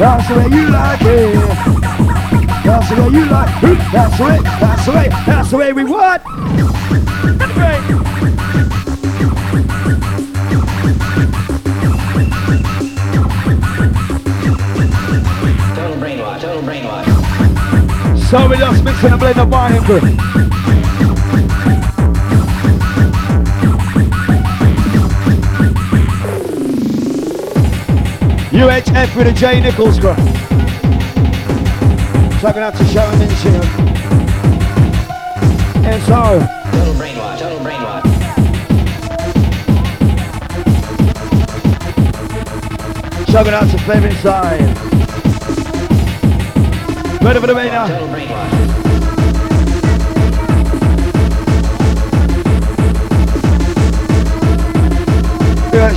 That's 0.00 0.28
the 0.28 0.34
way 0.36 0.48
you 0.56 0.70
like 0.70 1.00
it. 1.02 1.95
That's 2.66 2.88
the 2.88 2.96
way 2.96 3.08
you 3.10 3.24
like. 3.26 3.60
That's 3.92 4.18
the 4.18 4.24
way. 4.24 4.38
That's 4.42 4.86
the 4.86 4.92
way. 4.92 5.08
That's 5.24 5.50
the 5.50 5.56
way 5.56 5.72
we 5.72 5.84
want. 5.84 6.22
Total 15.74 15.96
brainwash, 15.96 16.40
total 16.40 16.62
brainwash. 16.62 17.06
So 18.28 18.48
we 18.48 18.56
just 18.56 18.82
mixing 18.82 19.12
a 19.12 19.16
blend 19.16 19.38
of 19.38 19.48
wine 19.48 19.86
with. 19.86 20.02
UHF 28.50 29.16
with 29.16 29.28
a 29.28 29.32
J 29.32 29.60
Nicholls 29.60 30.00
bro. 30.00 30.35
Out 32.46 32.76
to 32.76 32.78
and 32.78 33.32
Shield. 33.38 33.64
And 35.84 36.02
so, 36.04 36.38
Total 43.26 43.52
out 43.52 43.68
to 43.68 43.78
Flame 43.78 44.04
inside. 44.04 44.60
Ready 47.20 47.40
for 47.40 47.46
the 47.48 47.54
main 47.54 47.72
now. 47.72 47.88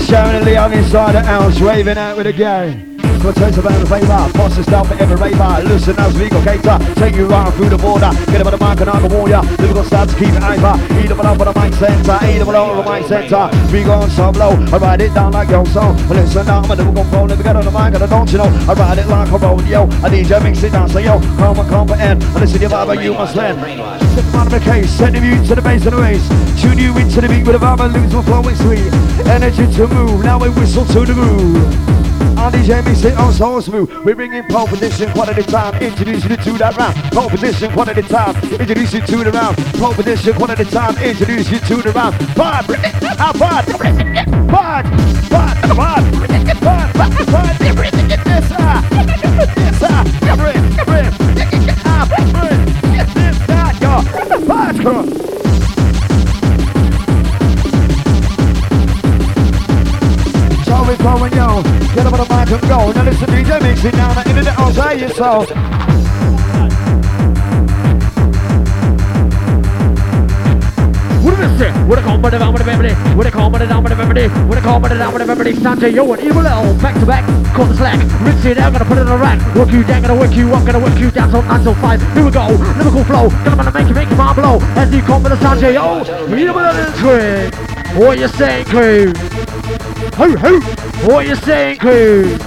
Sharon 0.07 0.35
and 0.35 0.45
Leon 0.45 0.73
inside 0.73 1.13
the 1.13 1.21
house, 1.21 1.61
raving 1.61 1.99
out 1.99 2.17
with 2.17 2.25
a 2.25 2.33
gang. 2.33 2.88
Got 3.19 3.35
taste 3.35 3.57
about 3.57 3.77
the 3.79 3.85
flavor, 3.85 4.31
boss 4.33 4.57
is 4.57 4.65
down 4.65 4.85
for 4.85 4.95
every 4.95 5.15
raver. 5.15 5.67
Listen 5.67 5.95
as 5.99 6.17
we 6.17 6.29
go 6.29 6.41
cater, 6.41 6.79
take 6.95 7.15
you 7.15 7.27
right 7.27 7.53
through 7.53 7.69
the 7.69 7.77
border. 7.77 8.11
Get 8.31 8.39
up 8.39 8.47
on 8.47 8.55
the 8.55 8.61
mic 8.63 8.79
and 8.79 8.89
I 8.89 8.99
can 9.01 9.11
warn 9.11 9.29
ya. 9.29 9.41
Lyrical 9.59 9.83
stats 9.83 10.15
keep 10.17 10.31
it 10.31 10.41
hyper. 10.41 10.79
Eat 11.03 11.11
up 11.11 11.19
on 11.19 11.37
the 11.37 11.53
mic 11.59 11.73
center, 11.75 12.17
eat 12.23 12.39
up 12.39 12.47
on 12.47 12.77
the 12.79 12.83
mic 12.87 13.05
center. 13.07 13.51
We 13.73 13.83
go 13.83 13.99
on 13.99 14.09
so 14.09 14.31
low, 14.31 14.55
I 14.71 14.77
ride 14.77 15.01
it 15.01 15.13
down 15.13 15.33
like 15.33 15.49
yo 15.49 15.65
so. 15.65 15.91
Listen 16.07 16.45
now, 16.47 16.61
I'm 16.61 16.71
a 16.71 16.75
lyrical 16.75 17.03
flow, 17.05 17.25
never 17.27 17.43
get 17.43 17.55
on 17.55 17.65
the 17.65 17.71
mic 17.71 17.93
and 17.93 18.03
I 18.03 18.07
don't 18.07 18.31
you 18.31 18.37
know. 18.37 18.49
I 18.67 18.73
ride 18.73 18.97
it 18.97 19.07
like 19.07 19.29
a 19.29 19.37
rodeo. 19.37 19.83
I 19.99 20.07
DJ 20.09 20.41
mix 20.41 20.63
it 20.63 20.71
down, 20.71 20.87
so 20.89 20.99
yo, 20.99 21.19
come 21.35 21.59
and 21.59 21.69
comprehend. 21.69 22.23
And 22.23 22.39
listen, 22.39 22.61
your 22.61 22.69
vibe, 22.69 23.03
you 23.03 23.13
must 23.13 23.35
Total 23.35 23.55
brainwash. 23.57 23.99
Step 24.13 24.33
out 24.35 24.47
of 24.47 24.53
the 24.53 24.59
case, 24.59 24.89
send 24.89 25.15
the 25.15 25.19
view 25.19 25.43
to 25.45 25.55
the 25.55 25.61
base 25.61 25.85
of 25.85 25.91
the 25.91 26.01
race. 26.01 26.25
Tune 26.61 26.77
you 26.77 26.97
into 26.97 27.21
the 27.21 27.27
beat 27.27 27.45
with 27.45 27.55
a 27.55 27.59
vibe 27.59 27.83
and 27.83 27.93
lose 27.93 28.13
my 28.13 28.23
flow 28.23 28.43
sweet. 28.55 28.91
Energy 29.27 29.67
to 29.75 29.87
move, 29.87 30.23
now 30.23 30.39
we 30.39 30.49
whistle 30.49 30.85
to 30.85 31.05
the 31.05 31.13
move. 31.13 32.08
On 32.37 32.51
DJ 32.51 32.85
it 33.05 33.17
on 33.17 33.33
so 33.33 33.59
smooth. 33.59 33.89
We 34.05 34.13
bring 34.13 34.33
in 34.33 34.45
pole 34.47 34.67
position 34.67 35.09
one 35.11 35.29
at 35.29 35.37
a 35.37 35.43
time. 35.43 35.81
Introduce 35.81 36.23
you 36.23 36.35
to 36.35 36.51
that 36.57 36.77
round. 36.77 36.95
Pole 37.13 37.29
position 37.29 37.73
one 37.75 37.89
at 37.89 37.97
a 37.97 38.03
time. 38.03 38.35
Introduce 38.59 38.93
you 38.93 39.01
to 39.01 39.23
the 39.23 39.31
round. 39.31 39.57
Pole 39.75 39.93
position 39.93 40.37
one 40.37 40.51
at 40.51 40.59
a 40.59 40.65
time. 40.65 40.97
Introduce 40.97 41.51
you 41.51 41.59
to 41.59 41.81
the 41.81 41.91
round. 41.91 42.15
Five, 42.35 42.65
five, 42.65 43.35
five, 43.37 43.65
five, 43.65 43.65
five, 44.49 44.85
five, 45.29 45.75
five. 45.75 46.19
Go. 62.69 62.91
Now 62.91 63.03
listen, 63.03 63.27
DJ 63.29 63.61
mix 63.63 63.83
it 63.83 63.93
down 63.93 64.15
into 64.29 64.43
the 64.45 64.53
outside 64.61 65.01
yourself. 65.01 65.49
What 71.19 71.35
do 71.35 71.41
they 71.41 71.57
say? 71.57 71.71
What 71.89 71.97
a 71.97 72.01
down 72.03 72.21
with 72.21 72.61
the 72.61 72.65
memory. 72.65 72.93
What 73.17 73.25
a 73.25 73.31
down 73.31 73.51
with 73.51 73.91
the 73.91 73.95
memory. 73.95 74.27
What 74.47 74.57
a 74.57 74.61
down 74.61 74.81
with 74.81 75.21
the 75.21 75.25
memory. 75.25 75.53
Sanjay, 75.53 75.93
yo, 75.93 76.13
and 76.13 76.21
Evil 76.21 76.45
L. 76.45 76.77
Back 76.77 76.93
to 76.99 77.05
back. 77.07 77.25
Caught 77.55 77.69
the 77.69 77.75
slack. 77.75 77.99
Rinse 78.21 78.45
it 78.45 78.57
out. 78.59 78.71
Gonna 78.71 78.85
put 78.85 78.99
it 78.99 79.07
on 79.07 79.13
a 79.13 79.17
rack. 79.17 79.39
Work 79.55 79.71
you 79.71 79.83
down. 79.83 80.03
Gonna 80.03 80.19
work 80.19 80.35
you 80.35 80.53
up. 80.53 80.63
Gonna 80.65 80.79
work 80.79 80.97
you 80.99 81.09
down. 81.09 81.31
So 81.31 81.41
9 81.41 81.63
till 81.63 81.73
5. 81.73 82.13
Here 82.13 82.25
we 82.25 82.31
go. 82.31 82.47
Lyrical 82.77 83.03
flow. 83.03 83.29
Gonna 83.43 83.71
make 83.71 83.87
you 83.87 83.95
make 83.95 84.09
your 84.09 84.17
mind 84.17 84.35
blow. 84.35 84.59
As 84.77 84.93
you 84.93 85.01
with 85.01 85.23
the 85.23 85.37
Sanjay, 85.41 85.73
yo. 85.73 86.01
Evil 86.37 86.59
L 86.59 86.77
is 86.77 86.99
quick. 87.01 87.55
What 87.97 88.19
you 88.19 88.27
saying, 88.27 88.65
crew? 88.65 89.13
Ho, 90.15 90.37
ho. 90.37 90.78
What 91.05 91.25
you 91.25 91.35
saying, 91.37 91.77
crew? 91.77 92.37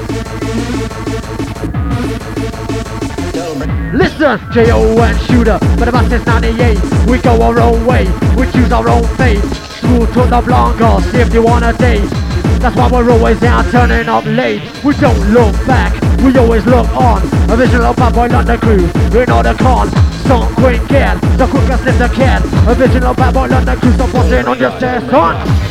Listen, 3.95 4.39
J.O. 4.53 4.99
and 5.01 5.19
Shooter, 5.23 5.59
but 5.79 5.89
about 5.89 6.11
since 6.11 6.27
98, 6.27 6.79
we 7.07 7.19
go 7.19 7.41
our 7.41 7.59
own 7.59 7.87
way, 7.87 8.05
we 8.37 8.45
choose 8.53 8.71
our 8.71 8.87
own 8.91 9.05
fate. 9.17 9.43
School 9.81 10.07
to 10.07 10.23
the 10.29 10.43
Blanca, 10.45 11.01
see 11.11 11.19
if 11.19 11.33
you 11.33 11.43
want 11.43 11.65
a 11.65 11.73
date. 11.79 12.09
That's 12.61 12.77
why 12.77 12.91
we're 12.93 13.11
always 13.11 13.43
out 13.43 13.71
turning 13.73 14.09
up 14.09 14.27
late. 14.27 14.63
We 14.85 14.95
don't 14.97 15.33
look 15.33 15.55
back, 15.67 15.93
we 16.23 16.37
always 16.37 16.67
look 16.67 16.89
on. 16.95 17.23
A 17.51 17.57
vision 17.57 17.81
of 17.81 17.97
bad 17.97 18.15
boy 18.15 18.29
London 18.29 18.61
crew, 18.61 18.85
we 19.19 19.25
know 19.25 19.43
the 19.43 19.57
con. 19.59 19.89
Song 20.29 20.55
Queen 20.57 20.87
can, 20.89 21.19
the 21.39 21.47
quick 21.47 21.71
as 21.71 21.99
the 21.99 22.09
can. 22.15 22.43
A 22.69 22.75
vision 22.75 23.03
of 23.03 23.17
bad 23.17 23.33
boy 23.33 23.49
London 23.49 23.79
crew, 23.81 23.93
so 23.93 24.13
busting 24.13 24.47
on 24.47 24.59
your 24.59 24.77
stairs, 24.77 25.03
son. 25.11 25.62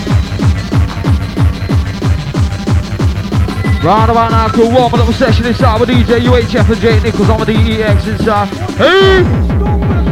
Round 3.83 4.11
about 4.11 4.29
now, 4.29 4.47
cool 4.49 4.69
warm 4.69 4.93
little 4.93 5.11
session 5.11 5.43
inside 5.43 5.81
with 5.81 5.89
DJ 5.89 6.21
UHF 6.21 6.69
and 6.69 6.81
J 6.81 6.99
Nicholls 7.01 7.29
on 7.29 7.39
the 7.39 7.49
DEX 7.49 8.05
inside. 8.05 8.47
Hey! 8.77 9.25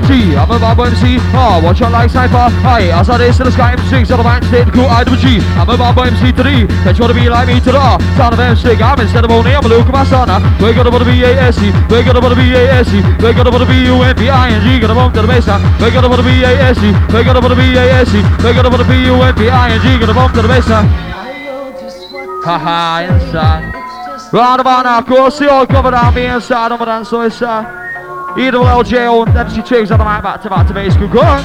T, 0.09 0.33
I'm 0.33 0.49
a 0.49 0.57
bad 0.57 0.73
MC. 0.73 1.21
Oh, 1.37 1.37
ah, 1.37 1.61
watch 1.61 1.85
out 1.85 1.93
like 1.93 2.09
Cypher. 2.09 2.49
As 2.65 3.09
I 3.13 3.21
race 3.21 3.37
to 3.37 3.43
the 3.45 3.51
sky 3.53 3.77
M6 3.77 4.09
on 4.09 4.17
the 4.17 4.25
bank 4.25 4.41
state, 4.49 4.65
cool 4.73 4.89
IWG. 4.89 5.21
G. 5.21 5.37
I'm 5.53 5.69
a 5.69 5.77
bad 5.77 5.93
MC 6.01 6.33
today. 6.33 6.65
That 6.81 6.97
you 6.97 7.05
wanna 7.05 7.13
be 7.13 7.29
like 7.29 7.45
me 7.45 7.61
to 7.61 7.69
the 7.69 7.77
sound 8.17 8.33
of 8.33 8.41
M6. 8.41 8.81
I'm 8.81 8.99
instead 9.05 9.21
of 9.21 9.29
only, 9.29 9.53
I'm 9.53 9.61
a 9.61 9.69
look 9.69 9.85
at 9.85 9.93
my 9.93 10.01
son. 10.09 10.33
We're 10.57 10.73
gonna 10.73 10.89
wanna 10.89 11.05
be 11.05 11.21
ASE. 11.21 11.69
We're 11.93 12.01
gonna 12.01 12.25
wanna 12.25 12.41
be 12.41 12.49
ASE. 12.49 13.05
We're 13.21 13.37
gonna 13.37 13.53
wanna 13.53 13.69
be 13.69 13.85
UNPING. 13.85 14.81
Gonna 14.81 14.97
bump 14.97 15.13
to 15.13 15.21
the 15.21 15.29
bass. 15.29 15.45
We're 15.77 15.93
gonna 15.93 16.09
wanna 16.09 16.25
be 16.25 16.41
ASE. 16.41 16.89
We're 17.13 17.21
gonna 17.21 17.37
wanna 17.37 17.53
be 17.53 17.77
ASE. 17.77 18.17
We're 18.41 18.57
gonna 18.57 18.73
wanna 18.73 18.89
be 18.89 18.97
UNPING. 19.13 20.01
Gonna 20.01 20.17
bump 20.17 20.33
to 20.33 20.41
the 20.41 20.49
bass. 20.49 21.08
Haha, 22.43 23.13
inside. 23.13 23.73
Round 24.31 24.61
about 24.61 24.85
now, 24.85 24.99
of 24.99 25.05
course, 25.05 25.39
the 25.39 25.51
old 25.51 25.69
cover 25.69 25.91
down 25.91 26.13
me 26.13 26.25
inside 26.25 26.71
on 26.71 26.79
the 26.79 26.85
dance, 26.85 27.09
so 27.09 27.21
it's 27.21 27.41
uh, 27.41 27.63
Edel 28.37 28.63
LJ 28.63 29.25
and 29.25 29.33
Deputy 29.33 29.61
Chigs 29.61 29.91
on 29.91 29.99
the 29.99 30.05
mic 30.05 30.23
back 30.23 30.41
to 30.43 30.49
back 30.49 30.67
to 30.67 30.73
base. 30.73 30.95
Good 30.95 31.11
go 31.11 31.19
on. 31.19 31.43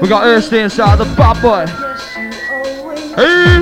We 0.00 0.08
got 0.08 0.24
Ersty 0.24 0.62
inside, 0.62 0.96
the 0.96 1.04
bad 1.16 1.42
boy. 1.42 1.66
Hey! 3.16 3.60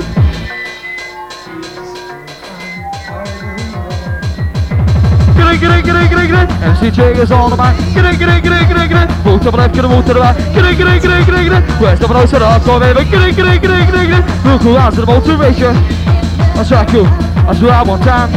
Get 5.35 5.47
in, 5.47 5.59
get 5.59 5.71
in, 5.71 5.85
get 5.85 5.95
in, 5.95 6.09
get 6.09 6.19
in, 6.19 6.27
get 6.27 6.49
in. 6.49 6.63
MC 6.63 6.91
Jig 6.91 7.17
is 7.17 7.31
on 7.31 7.49
the 7.49 7.57
mic. 7.57 7.75
Get 7.93 8.05
in, 8.05 8.19
get 8.19 8.29
in, 8.29 8.43
get 8.43 8.53
in, 8.53 8.67
get 8.67 8.77
in, 8.77 8.89
get 8.89 9.09
in. 9.09 9.25
Move 9.25 9.41
to 9.41 9.51
the 9.51 9.57
left, 9.57 9.73
get 9.73 9.83
a 9.83 9.87
move 9.89 10.05
to 10.05 10.13
the 10.13 10.19
right. 10.19 10.37
Get 10.53 10.63
in, 10.63 10.77
get 10.77 10.87
in, 10.87 11.01
get 11.01 11.11
in, 11.11 11.25
get 11.25 11.35
in, 11.35 11.43
get 11.49 11.63
in. 11.63 11.63
Where's 11.81 11.99
the 11.99 12.07
nose 12.07 12.29
to 12.31 12.39
the 12.39 12.45
hardcore, 12.45 12.79
baby? 12.79 13.09
Get 13.09 13.29
in, 13.29 13.35
get 13.35 13.45
in, 13.47 13.61
get 13.61 13.71
in, 13.71 13.85
get 13.87 13.95
in, 13.95 14.07
get 14.07 14.29
in. 14.29 14.51
Look 14.51 14.61
who 14.61 14.75
has 14.75 14.95
the 14.95 15.05
motivation. 15.05 15.94
That's 16.55 16.71
right, 16.71 16.87
cool. 16.87 17.03
That's 17.03 17.61
I 17.61 17.83
want 17.83 18.01
time. 18.03 18.31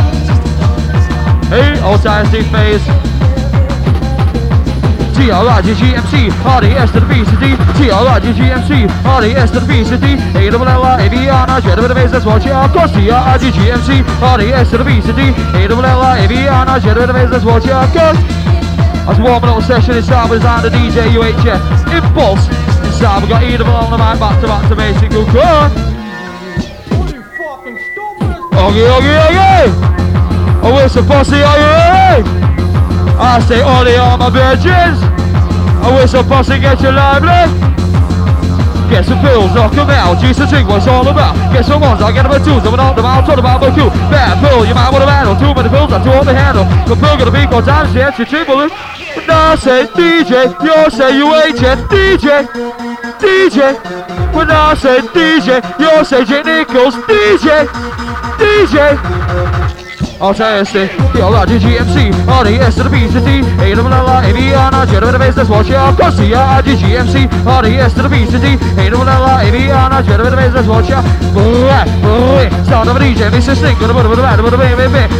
Hey, 1.49 1.79
old 1.87 2.01
Steve 2.03 2.51
phase. 2.51 2.83
T-R-I-G-G-M-C, 5.19 6.31
R-E-S 6.47 6.91
to 6.93 7.01
the 7.01 7.07
B 7.07 7.23
to 7.23 7.37
D, 7.39 7.55
T-R-I-G-G-M-C, 7.79 8.87
R-E-S 9.03 9.51
to 9.51 9.61
the 9.61 9.67
B 9.67 9.83
to 9.83 9.99
D, 9.99 10.15
A-double-L-I-A-B-R-N-I, 10.39 11.61
Jet 11.61 11.79
of 11.79 11.89
the 11.89 11.95
base, 11.95 12.11
that's 12.13 12.25
what 12.25 12.45
you 12.45 12.53
are, 12.53 12.69
cause 12.69 12.93
T-R-I-G-G-M-C, 12.93 14.03
R-E-S 14.23 14.71
to 14.71 14.79
the 14.79 14.85
B 14.85 15.03
to 15.03 15.13
D, 15.13 15.35
A-double-L-I-A-B-R-N-I, 15.59 16.79
Jet 16.79 16.99
of 16.99 17.07
the 17.09 17.13
base, 17.13 17.31
that's 17.31 17.45
what 17.45 17.65
you 17.67 17.73
are, 17.73 17.87
cause 17.91 18.19
That's 19.11 19.19
one 19.19 19.43
little 19.43 19.61
session 19.61 19.97
inside 19.99 20.31
with 20.31 20.43
the 20.43 20.71
DJ 20.71 21.11
UHF, 21.11 21.61
Impulse, 21.91 22.47
inside 22.87 23.23
we 23.23 23.29
got 23.29 23.43
E-double 23.43 23.75
on 23.75 23.91
the 23.91 23.99
mic, 23.99 24.21
back 24.23 24.41
to 24.41 24.47
back 24.47 24.69
to 24.71 24.77
basic, 24.77 25.11
go, 25.11 25.27
go 25.33 25.98
Okay, 28.59 28.91
okay, 28.91 29.17
okay. 29.31 29.65
Oh, 30.67 30.75
where's 30.75 30.95
the 30.95 31.03
posse? 31.07 31.39
Are 31.39 31.59
you 31.59 31.71
ready? 31.79 32.27
I 33.15 33.39
say, 33.47 33.63
all 33.63 33.87
the 33.87 33.95
my 34.19 34.31
virgins. 34.35 34.99
Oh, 35.87 35.95
where's 35.95 36.11
the 36.11 36.23
posse? 36.27 36.59
Get 36.59 36.83
you 36.83 36.91
lively. 36.91 37.69
Get 38.91 39.05
some 39.05 39.21
pills, 39.21 39.55
knock 39.55 39.73
them 39.79 39.91
out. 39.91 40.19
And 40.19 40.35
drink, 40.51 40.67
what's 40.67 40.89
all 40.89 41.07
about? 41.07 41.37
Get 41.53 41.67
some 41.67 41.83
ones, 41.83 42.03
I'll 42.03 42.13
get 42.13 42.25
them 42.25 42.33
a 42.33 42.43
twos. 42.43 42.65
I'm 42.67 42.75
out 42.81 42.97
them 42.97 43.05
out, 43.05 43.27
talk 43.27 43.39
about 43.39 43.61
my 43.61 43.71
cool. 43.77 43.91
Bad 44.11 44.41
pill, 44.43 44.67
you 44.67 44.75
might 44.75 44.91
want 44.91 45.05
to 45.05 45.11
handle. 45.11 45.37
Too 45.37 45.55
many 45.55 45.69
pills, 45.69 45.93
I 45.93 46.03
on 46.03 46.27
the 46.27 46.35
handle. 46.35 46.65
The 46.89 46.97
pill 46.99 47.15
gonna 47.15 47.31
be 47.31 47.47
called 47.47 47.65
time, 47.65 47.87
shit, 47.93 48.15
she 48.17 48.25
triple 48.25 48.67
it. 48.67 48.73
I 49.29 49.55
say 49.55 49.87
DJ, 49.93 50.51
you 50.65 50.91
say 50.91 51.15
UHF, 51.15 51.87
DJ, 51.87 52.49
DJ. 53.21 53.69
I 53.71 53.79
DJ, 53.79 53.98
you 55.81 56.05
say 56.05 56.25
J 56.25 56.43
Nicholls, 56.43 56.95
DJ, 57.11 57.67
DJ. 58.39 58.99
I'll 60.21 60.35
tell 60.35 60.59
you, 60.59 60.65
say, 60.65 60.87
yo, 61.15 61.31
la 61.31 61.47
GGMC, 61.47 62.27
all 62.27 62.43
the 62.43 62.51
S 62.59 62.75
to 62.75 62.83
the 62.83 62.91
B 62.91 63.07
to 63.07 63.21
D, 63.23 63.39
A 63.63 63.75
to 63.75 63.83
the 63.83 63.91
L, 63.91 64.09
A 64.09 64.33
B 64.35 64.53
R, 64.53 64.71
not 64.71 64.89
J 64.89 64.99
to 64.99 65.07
the 65.07 65.19
base, 65.19 65.35
that's 65.35 65.49
what 65.49 65.67
you 65.69 65.77
are, 65.77 65.95
cause 65.97 66.19
the 66.19 66.35
R, 66.35 66.63
GGMC, 66.63 67.47
all 67.47 67.63
the 67.63 67.71
S 67.71 67.95
to 67.95 68.03
the 68.03 68.09
B 68.09 68.27
to 68.27 68.39
D, 68.39 68.59
A 68.83 68.91
to 68.91 68.99
the 68.99 69.11
L, 69.11 69.27
A 69.27 69.51
B 69.51 69.71
R, 69.71 69.91
not 69.91 70.05
J 70.05 70.17
to 70.17 70.25
the 70.25 70.35
base, 70.35 70.53
that's 70.53 70.67
what 70.67 70.89
you 70.89 70.95
are, 70.95 71.03
boy, 71.31 71.87
boy, 72.03 72.51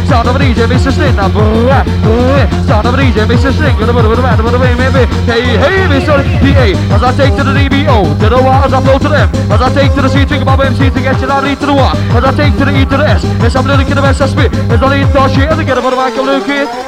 sound 0.09 0.25
ah, 0.25 0.33
eh. 0.33 0.33
of 0.33 0.41
a 0.41 0.43
DJ, 0.43 0.65
Mr. 0.65 0.89
DJ, 0.89 0.89
Mr. 0.89 0.91
Stink, 0.91 1.15
now, 1.15 1.29
boy, 1.29 1.69
me. 1.69 2.41
Sound 2.65 2.87
of 2.89 2.93
a 2.93 2.97
DJ, 2.97 3.29
makes 3.29 3.45
you 3.45 3.53
sing. 3.53 3.77
With 3.77 3.89
a 3.89 3.93
bit 3.93 4.05
of 4.05 4.11
a 4.11 4.21
band, 4.25 4.41
with 4.41 4.57
a 4.57 4.59
way, 4.59 4.73
maybe. 4.73 5.05
Hey, 5.29 5.45
hey, 5.61 6.01
sorry, 6.01 6.25
PA. 6.41 6.65
As 6.97 7.03
I 7.05 7.11
take 7.13 7.37
to 7.37 7.43
the 7.45 7.53
DBO, 7.53 8.17
to 8.17 8.27
the 8.29 8.41
Y, 8.41 8.65
as 8.65 8.73
I 8.73 8.81
flow 8.81 8.97
to 8.97 9.09
them. 9.09 9.29
As 9.53 9.61
I 9.61 9.69
take 9.69 9.93
to 9.93 10.01
the 10.01 10.09
C, 10.09 10.25
think 10.25 10.41
about 10.41 10.65
MC 10.65 10.89
to 10.89 10.99
get 10.99 11.21
you 11.21 11.29
out 11.29 11.45
to 11.45 11.65
the 11.65 11.75
Y. 11.77 11.93
As 12.17 12.23
I 12.25 12.31
take 12.33 12.57
to 12.57 12.65
the 12.65 12.73
E 12.73 12.83
to 12.89 12.97
the 12.97 13.05
S. 13.05 13.21
Yes, 13.37 13.55
I'm 13.55 13.69
looking 13.69 13.85
at 13.85 13.95
the 13.95 14.01
best 14.01 14.21
I 14.21 14.27
spit. 14.27 14.49
As 14.73 14.81
as 14.81 15.57
I 15.61 15.63
get 15.63 15.77
about 15.77 15.93
the 15.93 15.99
mic, 16.01 16.17
I'm. 16.17 16.25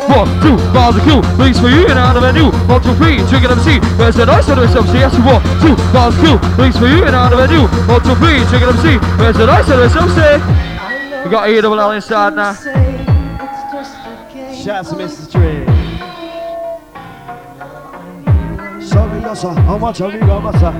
One, 0.09 0.28
two, 0.41 0.57
Q. 1.05 1.22
Please 1.38 1.59
for 1.61 1.69
you, 1.69 1.86
and 1.86 1.99
out 2.01 2.17
of 2.17 2.26
new. 2.34 2.49
One, 2.65 2.82
two, 2.82 2.95
three, 2.97 3.22
trigger 3.30 3.53
MC. 3.53 3.78
Where's 4.01 4.17
the 4.17 4.26
nice 4.26 4.49
of 4.49 4.57
MC? 4.57 4.97
Yes, 4.97 5.13
one, 5.22 5.43
two, 5.61 5.78
Q. 6.26 6.41
Please 6.57 6.78
for 6.78 6.89
you, 6.89 7.05
and 7.05 7.13
out 7.13 7.32
of 7.32 7.39
new. 7.49 7.69
One, 7.86 8.01
two, 8.01 8.17
three, 8.17 8.41
trigger 8.49 8.74
MC. 8.74 8.97
Where's 9.22 9.38
the 9.38 9.45
nice 9.45 9.69
of 9.69 9.78
MC? 9.78 10.41
We 11.24 11.30
got 11.30 11.49
E 11.49 11.61
double 11.61 11.80
L 11.80 11.91
inside 11.91 12.34
now. 12.34 12.80
Shouts 14.64 14.89
to 14.89 14.95
Mrs. 14.95 15.32
Tree. 15.32 15.66
Sorry, 18.86 19.20
yes, 19.22 19.41
sir. 19.41 19.53
How 19.53 19.78
much 19.80 19.97
have 19.97 20.14
you 20.14 20.20
got, 20.20 20.53
that? 20.53 20.76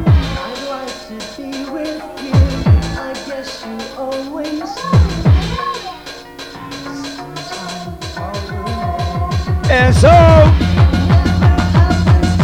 And 9.72 9.96
so, 9.96 10.10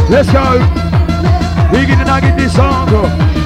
let's 0.09 0.31
go. 0.31 0.57
We 1.71 1.85
get 1.85 1.99
to 1.99 2.19
get 2.19 2.35
this 2.35 2.55
song, 2.55 2.89
bro. 2.89 3.36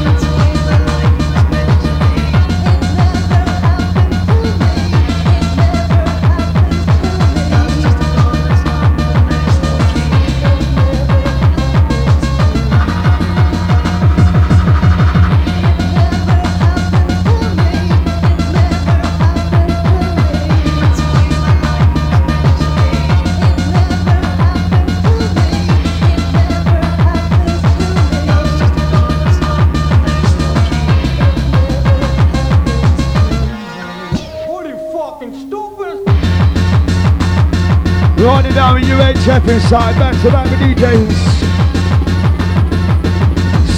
Down 38.72 38.80
with 38.80 38.90
UHF 38.90 39.48
inside, 39.50 40.00
back 40.00 40.22
to 40.22 40.32
back 40.32 40.50
with 40.50 40.60
DJs. 40.60 41.12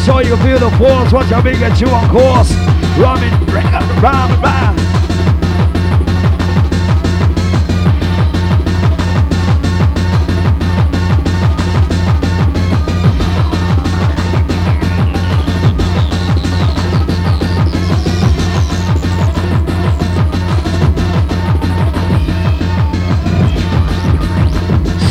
So 0.06 0.20
you 0.20 0.38
feel 0.38 0.60
the 0.60 0.70
force, 0.78 1.12
watch 1.12 1.26
how 1.28 1.42
we 1.42 1.54
get 1.54 1.82
you 1.82 1.88
on 1.88 2.08
course. 2.10 2.54
Running 3.00 3.34
round 4.04 4.32
and 4.32 4.44
round. 4.44 4.83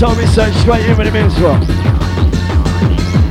So 0.03 0.13
we 0.17 0.27
say 0.27 0.51
straight 0.55 0.85
in 0.87 0.99
with 0.99 1.07
the 1.07 1.13
minstrel. 1.13 1.82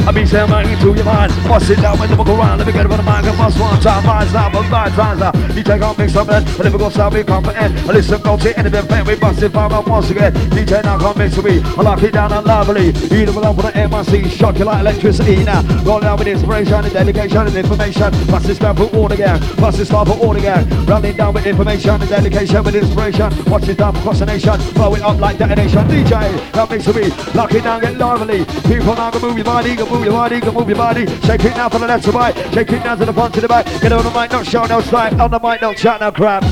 I 0.08 0.12
be 0.12 0.26
saying 0.26 0.50
man 0.50 0.68
into 0.68 0.94
your 0.96 1.06
mind. 1.06 1.32
Bust 1.48 1.70
it 1.70 1.78
down 1.78 1.98
when 2.00 2.10
you 2.10 2.18
walk 2.18 2.28
around. 2.28 2.58
Let 2.58 2.66
me 2.66 2.74
get 2.74 2.86
it 2.86 2.92
on 2.92 2.98
the 2.98 3.04
mic 3.04 3.24
and 3.24 3.38
bust 3.38 3.60
one 3.60 3.80
time. 3.82 4.04
Rise 4.04 4.34
up 4.34 4.54
and 4.54 4.68
five 4.70 4.96
times 4.96 5.22
up. 5.22 5.36
DJ 5.36 5.78
can't 5.78 5.98
mix 5.98 6.16
up 6.16 6.28
it. 6.30 6.60
A 6.60 6.64
lyrical 6.64 6.90
sound 6.90 7.14
be 7.14 7.24
confident. 7.24 7.78
I 7.88 7.92
listen, 7.94 8.22
go 8.22 8.36
to 8.36 8.58
any 8.58 8.70
bit 8.70 8.86
fan. 8.86 9.06
We 9.06 9.16
bust 9.16 9.44
it 9.44 9.56
up 9.56 9.88
once 9.88 10.10
again. 10.10 10.34
DJ 10.50 10.84
now 10.84 10.98
can't 10.98 11.18
mix 11.18 11.38
with 11.38 11.46
me. 11.46 11.62
I 11.78 11.82
lock 11.82 12.02
it 12.02 12.14
down 12.14 12.34
and 12.34 12.46
lovely. 12.46 12.90
Either 12.90 13.32
will 13.32 13.54
for 13.54 13.62
the 13.62 13.74
MIC. 13.76 14.32
Shock 14.32 14.58
you 14.58 14.66
like 14.66 14.82
electricity 14.82 15.44
now. 15.44 15.62
Roll 15.84 16.00
down 16.00 16.18
with 16.18 16.28
inspiration 16.28 16.74
and 16.74 16.94
dedication 16.94 17.46
and 17.46 17.56
information. 17.56 18.12
Bust 18.26 18.48
this 18.48 18.58
down 18.58 18.76
for 18.76 18.90
all 18.96 19.12
again. 19.12 19.40
Bust 19.58 19.78
this 19.78 19.90
down 19.90 20.08
for 20.08 20.18
all 20.18 20.36
again. 20.36 20.68
Running 20.88 21.16
down 21.16 21.34
with 21.34 21.46
information 21.46 22.02
and 22.02 22.10
dedication 22.10 22.64
with 22.64 22.76
inspiration. 22.76 23.30
Watch 23.46 23.68
it 23.68 23.78
down 23.78 23.96
across 23.96 24.20
the 24.20 24.26
nation. 24.26 24.58
Blow 24.74 24.96
it 24.96 25.04
up 25.04 25.20
like 25.20 25.38
detonation. 25.38 25.88
DJ 25.88 26.52
can't 26.54 26.72
mix 26.72 26.88
with 26.88 26.96
me. 26.96 27.34
Lock 27.36 27.54
it 27.54 27.64
down, 27.64 27.82
get 27.82 27.98
lively. 27.98 28.46
People 28.66 28.96
now 28.96 29.12
can 29.12 29.22
move 29.22 29.38
your 29.38 29.46
body. 29.46 29.76
Move 29.92 30.06
your 30.06 30.14
body. 30.14 30.40
Can 30.40 30.54
move 30.54 30.70
your 30.70 30.78
body. 30.78 31.06
Shake 31.22 31.44
it 31.44 31.58
now 31.58 31.68
from 31.68 31.82
the 31.82 31.88
left 31.88 32.06
to 32.06 32.12
right. 32.12 32.34
Shake 32.54 32.72
it 32.72 32.84
down 32.84 32.98
to 32.98 33.06
the 33.06 33.14
front 33.14 33.34
to 33.36 33.42
the 33.42 33.48
back. 33.48 33.66
Get 33.82 33.92
on 33.92 34.04
the 34.04 34.10
mic, 34.12 34.32
not 34.32 34.46
show, 34.46 34.66
no 34.66 34.80
slide. 34.80 35.20
On 35.20 35.30
the 35.30 35.40
mic, 35.40 35.62
no 35.62 35.74
chat, 35.74 36.00
no 36.00 36.12
crap. 36.12 36.44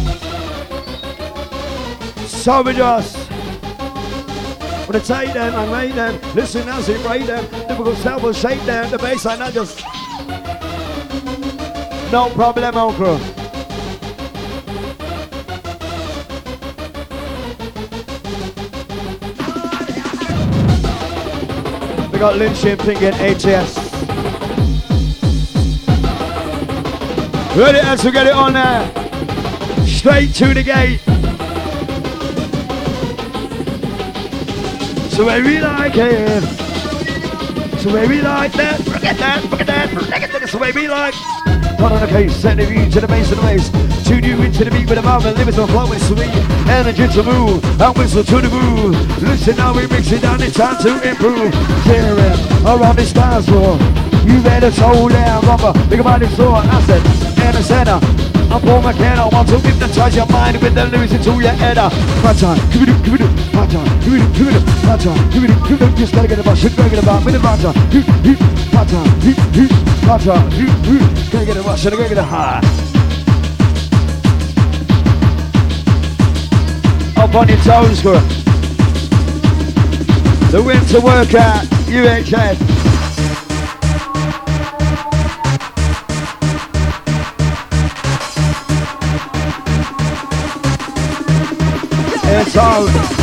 So 2.28 2.62
we 2.62 2.74
just 2.74 3.30
Wanna 4.90 5.02
take 5.02 5.34
them 5.34 5.54
and 5.54 5.72
rate 5.72 5.94
them. 5.94 6.20
Listen 6.34 6.68
as 6.68 6.90
it 6.90 7.06
rate 7.06 7.28
them. 7.28 7.46
Difficult 7.68 7.96
sound 7.98 8.24
will 8.24 8.34
shake 8.34 8.60
them. 8.62 8.90
The 8.90 8.98
bass 8.98 9.24
line, 9.24 9.40
I 9.40 9.52
just. 9.52 9.84
No 12.12 12.32
problem, 12.32 12.96
crew. 12.96 13.39
Got 22.20 22.36
Lynch 22.36 22.62
Pink 22.64 23.02
and 23.02 23.16
ATS. 23.16 23.78
Ready 27.56 27.80
as 27.80 28.04
we 28.04 28.12
get 28.12 28.28
it 28.28 28.34
on 28.34 28.52
there. 28.52 29.88
Straight 29.88 30.36
to 30.36 30.54
the 30.54 30.62
gate. 30.62 31.00
So 35.12 35.26
we 35.26 35.62
like 35.62 35.96
it. 35.96 36.44
So 37.80 37.90
we 38.06 38.22
like 38.22 38.52
that. 38.52 38.82
Forget 38.82 39.18
that. 39.18 39.42
Forget 39.50 39.68
that. 39.68 39.90
Forget 39.90 40.30
that. 40.30 40.60
Way 40.60 40.72
we 40.74 40.90
like. 40.90 41.14
Not 41.80 41.94
on 41.94 42.02
the 42.02 42.08
case, 42.08 42.36
send 42.36 42.60
the 42.60 42.66
view 42.66 42.90
to 42.92 43.00
the 43.00 43.08
base 43.08 43.32
of 43.32 43.38
the 43.38 43.44
bass. 43.44 43.72
Tune 44.06 44.24
you 44.24 44.36
into 44.42 44.66
the 44.66 44.72
beat 44.72 44.90
with 44.90 45.00
a 45.00 45.02
mouth 45.02 45.24
and 45.24 45.38
limits 45.38 45.58
on 45.58 45.68
flow 45.70 45.90
and 45.90 46.02
sweet 46.02 46.28
energy 46.68 47.08
to 47.08 47.24
move 47.24 47.64
and 47.80 47.98
whistle 47.98 48.24
to 48.24 48.42
the 48.42 48.50
groove. 48.50 49.00
Listen 49.24 49.56
now, 49.56 49.74
we 49.74 49.88
mix 49.88 50.12
it 50.12 50.22
down, 50.22 50.42
it's 50.44 50.58
time 50.58 50.76
to 50.84 51.00
improve. 51.08 51.56
Clearing 51.88 52.36
around 52.68 52.98
this 52.98 53.14
dance 53.14 53.48
floor. 53.48 53.80
You 54.28 54.44
better 54.44 54.72
slow 54.72 55.08
down, 55.08 55.42
rubber. 55.48 55.72
Think 55.88 56.02
about 56.02 56.22
it, 56.22 56.28
floor, 56.36 56.58
I 56.60 56.82
said, 56.84 57.00
in 57.48 57.56
the 57.56 57.64
center. 57.64 58.00
I'm 58.52 58.58
uh, 58.58 58.60
Paul 58.60 58.82
McKenna, 58.82 59.30
want 59.30 59.48
to 59.48 59.60
hypnotize 59.60 60.16
your 60.16 60.26
mind 60.26 60.60
with 60.60 60.74
the 60.74 60.84
lyrics 60.86 61.14
to 61.14 61.32
your 61.40 61.56
head. 61.56 61.78
Uh. 61.78 61.90
Part-time, 62.22 62.58
give 62.74 62.84
it 62.84 62.90
up, 62.90 63.06
give 63.06 63.14
it 63.14 63.22
up, 63.22 63.54
part-time, 63.54 63.88
give 64.02 64.14
it 64.16 64.22
up, 64.22 64.34
give 64.36 64.48
it 64.48 64.56
up, 64.58 64.66
part-time, 64.84 65.30
give 65.32 65.44
it 65.44 65.52
up, 65.52 65.68
give 65.70 65.82
it 65.82 65.88
up, 65.88 65.96
just 65.96 66.14
gotta 66.14 66.28
get 66.28 66.40
about, 66.40 66.58
shit, 66.58 66.76
gotta 66.76 66.90
get 66.90 67.04
about, 67.04 67.24
with 67.24 67.36
the 67.36 67.40
part-time, 67.40 68.69
part-time, 68.80 69.20
hip, 69.20 69.38
hip, 69.54 69.72
part-time, 70.06 70.52
hip, 70.52 70.70
hip, 70.86 71.32
gotta 71.34 71.46
get 71.46 71.58
about, 71.58 71.78
shit, 71.78 71.92
gotta 71.92 72.08
get 72.08 72.18
a 72.18 72.24
high. 72.24 72.62
Oh, 77.18 77.24
Up 77.24 77.36
on 77.36 77.50
your 77.50 77.58
toes, 77.58 78.02
girl. 78.02 78.22
The 80.52 80.64
winter 80.66 81.02
workout, 81.02 81.66
UHF. 81.88 82.58
It's 92.32 92.56
all 92.56 93.19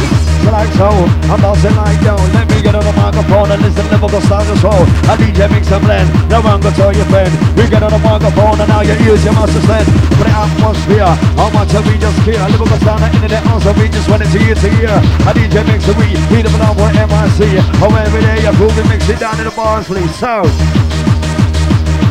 like 0.56 0.72
so. 0.80 0.88
I'm 1.28 1.40
bouncing 1.44 1.76
like 1.76 2.00
yo. 2.00 2.16
Let 2.32 2.48
me 2.48 2.64
get 2.64 2.72
on 2.72 2.84
the 2.84 2.94
microphone 2.96 3.52
and 3.52 3.60
listen 3.60 3.84
to 3.92 3.96
the 4.00 4.20
start 4.24 4.48
of 4.48 4.56
soul. 4.64 4.84
A 5.12 5.14
DJ 5.20 5.52
mix 5.52 5.68
and 5.68 5.84
blend. 5.84 6.08
No 6.32 6.40
one 6.40 6.60
go 6.64 6.70
tell 6.72 6.92
your 6.96 7.04
friend. 7.12 7.28
We 7.56 7.68
get 7.68 7.84
on 7.84 7.92
the 7.92 8.00
microphone 8.00 8.56
and 8.64 8.68
now 8.72 8.80
your 8.80 8.96
ears 9.04 9.20
you 9.20 9.32
must 9.36 9.52
suspend. 9.52 9.84
For 10.16 10.24
the 10.24 10.32
atmosphere, 10.32 11.12
how 11.36 11.50
much 11.52 11.70
have 11.76 11.84
we 11.84 12.00
just 12.00 12.16
hear? 12.24 12.40
A 12.40 12.48
lyrical 12.48 12.80
sound 12.80 13.04
the 13.04 13.08
internet 13.12 13.44
also 13.52 13.76
we 13.76 13.92
just 13.92 14.08
went 14.08 14.24
into 14.24 14.40
year 14.40 14.56
to 14.56 14.68
year. 14.80 14.96
A 15.28 15.30
DJ 15.36 15.60
mix 15.68 15.84
and 15.92 15.98
we 16.00 16.08
beat 16.32 16.48
them 16.48 16.56
along 16.56 16.80
for 16.80 16.88
MIC. 16.88 17.40
Oh 17.84 17.92
every 17.92 18.22
day 18.24 18.40
you 18.40 18.52
prove 18.56 18.76
it 18.80 18.88
mix 18.88 19.04
it 19.12 19.20
down 19.20 19.36
in 19.36 19.44
the 19.44 19.52
bars 19.52 19.86
please. 19.92 20.12
So 20.16 20.40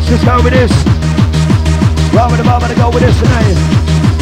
just 0.05 0.21
go 0.21 0.37
with 0.45 0.53
this. 0.53 0.73
With 2.15 2.39
the 2.39 2.47
bar, 2.47 2.61
to 2.63 2.75
go 2.79 2.87
with 2.93 3.03
this 3.03 3.17
tonight. 3.19 3.57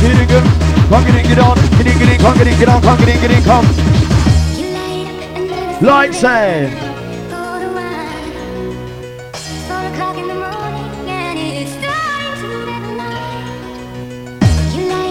Get 0.01 0.17
it 0.17 0.27
good. 0.31 0.45
Come 0.89 1.05
get 1.05 1.39
on. 1.39 1.55
Get 1.77 1.87
in, 1.87 1.97
get 1.99 2.09
in, 2.09 2.19
come 2.19 2.37
get 2.37 2.47
in, 2.47 2.57
get 2.59 2.69
on, 2.69 2.81
come 2.81 2.97
get 3.05 3.21
get 3.21 3.31
in, 3.31 3.43
come. 3.43 4.02
Like 5.83 6.13
say. 6.13 6.71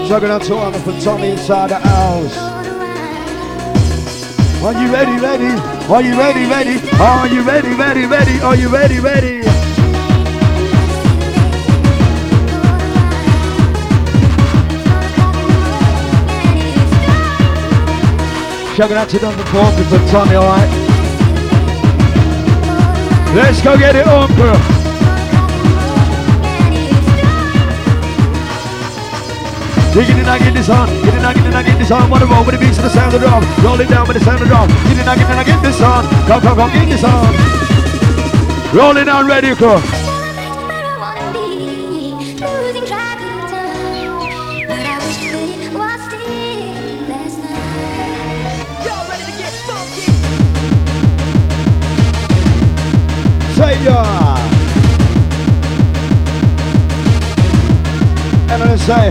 Juggernaut 0.08 0.42
Tour 0.44 0.72
from 0.72 0.98
Tommy 1.00 1.32
inside 1.32 1.68
the 1.68 1.78
house. 1.78 2.38
Are 4.62 4.72
you 4.72 4.90
ready, 4.90 5.20
ready? 5.20 5.44
Are 5.92 6.00
you 6.00 6.18
ready, 6.18 6.46
ready? 6.46 6.80
Are 6.98 7.28
you 7.28 7.42
ready, 7.42 7.74
ready, 7.74 8.06
ready? 8.06 8.40
Are 8.40 8.56
you 8.56 8.68
ready, 8.70 8.98
ready? 8.98 9.51
Chugging 18.82 18.96
out 18.96 19.08
to 19.10 19.18
Duncan 19.20 19.46
Corker 19.46 19.84
for 19.84 19.98
Tommy, 20.10 20.34
alright? 20.34 20.68
Let's 23.30 23.62
go 23.62 23.78
get 23.78 23.94
it 23.94 24.08
on, 24.08 24.26
bro. 24.34 24.50
girl. 24.50 24.58
Digging 29.94 30.18
in, 30.18 30.26
I 30.26 30.40
get 30.40 30.54
this 30.54 30.68
on. 30.68 30.88
Get 31.04 31.14
it, 31.14 31.22
I 31.22 31.32
get 31.32 31.46
it, 31.46 31.54
I 31.54 31.62
get 31.62 31.78
this 31.78 31.92
on. 31.92 32.10
Wanna 32.10 32.26
roll 32.26 32.44
with 32.44 32.58
the 32.58 32.60
beats 32.60 32.78
of 32.78 32.82
the 32.82 32.90
sound 32.90 33.14
of 33.14 33.20
the 33.20 33.28
drum. 33.28 33.44
Roll 33.64 33.78
it 33.78 33.88
down 33.88 34.08
with 34.08 34.18
the 34.18 34.24
sound 34.24 34.42
of 34.42 34.48
the 34.48 34.52
drum. 34.52 34.66
Get 34.66 34.98
it, 34.98 35.06
I 35.06 35.14
get 35.14 35.30
it, 35.30 35.46
get 35.46 35.62
this 35.62 35.80
on. 35.80 36.02
Come, 36.26 36.40
come, 36.42 36.56
come, 36.56 36.72
get 36.72 36.88
this 36.88 37.04
on. 37.04 37.32
Rolling 38.74 39.08
on, 39.08 39.28
ready, 39.28 39.54
go. 39.54 39.78
Say 39.78 40.01
yeah. 53.84 54.38
And 58.52 58.62
I'm 58.62 58.78
say, 58.78 59.10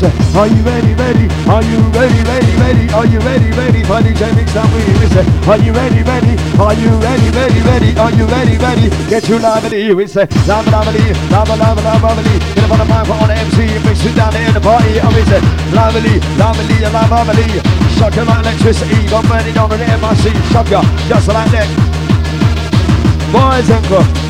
say, 0.00 0.12
are 0.34 0.48
you 0.48 0.62
ready, 0.62 0.94
ready? 0.94 1.28
Are 1.46 1.62
you 1.62 1.78
ready, 1.92 2.20
ready, 2.24 2.52
ready? 2.56 2.86
Are 2.92 3.06
you 3.06 3.18
ready, 3.20 3.50
ready? 3.52 3.84
For 3.84 4.00
DJ 4.00 4.34
Mix 4.34 4.56
and 4.56 4.72
we 4.72 4.82
we 4.98 5.06
say, 5.12 5.24
are 5.46 5.58
you 5.58 5.72
ready, 5.72 6.02
ready? 6.02 6.34
Are 6.58 6.74
you 6.74 6.90
ready, 6.98 7.28
ready, 7.30 7.60
ready? 7.62 7.90
Are 7.98 8.10
you 8.10 8.26
ready, 8.26 8.56
ready? 8.56 8.88
Get 9.08 9.28
you 9.28 9.38
lively, 9.38 9.94
we 9.94 10.06
say, 10.06 10.26
lively, 10.48 11.12
lava, 11.30 11.54
lava, 11.56 11.82
lava, 11.82 12.06
lively. 12.08 12.38
Get 12.54 12.64
up 12.64 12.72
on 12.72 12.78
the 12.78 12.86
mic, 12.86 13.10
on 13.10 13.28
the 13.28 13.36
MC, 13.36 13.78
mix 13.86 14.04
it 14.04 14.16
down 14.16 14.34
in 14.34 14.54
the 14.54 14.60
party. 14.60 14.98
And 14.98 15.14
we 15.14 15.22
say, 15.28 15.40
lively, 15.70 16.18
lively, 16.40 16.78
lava, 16.88 17.22
lively. 17.22 17.60
Shock 17.94 18.16
you 18.16 18.24
like 18.24 18.42
electricity, 18.46 19.06
got 19.08 19.28
burning 19.28 19.58
on 19.58 19.70
the 19.70 19.76
MIC. 19.76 20.34
Shock 20.50 20.70
you, 20.70 20.82
just 21.08 21.28
like 21.28 21.50
that. 21.52 21.97
Boys 23.30 23.68
and 23.68 23.88
girls. 23.88 24.28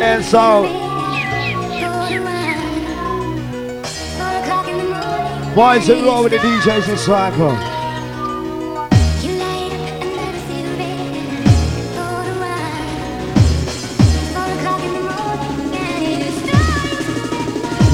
And 0.00 0.24
so, 0.24 0.62
boys 5.54 5.88
and 5.88 6.04
roll 6.04 6.24
with 6.24 6.32
the 6.32 6.38
DJs 6.38 6.88
and 6.88 6.98
cycle. 6.98 7.78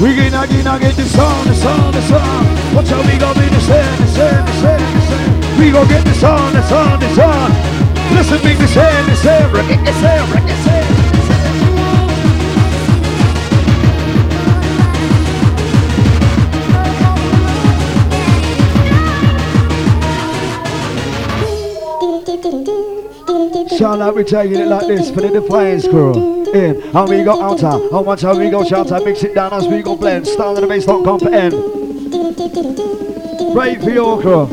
We 0.01 0.15
get 0.15 0.31
not 0.31 0.49
get 0.81 0.95
the 0.95 1.03
song, 1.03 1.45
the 1.47 1.55
song, 1.55 1.91
the 1.91 2.01
song. 2.01 2.64
Watch 2.75 2.89
how 2.89 3.01
we 3.07 3.17
gon' 3.17 3.33
be 3.35 3.47
the 3.47 3.61
same, 3.61 3.97
the 4.01 4.07
same, 4.07 4.45
the 4.45 4.51
same, 4.59 4.79
the 4.93 5.01
same. 5.07 5.59
We 5.59 5.71
gon' 5.71 5.87
get 5.87 6.03
the 6.03 6.13
song, 6.13 6.51
the 6.51 6.61
song, 6.67 6.99
the 6.99 7.07
song. 7.15 7.51
Listen, 8.13 8.41
big 8.43 8.57
the 8.57 8.67
same, 8.67 9.05
the 9.05 9.15
same, 9.15 9.49
wreck 9.53 9.69
it, 9.71 9.79
the 9.85 9.93
same, 9.93 10.29
wreck 10.33 10.43
the 10.43 10.55
same. 10.65 11.05
Shout 23.77 24.01
out, 24.01 24.15
we 24.15 24.23
taking 24.25 24.59
it 24.59 24.67
like 24.67 24.87
this 24.87 25.09
for 25.11 25.21
the 25.21 25.29
Defiance 25.29 25.87
crew. 25.87 26.43
In, 26.53 26.81
and 26.81 27.09
we 27.09 27.23
go 27.23 27.41
out. 27.41 27.61
How 27.61 28.03
much 28.03 28.21
how 28.21 28.37
we 28.37 28.49
go 28.49 28.65
shout 28.65 28.91
out, 28.91 29.05
mix 29.05 29.23
it 29.23 29.33
down 29.33 29.53
as 29.53 29.65
we 29.65 29.81
go 29.81 29.95
blend. 29.95 30.27
Start 30.27 30.57
of 30.57 30.61
the 30.61 30.67
bass, 30.67 30.85
don't 30.85 31.05
comprehend. 31.05 31.84
Right 33.53 33.81
for 33.81 33.89
your 33.89 34.21
crew. 34.21 34.47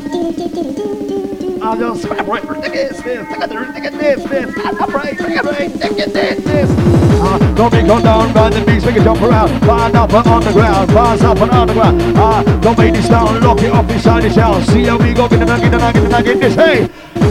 I 1.62 1.78
just 1.78 2.02
this, 2.02 3.00
this, 5.78 6.12
this, 6.12 6.44
this. 6.44 6.70
Uh, 7.22 7.38
don't 7.54 7.70
be 7.70 7.82
going 7.82 8.02
down, 8.02 8.32
run 8.34 8.50
the 8.52 8.64
beats, 8.66 8.84
make 8.84 8.96
it 8.96 9.04
jump 9.04 9.22
around. 9.22 9.48
Find 9.60 9.94
up 9.94 10.12
and 10.12 10.26
on 10.26 10.42
the 10.42 10.52
ground, 10.52 10.88
pass 10.90 11.20
up 11.20 11.38
and 11.38 11.50
on 11.52 11.68
the 11.68 11.74
ground. 11.74 12.02
Uh, 12.18 12.42
don't 12.60 12.76
make 12.76 12.94
this 12.94 13.08
down, 13.08 13.40
lock 13.40 13.62
it 13.62 13.70
off 13.70 13.88
inside 13.90 14.24
the 14.24 14.30
shell. 14.30 14.60
See 14.62 14.82
how 14.84 14.98
we 14.98 15.14
go, 15.14 15.28
get 15.28 15.38
the 15.38 15.44
nugget, 15.44 15.70
the 15.70 15.78
nugget, 15.78 16.02
the 16.02 16.08
nugget, 16.08 16.40
this. 16.40 16.54
Hey, 16.56 16.90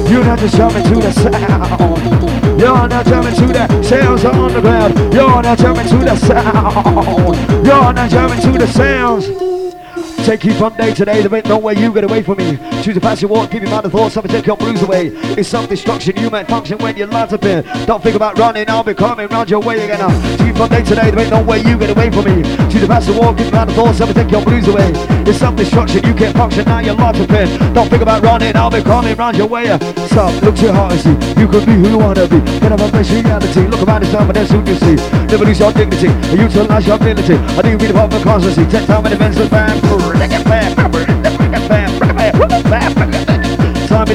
you're 0.09 0.23
not 0.23 0.39
just 0.39 0.55
jumping 0.55 0.83
to 0.83 0.95
the 0.95 1.11
sound. 1.11 2.57
You're 2.57 2.87
not 2.87 3.05
jumping 3.05 3.35
to 3.35 3.47
the 3.47 3.83
sounds 3.83 4.23
on 4.23 4.53
the 4.53 4.61
ground. 4.61 5.13
You're 5.13 5.41
not 5.41 5.57
jumping 5.57 5.87
to 5.89 5.97
the 5.97 6.15
sound. 6.15 7.65
You're 7.67 7.93
not 7.93 8.09
jumping 8.09 8.39
to 8.39 8.57
the 8.57 8.67
sounds. 8.67 9.50
Take 10.25 10.43
you 10.45 10.53
from 10.53 10.75
day 10.75 10.93
to 10.93 11.03
day, 11.03 11.21
there 11.21 11.35
ain't 11.35 11.47
no 11.47 11.57
way 11.57 11.73
you 11.73 11.91
get 11.93 12.03
away 12.03 12.21
from 12.21 12.37
me. 12.37 12.70
Choose 12.81 12.97
a 12.97 13.01
pass 13.01 13.21
you 13.21 13.27
walk, 13.27 13.51
keep 13.51 13.61
your 13.61 13.69
mind 13.69 13.85
and 13.85 13.93
thoughts, 13.93 14.15
something 14.15 14.31
take 14.31 14.47
your 14.47 14.57
blues 14.57 14.81
away. 14.81 15.11
It's 15.37 15.47
some 15.47 15.67
destruction, 15.67 16.17
you 16.17 16.31
might 16.31 16.47
function 16.47 16.79
when 16.79 16.97
your 16.97 17.05
lights 17.05 17.31
up 17.31 17.43
in. 17.43 17.63
Don't 17.85 18.01
think 18.01 18.15
about 18.15 18.39
running, 18.39 18.67
I'll 18.67 18.83
be 18.83 18.95
coming 18.95 19.27
round 19.27 19.51
your 19.51 19.61
way 19.61 19.83
again. 19.85 19.99
You 20.43 20.53
from 20.55 20.69
day 20.69 20.81
to 20.81 20.95
day, 20.95 21.11
there 21.11 21.19
ain't 21.19 21.29
no 21.29 21.43
way 21.43 21.59
you 21.59 21.77
get 21.77 21.91
away 21.91 22.09
from 22.09 22.25
me. 22.25 22.41
Choose 22.71 22.81
a 22.81 22.87
pass 22.87 23.07
you 23.07 23.19
walk, 23.19 23.37
keep 23.37 23.45
your 23.45 23.55
mind 23.55 23.69
and 23.69 23.77
thoughts, 23.77 23.99
something 23.99 24.15
take 24.15 24.31
your 24.31 24.43
blues 24.43 24.67
away. 24.67 24.91
It's 25.29 25.37
some 25.37 25.55
destruction, 25.55 26.03
you 26.03 26.15
can't 26.15 26.35
function, 26.35 26.65
now 26.65 26.79
your 26.79 26.95
lights 26.95 27.19
up 27.19 27.29
in. 27.29 27.73
Don't 27.73 27.87
think 27.87 28.01
about 28.01 28.23
running, 28.23 28.55
I'll 28.55 28.71
be 28.71 28.81
coming 28.81 29.15
round 29.15 29.37
your 29.37 29.47
way. 29.47 29.65
Stop, 30.07 30.41
look 30.41 30.55
to 30.55 30.61
your 30.63 30.73
heart 30.73 30.93
and 30.93 31.01
see, 31.01 31.39
you 31.39 31.47
could 31.47 31.67
be 31.67 31.73
who 31.73 31.87
you 31.87 31.99
wanna 31.99 32.27
be. 32.27 32.41
Get 32.61 32.71
up 32.71 32.79
and 32.79 32.91
face 32.91 33.11
reality, 33.11 33.67
look 33.67 33.87
around 33.87 34.01
this 34.01 34.11
time 34.11 34.27
and 34.27 34.35
that's 34.35 34.49
who 34.49 34.59
you 34.65 34.75
see. 34.75 34.95
Never 35.29 35.45
lose 35.45 35.59
your 35.59 35.71
dignity, 35.71 36.07
and 36.07 36.39
utilize 36.39 36.87
your 36.87 36.95
ability. 36.95 37.35
I 37.35 37.61
do 37.61 37.77
be 37.77 37.85
the 37.85 37.93
public 37.93 38.23
constancy, 38.23 38.65
take 38.65 38.87
time 38.87 39.05
and 39.05 39.13
events 39.13 39.37
and 39.37 39.51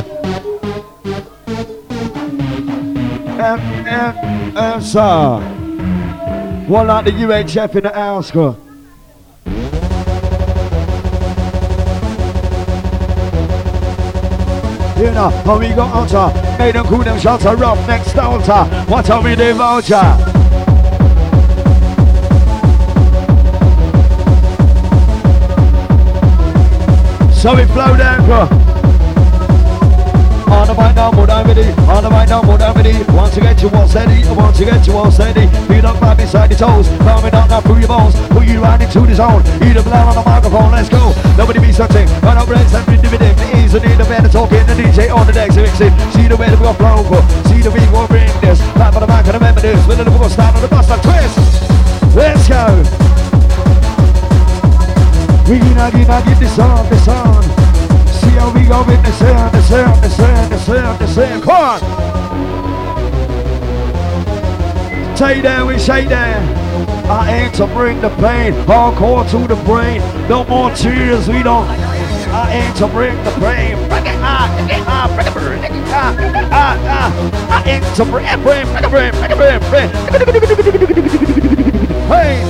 M. 3.39 3.73
One 6.69 6.87
like 6.87 7.05
the 7.05 7.11
UHF 7.11 7.77
in 7.77 7.83
the 7.83 7.93
house, 7.93 8.31
girl. 8.31 8.57
You 14.99 15.11
know, 15.11 15.31
how 15.45 15.59
we 15.59 15.69
go 15.71 15.83
out 15.83 16.15
uh, 16.15 16.52
Made 16.63 16.77
them 16.77 16.87
cool 16.87 17.03
them 17.03 17.19
shots 17.19 17.45
are 17.45 17.57
rough 17.57 17.89
next 17.89 18.15
uh, 18.49 18.85
What 18.87 19.11
are 19.11 19.21
we 19.21 19.35
the 19.35 19.53
voucher? 19.53 19.97
So 27.35 27.57
we 27.57 27.65
flow 27.65 27.97
down. 27.97 28.72
On 30.53 30.69
the 30.69 30.75
mic 30.77 30.95
now, 30.95 31.11
more 31.11 31.27
than 31.27 31.47
ready. 31.49 31.65
On 31.89 32.05
the 32.05 32.11
mic 32.13 32.29
now, 32.29 32.43
more 32.43 32.59
than 32.59 32.77
ready. 32.77 32.93
Once 33.17 33.35
you 33.35 33.43
get 33.43 33.63
you 33.63 33.71
all 33.73 33.89
steady, 33.89 34.21
once 34.37 34.61
you 34.61 34.67
get 34.67 34.87
you 34.87 34.93
all 34.93 35.11
steady. 35.11 35.49
Feet 35.67 35.85
up 35.85 35.99
back 35.99 36.19
beside 36.19 36.51
the 36.51 36.57
toes, 36.57 36.87
coming 37.09 37.33
out 37.33 37.49
now 37.49 37.61
through 37.61 37.81
your 37.81 37.89
bones. 37.89 38.15
Put 38.29 38.45
you 38.45 38.61
right 38.61 38.81
into 38.81 39.01
the 39.01 39.15
zone. 39.15 39.41
Eat 39.65 39.81
a 39.81 39.83
blood 39.83 40.13
on 40.13 40.15
the 40.15 40.25
microphone, 40.29 40.71
let's 40.71 40.89
go. 40.93 41.17
Nobody 41.41 41.59
be 41.59 41.73
searching. 41.73 42.07
Run 42.21 42.37
over 42.37 42.53
and 42.53 42.69
send 42.69 42.87
me 42.87 43.01
dividend. 43.01 43.41
Easy 43.57 43.81
need 43.81 43.97
the 43.97 44.05
better 44.05 44.29
talking. 44.29 44.61
The 44.69 44.77
DJ 44.77 45.09
on 45.09 45.27
the 45.27 45.33
decks, 45.33 45.57
mix 45.57 45.81
it. 45.81 45.93
See 46.13 46.29
the 46.29 46.37
way 46.37 46.53
that 46.53 46.61
we 46.61 46.69
go 46.69 46.77
flow. 46.77 47.01
go. 47.09 47.19
See 47.49 47.65
the 47.65 47.73
way 47.73 47.81
we 47.81 47.89
go 47.89 48.07
bring 48.07 48.29
this. 48.45 48.61
Back 48.77 48.93
for 48.93 49.01
the 49.01 49.09
mic 49.09 49.25
and 49.25 49.41
remember 49.41 49.65
this. 49.65 49.81
With 49.89 49.99
the 49.99 50.05
little 50.05 50.29
start 50.29 50.55
on 50.55 50.61
the 50.61 50.69
bus 50.69 50.91
and 50.93 51.01
twist. 51.01 51.41
Let's 52.13 52.45
go. 52.45 52.69
We 55.49 55.59
gonna 55.59 55.91
get, 55.91 56.07
gonna 56.07 56.25
get 56.29 56.39
this 56.39 56.59
on, 56.59 56.89
this 56.93 57.09
on. 57.09 57.62
See 58.23 58.31
how 58.39 58.55
we 58.55 58.63
go 58.67 58.85
with 58.87 59.03
the 59.03 59.13
sound, 59.13 59.53
the 59.53 59.63
sound, 59.63 60.03
the 60.03 60.09
sound, 60.09 60.53
the 60.53 60.59
sound, 60.59 60.99
the 61.01 61.07
sound. 61.09 61.43
Come 61.43 61.57
on. 61.57 61.81
Take 65.17 65.43
down, 65.43 65.67
we 65.67 65.79
shake 65.79 66.09
down. 66.09 66.43
I 67.11 67.31
aim 67.33 67.53
to 67.53 67.67
bring 67.67 68.01
the 68.01 68.11
pain, 68.11 68.53
hardcore 68.65 69.29
to 69.31 69.47
the 69.49 69.57
brain. 69.65 70.01
No 70.29 70.45
more 70.45 70.71
tears, 70.71 71.29
we 71.29 71.43
don't. 71.43 71.67
I 71.69 72.53
aim 72.55 72.75
to 72.77 72.87
bring 72.87 73.17
the 73.25 73.31
pain. 73.33 73.77
Bring 73.89 74.07
it 74.07 74.17
ah, 74.23 74.49
bring 74.57 74.71
it 74.71 74.87
ah, 74.87 75.07
bring 75.15 75.27
it, 75.27 75.35
bring 75.35 75.65
it 75.65 75.73
ah. 75.93 77.11
I 77.51 77.63
aim 77.69 77.83
to 77.97 78.05
bring 78.05 78.25
it, 78.25 78.41
bring, 78.43 78.67
it, 78.69 78.89
bring, 78.89 79.13
it, 79.13 79.37
bring, 79.37 79.61
bring. 79.69 79.91
Pain 82.09 82.47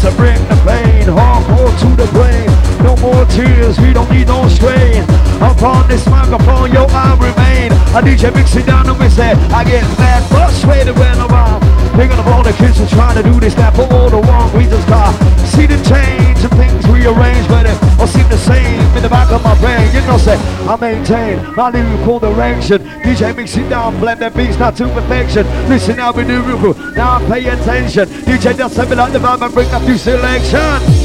to 0.00 0.10
bring 0.16 0.40
the 0.48 0.56
pain, 0.66 1.06
hardcore 1.08 1.72
to 1.80 1.88
the 1.94 2.06
brain. 2.12 2.63
No 2.84 2.94
more 2.96 3.24
tears, 3.24 3.80
we 3.80 3.94
don't 3.94 4.10
need 4.10 4.28
no 4.28 4.46
strain. 4.46 5.02
I'm 5.40 5.56
upon 5.56 5.88
this 5.88 6.06
microphone, 6.06 6.70
yo, 6.70 6.84
I 6.90 7.16
remain. 7.16 7.72
A 7.96 8.04
DJ 8.04 8.28
mixing 8.34 8.66
down 8.66 8.86
and 8.86 9.00
we 9.00 9.08
say, 9.08 9.32
I 9.56 9.64
get 9.64 9.88
mad, 9.96 10.20
the 10.28 10.92
when 10.92 11.16
around. 11.16 11.64
Thinking 11.96 12.18
of 12.18 12.26
all 12.28 12.42
the 12.42 12.52
kids 12.52 12.78
who 12.78 12.86
trying 12.88 13.16
to 13.16 13.22
do 13.22 13.40
this, 13.40 13.54
that 13.54 13.74
for 13.74 13.90
all 13.90 14.10
the 14.10 14.20
wrong 14.20 14.52
reasons, 14.54 14.84
car. 14.84 15.14
See 15.48 15.64
the 15.64 15.80
change 15.88 16.44
and 16.44 16.52
things 16.60 16.86
rearrange, 16.86 17.48
but 17.48 17.64
it 17.64 17.78
all 17.98 18.06
seem 18.06 18.28
the 18.28 18.36
same 18.36 18.80
in 18.94 19.02
the 19.02 19.08
back 19.08 19.32
of 19.32 19.42
my 19.42 19.58
brain. 19.60 19.88
You 19.94 20.02
know, 20.02 20.18
say, 20.18 20.36
I 20.68 20.76
maintain 20.76 21.40
my 21.56 21.70
lyrical 21.70 22.18
direction. 22.18 22.82
DJ 23.00 23.34
mixing 23.34 23.70
down, 23.70 23.98
blend 23.98 24.20
the 24.20 24.30
beats, 24.30 24.58
not 24.58 24.76
to 24.76 24.88
perfection. 24.92 25.46
Listen 25.70 25.96
we 26.14 26.24
do 26.24 26.42
lyrical, 26.42 26.74
now 26.92 27.16
I 27.16 27.28
pay 27.30 27.48
attention. 27.48 28.08
DJ 28.28 28.68
send 28.68 28.90
me 28.90 28.96
like 28.96 29.12
the 29.14 29.20
vibe 29.20 29.40
and 29.40 29.54
bring 29.54 29.70
a 29.70 29.80
few 29.80 29.96
selection. 29.96 31.03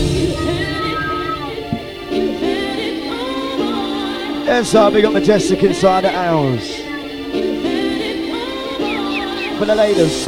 Yes, 4.50 4.72
sir, 4.72 4.90
we 4.90 5.04
got 5.04 5.14
Majestic 5.14 5.62
inside 5.62 6.06
the 6.06 6.10
house. 6.10 6.76
For 9.60 9.66
the 9.66 9.76
ladies. 9.76 10.28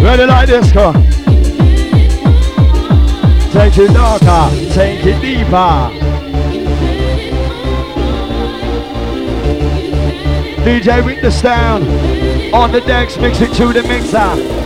Ready 0.00 0.26
like 0.26 0.46
this, 0.46 0.70
on. 0.70 0.92
Take 3.50 3.78
it 3.78 3.92
darker, 3.92 4.72
take 4.74 5.04
it 5.04 5.20
deeper. 5.20 5.90
DJ 10.62 11.04
with 11.04 11.20
the 11.20 11.32
on 12.54 12.70
the 12.70 12.80
decks, 12.80 13.16
mix 13.16 13.40
it 13.40 13.52
to 13.54 13.72
the 13.72 13.82
mixer. 13.82 14.57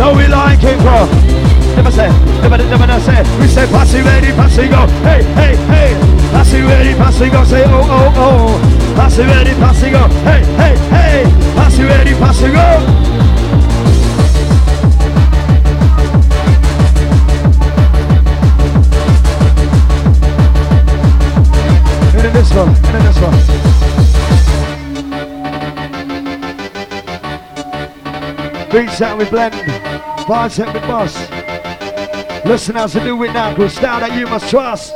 So 0.00 0.16
we 0.16 0.26
like 0.28 0.64
it, 0.64 0.78
bro. 0.80 1.04
Never 1.76 1.90
say, 1.90 2.08
never, 2.40 2.56
never, 2.56 2.86
never 2.86 3.04
say. 3.04 3.20
We 3.38 3.46
say 3.46 3.66
passy 3.66 4.00
ready, 4.00 4.28
passy 4.28 4.66
go. 4.66 4.86
Hey, 5.04 5.22
hey, 5.34 5.56
hey. 5.68 5.94
Passy 6.32 6.62
ready, 6.62 6.94
passy 6.94 7.28
go. 7.28 7.44
Say 7.44 7.64
oh, 7.66 7.84
oh, 7.84 8.14
oh. 8.16 8.94
Passy 8.96 9.24
ready, 9.24 9.50
passy 9.60 9.90
go. 9.90 10.08
Hey, 10.24 10.42
hey, 10.56 10.76
hey. 10.88 11.24
Passy 11.54 11.84
ready, 11.84 12.14
passy 12.14 12.48
go. 12.48 12.80
And 22.08 22.20
then 22.24 22.32
this 22.32 22.54
one, 22.54 22.68
and 22.70 23.06
this 23.06 23.20
one. 23.20 23.69
Beats 28.70 29.02
out 29.02 29.18
with 29.18 29.30
blend. 29.30 29.52
Bicep 30.28 30.72
with 30.72 30.82
boss. 30.82 31.12
Listen 32.44 32.76
how 32.76 32.86
to 32.86 33.00
do 33.00 33.20
it 33.24 33.32
now, 33.32 33.52
cause 33.56 33.74
style 33.74 33.98
that 33.98 34.16
you 34.16 34.26
must 34.26 34.48
trust. 34.48 34.94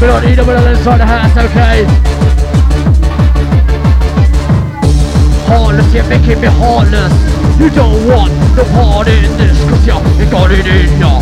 We 0.00 0.06
don't 0.06 0.24
need 0.24 0.38
a 0.38 0.42
little 0.42 0.66
inside 0.66 0.96
the 0.96 1.04
house, 1.04 1.36
okay? 1.36 1.84
Heartless, 5.44 5.92
you're 5.92 6.08
making 6.08 6.40
me 6.40 6.48
heartless. 6.48 7.12
You 7.60 7.68
don't 7.68 8.08
want 8.08 8.32
the 8.56 8.64
part 8.72 9.08
in 9.08 9.28
this, 9.36 9.60
cause 9.68 9.86
you, 9.86 10.24
you 10.24 10.30
got 10.30 10.50
it 10.50 10.64
in 10.64 10.98
ya. 10.98 11.20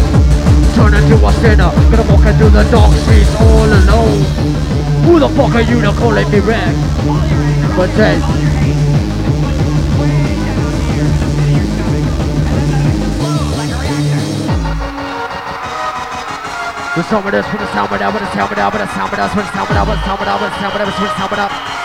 Turn 0.77 0.95
into 0.95 1.19
a 1.27 1.33
sinner, 1.43 1.75
gonna 1.91 2.07
walk 2.07 2.25
into 2.25 2.49
the 2.51 2.63
dark 2.71 2.95
streets 3.03 3.35
all 3.41 3.67
alone. 3.67 4.58
Who 5.05 5.19
the 5.19 5.29
fuck 5.31 5.55
are 5.55 5.63
you 5.63 5.81
to 5.81 5.93
calling 5.93 6.31
me 6.31 6.41
wreck? 6.41 6.75
But 7.77 7.95
then 7.97 8.49
The 16.99 17.05
sound 17.05 17.27
of 17.27 17.31
this, 17.31 17.47
put 17.47 17.61
the 17.61 17.71
sound 17.71 17.93
of 17.95 17.99
that, 18.03 18.11
put 18.11 18.19
the 18.19 18.31
sound 18.35 18.51
of 18.51 18.59
that, 18.59 18.75
put 18.75 18.83
the 18.83 18.91
sound 18.91 19.07
of 19.07 19.19
that, 19.23 19.31
put 19.31 19.47
the 19.47 19.53
sound 19.55 19.71
of 19.71 19.79
that, 19.79 19.87
put 19.87 19.95
the 19.95 20.03
sound 20.03 20.19
of 20.19 20.27
that, 20.27 20.35
put 20.35 20.51
the 20.51 20.59
sound 20.59 20.75
of 20.75 20.83
that, 20.83 20.91
put 20.91 20.99
the 20.99 21.15
sound 21.15 21.31
of 21.31 21.39
that. 21.39 21.79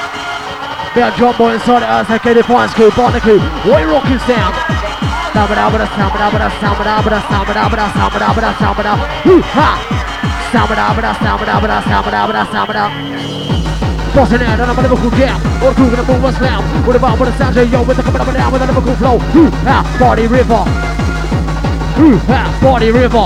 Big 0.97 1.13
drum 1.21 1.33
boy 1.37 1.53
inside 1.53 1.85
us, 1.85 2.09
okay, 2.09 2.33
the 2.33 2.41
fine 2.41 2.65
school, 2.73 2.89
Barnacle, 2.97 3.37
what 3.69 3.77
you 3.77 3.93
rocking 3.93 4.17
sound? 4.25 4.57
Sound 5.37 5.53
of 5.53 5.57
that, 5.61 5.69
put 5.69 5.85
the 5.85 5.89
sound 5.93 6.13
of 6.13 6.17
that, 6.17 6.33
put 6.33 6.41
the 6.41 6.49
sound 6.57 6.81
of 6.81 6.85
that, 6.89 6.97
put 7.05 7.13
the 7.13 7.21
sound 7.29 7.45
of 7.45 7.53
that, 7.53 7.69
put 7.69 7.77
the 7.77 7.89
sound 7.93 8.09
of 8.09 8.21
that, 8.25 8.33
put 8.33 8.41
the 8.41 8.53
sound 8.57 8.77
of 8.81 8.97
hoo 9.21 9.41
ha! 9.53 9.53
Of 9.53 9.53
that, 9.53 9.53
put 9.53 9.53
the 9.53 9.53
sound 9.53 9.61
of 9.61 9.61
that, 9.61 9.85
put 9.85 9.89
the 9.89 9.92
of 10.53 10.77
that, 10.77 10.93
put 10.93 11.01
the 11.01 11.13
sound 11.17 12.69
of 12.69 12.75
that. 12.77 13.23
Bossing 14.13 14.45
out 14.45 14.61
on 14.61 14.69
a 14.69 14.73
Liverpool 14.77 15.09
jam 15.17 15.41
Or 15.65 15.73
crew 15.73 15.89
gonna 15.89 16.05
move 16.05 16.21
us 16.21 16.37
now 16.37 16.61
With 16.85 16.97
a 16.97 16.99
bomb 17.01 17.17
with 17.17 17.33
a 17.33 17.37
sound 17.41 17.57
yo 17.57 17.81
With 17.81 17.97
a 17.97 18.03
coming 18.05 18.21
up 18.21 18.29
and 18.29 18.37
down 18.37 18.53
with 18.53 18.61
a 18.61 18.67
Liverpool 18.69 18.93
flow 18.93 19.17
Ooh, 19.33 19.49
ah, 19.65 19.81
Party 19.97 20.29
River 20.29 20.61
Ooh, 21.97 22.21
ah, 22.29 22.45
Party 22.61 22.93
River 22.93 23.25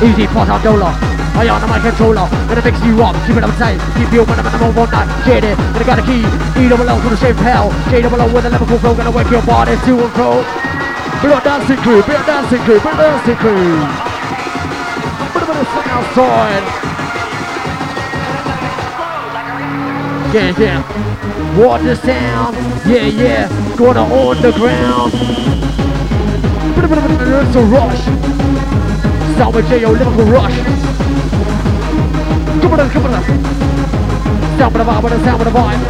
Easy 0.00 0.24
pot 0.32 0.48
on 0.48 0.64
dollar 0.64 0.96
I 1.36 1.48
on 1.48 1.60
my 1.68 1.78
controller, 1.78 2.24
gonna 2.48 2.60
fix 2.60 2.80
you 2.84 3.00
up, 3.04 3.14
keep 3.24 3.36
it 3.36 3.44
up 3.44 3.54
tight, 3.56 3.80
keep 3.96 4.12
you 4.12 4.20
open 4.20 4.40
up 4.40 4.44
and 4.44 4.56
I'm 4.56 4.76
on 4.76 4.90
night, 4.90 5.08
jaded, 5.24 5.56
gonna 5.56 5.84
got 5.84 5.98
a 6.00 6.04
key, 6.04 6.24
E 6.56 6.68
double 6.68 6.88
L 6.88 7.00
for 7.00 7.08
the 7.08 7.16
same 7.16 7.36
hell, 7.36 7.70
J 7.88 8.02
double 8.02 8.20
L 8.20 8.28
with 8.32 8.44
a 8.44 8.78
flow, 8.80 8.94
gonna 8.94 9.10
wake 9.12 9.30
your 9.30 9.40
body 9.44 9.76
to 9.76 9.92
and 10.04 10.12
fro. 10.12 10.44
Big 11.22 11.32
up 11.32 11.44
dancing 11.44 11.76
crew, 11.78 12.02
big 12.02 12.16
up 12.16 12.26
dancing 12.26 12.60
crew, 12.64 12.80
big 12.80 12.86
up 12.86 12.96
dancing 12.96 13.36
crew. 13.36 14.09
Bit 16.00 16.16
a 16.16 16.80
yeah, 20.32 20.54
yeah. 20.58 21.58
Water 21.58 21.94
sound, 21.96 22.56
yeah, 22.86 23.06
yeah. 23.06 23.76
Gonna 23.76 24.02
on 24.02 24.40
the 24.40 24.52
ground. 24.52 25.12
It's 27.42 27.56
a 27.56 27.62
rush. 27.64 28.06
With 29.54 29.68
J.O. 29.68 29.90
Liverpool 29.90 30.26
rush. 30.26 30.56
Come 32.60 32.72
on, 32.72 32.90
come 32.90 33.06
on. 33.06 33.22
Sound 34.58 34.74
with 34.74 34.86
the 34.86 34.92
vibe, 34.92 35.02
with 35.02 35.12
the 35.12 35.18
sound 35.24 35.38
with 35.38 35.48
the 35.48 35.58
vibe. 35.58 35.80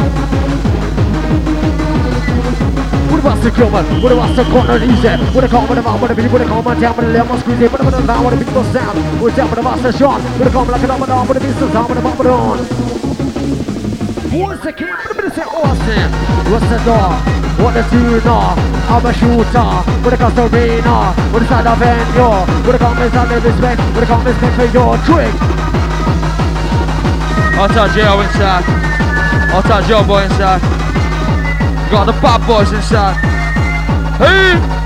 What 3.11 3.19
about 3.19 3.43
the 3.43 3.51
coming? 3.51 4.01
What 4.01 4.11
about 4.11 4.35
the 4.35 4.43
corner 4.45 4.77
easy? 4.77 5.09
What 5.35 5.43
a 5.43 5.47
with 5.47 5.77
the 5.77 5.81
vibe, 5.81 6.01
what 6.01 6.11
a 6.11 6.15
beat, 6.15 6.31
what 6.31 6.41
a 6.41 6.45
my 6.45 6.75
town, 6.79 6.95
what 6.95 7.05
a 7.05 7.07
lemon 7.09 7.39
squeeze, 7.39 7.70
what 7.83 7.93
a 7.93 7.97
bit 7.97 8.01
of 8.01 8.07
the 8.07 8.13
a 8.13 8.37
beat, 8.37 8.53
the 8.53 8.63
sound. 8.73 9.21
What's 9.21 9.35
down 9.35 9.49
with 9.49 9.57
the 9.57 9.63
master 9.63 9.91
shot? 9.91 10.21
What 10.21 10.47
a 10.47 10.51
call 10.51 10.65
like 10.65 10.83
a 10.83 10.87
domino, 10.87 11.25
what 11.25 11.37
a 11.37 11.39
beat, 11.39 11.55
the 11.57 11.71
sound, 11.71 11.89
what 11.89 11.97
a 11.97 12.01
bump 12.01 12.19
it 12.19 12.27
on. 12.27 12.57
Once 14.31 14.65
again, 14.65 14.97
say 15.33 15.43
Austin. 15.43 16.09
What's 16.51 16.67
the 16.69 16.79
door? 16.85 17.11
What 17.61 17.73
the 17.73 17.83
tuner? 17.89 18.43
I'm 18.91 19.05
a 19.05 19.13
shooter. 19.13 19.71
What 20.03 20.11
the 20.11 20.17
Castorina? 20.17 21.15
What 21.31 21.39
the 21.39 21.47
side 21.47 21.67
of 21.67 21.77
venue? 21.79 22.31
What 22.65 22.71
the 22.71 22.77
comments 22.77 23.15
and 23.15 23.31
the 23.31 23.39
respect? 23.41 23.81
What 23.93 24.01
the 24.01 24.05
comments 24.05 24.39
for 24.39 24.67
your 24.69 24.97
trick? 25.07 25.33
I'll 27.57 27.69
touch 27.69 27.95
Joe 27.95 28.21
inside. 28.21 28.63
I'll 29.53 29.63
touch 29.63 29.87
Joe 29.87 30.03
boy 30.03 30.23
inside. 30.23 30.61
Got 31.89 32.05
the 32.05 32.13
bad 32.21 32.45
boys 32.47 32.71
inside. 32.71 33.15
Hey! 34.17 34.80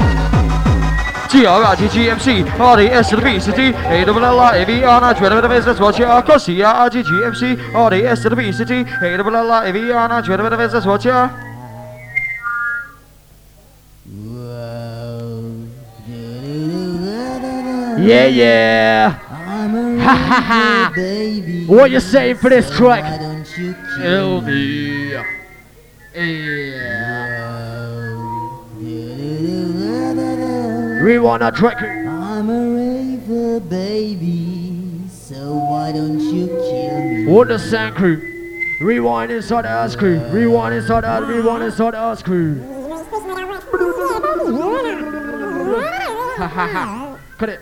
G-R-I-G-G-M-C 1.35 2.43
R-D-S 2.47 3.09
to 3.09 3.17
the 3.17 3.21
B, 3.21 3.39
C, 3.41 3.51
T, 3.51 3.61
A-double-L-I-A-V-R, 3.67 5.13
Twitter, 5.15 5.41
the 5.41 5.49
business, 5.49 5.77
watch 5.81 5.99
your 5.99 6.21
cause 6.21 6.45
C-R-I-G-G-M-C 6.45 7.57
R-D-S 7.73 8.21
to 8.21 8.29
the 8.29 8.35
B, 8.37 8.53
C, 8.53 8.63
T, 8.63 8.73
A-double-L-I-A-V-R, 8.79 10.21
Twitter, 10.21 10.49
the 10.49 10.55
business, 10.55 10.85
watch 10.85 11.03
your 11.03 11.29
Yeah, 17.99 18.27
yeah. 18.27 19.09
Ha 19.09 20.15
ha 20.15 20.41
ha. 20.41 20.93
What 21.67 21.91
you 21.91 21.99
saying 21.99 22.35
for 22.35 22.49
this 22.49 22.69
track? 22.77 23.19
Kill 23.97 24.41
me. 24.41 25.11
Yeah. 26.15 27.24
Rewind 31.05 31.55
track. 31.55 31.83
I'm 31.83 32.49
a 32.49 32.75
raver, 32.75 33.59
baby, 33.59 35.07
so 35.07 35.35
why 35.35 35.91
don't 35.91 36.19
you 36.19 36.47
kill 36.47 36.99
me? 36.99 37.27
What 37.27 37.49
the 37.49 37.59
sound 37.59 37.95
crew? 37.95 38.17
Rewind 38.81 39.31
inside 39.31 39.65
the 39.65 39.67
house 39.67 39.95
crew. 39.95 40.17
Rewind 40.31 40.73
inside 40.73 41.01
the. 41.01 41.27
Rewind 41.27 41.63
inside 41.63 41.91
the 41.91 41.97
house 41.97 42.23
crew. 42.23 42.59
Ha 46.37 46.47
ha 46.47 46.67
ha. 46.73 47.19
Cut 47.37 47.49
it. 47.49 47.61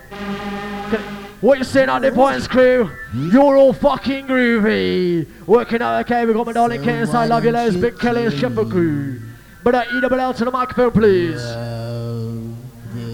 Cut 0.88 1.00
it. 1.00 1.06
What 1.42 1.58
you 1.58 1.64
saying 1.64 1.90
on 1.90 2.00
the 2.00 2.12
points 2.12 2.48
crew? 2.48 2.88
You're 3.12 3.58
all 3.58 3.74
fucking 3.74 4.26
groovy. 4.26 5.28
Working 5.46 5.82
out 5.82 6.00
okay, 6.06 6.24
we 6.24 6.32
got 6.32 6.46
my 6.46 6.52
darling 6.54 6.82
Ken 6.82 7.06
I 7.10 7.26
love 7.26 7.44
you 7.44 7.50
loads, 7.50 7.76
Big 7.76 7.98
Kelly 7.98 8.24
and 8.24 8.34
Shepherd 8.34 8.70
crew. 8.70 9.20
But 9.62 9.74
I 9.74 9.82
eat 9.94 10.02
a 10.02 10.32
to 10.32 10.44
the 10.46 10.50
microphone, 10.50 10.92
please. 10.92 11.42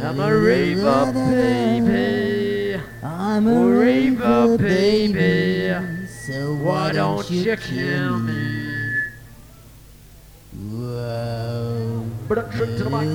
I'm 0.02 0.18
a 0.18 0.34
raver, 0.34 1.12
baby. 1.12 2.80
I'm 3.02 3.46
a 3.46 3.66
raver, 3.66 4.56
baby. 4.56 6.06
So 6.06 6.54
why, 6.54 6.92
don't, 6.92 7.30
you 7.30 7.56
kill 7.56 8.18
me? 8.18 9.02
Whoa. 10.54 12.06
But 12.28 12.38
a 12.38 12.42
trick 12.56 12.76
to 12.78 12.84
the 12.84 12.90
mic. 12.90 13.08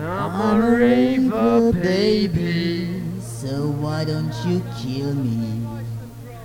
I'm 0.00 0.40
a 0.40 0.76
raver, 0.76 1.72
baby. 1.72 3.02
So 3.20 3.68
why 3.72 4.04
don't 4.04 4.34
you 4.46 4.62
kill 4.80 5.14
me? 5.14 5.68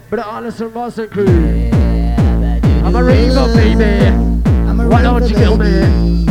But 0.09 0.19
Alison 0.19 0.73
Russell 0.73 1.07
crew. 1.07 1.27
I'm 2.83 2.95
a 2.95 3.03
raver, 3.03 3.53
baby. 3.55 4.07
I'm 4.45 4.89
Why 4.89 5.01
don't 5.01 5.29
you 5.29 5.35
kill 5.35 5.57
me? 5.57 6.25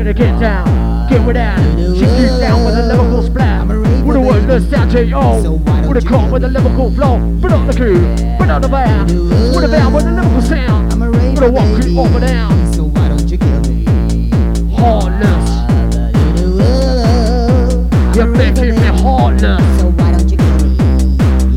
Gonna 0.00 0.14
get 0.14 0.40
down, 0.40 1.08
get 1.10 1.26
with 1.26 1.36
that. 1.36 1.58
She 1.94 2.06
keeps 2.16 2.38
down 2.40 2.64
with 2.64 2.74
a 2.74 2.82
Liverpool 2.86 3.22
splat. 3.22 3.68
With 3.68 4.16
a 4.16 4.18
wordless 4.18 4.70
sound 4.70 4.90
J.O. 4.90 5.42
With 5.86 6.02
a 6.02 6.08
call 6.08 6.30
with 6.32 6.42
a 6.42 6.48
Liverpool 6.48 6.90
flow. 6.90 7.20
Put 7.42 7.52
on 7.52 7.66
the 7.66 7.74
crew, 7.74 8.00
put 8.38 8.48
on 8.48 8.62
the 8.62 8.68
band. 8.68 9.10
With 9.54 9.62
a 9.62 9.68
band 9.68 9.94
with 9.94 10.06
a 10.06 10.10
Liverpool 10.10 10.40
sound. 10.40 10.88
With 10.98 11.42
a 11.42 11.50
walk 11.52 11.82
crew 11.82 12.00
up 12.00 12.12
and 12.12 12.22
down. 12.22 12.72
So 12.72 12.84
why 12.84 13.08
don't 13.08 13.28
you 13.28 13.36
kill 13.36 13.60
me? 13.60 13.84
Heartless, 14.74 15.50
you're 18.16 18.26
making 18.28 18.76
me 18.80 18.86
heartless. 19.04 19.60
So 19.80 19.90
why 19.90 20.12
don't 20.12 20.30
you 20.30 20.38
kill 20.38 20.58
me? 20.64 20.76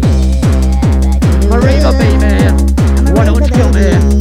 Yeah, 0.01 1.45
I'm 1.45 1.51
a 1.53 1.59
raver, 1.63 1.93
baby. 1.97 2.51
Why 3.13 3.23
don't 3.23 3.41
you 3.41 3.51
kill 3.53 3.71
me? 3.71 4.13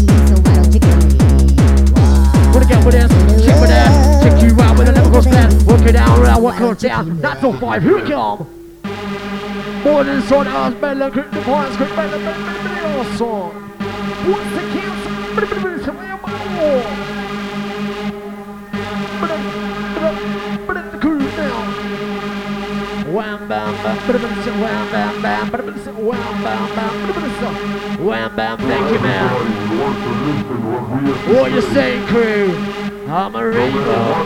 Check 4.43 4.57
you 4.57 4.63
out 4.63 4.79
with 4.79 4.89
a 4.89 4.93
Liverpool 4.93 5.23
splat. 5.23 5.53
Work 5.63 5.87
it 5.87 5.93
down, 5.93 6.21
around, 6.21 6.43
work 6.43 6.61
it 6.61 6.79
down. 6.81 7.21
Not 7.21 7.41
till 7.41 7.59
five, 7.59 7.83
here 7.83 8.01
we 8.01 8.09
come. 8.09 8.47
More 9.85 10.05
than 10.05 10.23
sort 10.23 10.47
of 10.47 10.81
better, 10.81 11.11
quick 11.11 11.31
the 11.31 11.43
points, 11.43 11.77
quick 11.77 11.95
better, 11.97 12.19
better, 12.19 12.43
better, 12.43 12.99
awesome. 12.99 13.51
What's 14.31 14.51
the 14.55 14.61
kill? 14.73 14.93
Better, 15.35 15.47
better, 15.47 15.61
better, 15.61 15.85
so 15.85 15.93
where 15.93 16.07
am 16.07 16.25
I? 16.25 16.27
Better, 19.21 19.39
better, 20.01 20.67
better, 20.67 20.91
the 20.91 20.99
crew 20.99 21.19
now. 21.19 21.59
Wham 23.13 23.49
bam 23.49 23.75
bam, 23.83 23.97
better, 24.07 24.19
better, 24.19 24.53
wham 24.53 24.91
bam 24.91 25.23
bam, 25.23 25.51
better, 25.51 25.73
better, 25.73 25.93
wham 25.93 26.43
bam 26.43 26.75
bam, 26.75 27.07
better, 27.07 27.21
better, 27.21 27.53
wham 28.03 28.37
bam. 28.37 28.59
Thank 28.59 28.93
you, 28.93 29.01
man. 29.01 29.31
What 31.35 31.53
you 31.53 31.61
saying, 31.61 32.07
crew? 32.07 32.82
I'm 33.15 33.37
a 33.37 33.47
rainbow. 33.47 34.25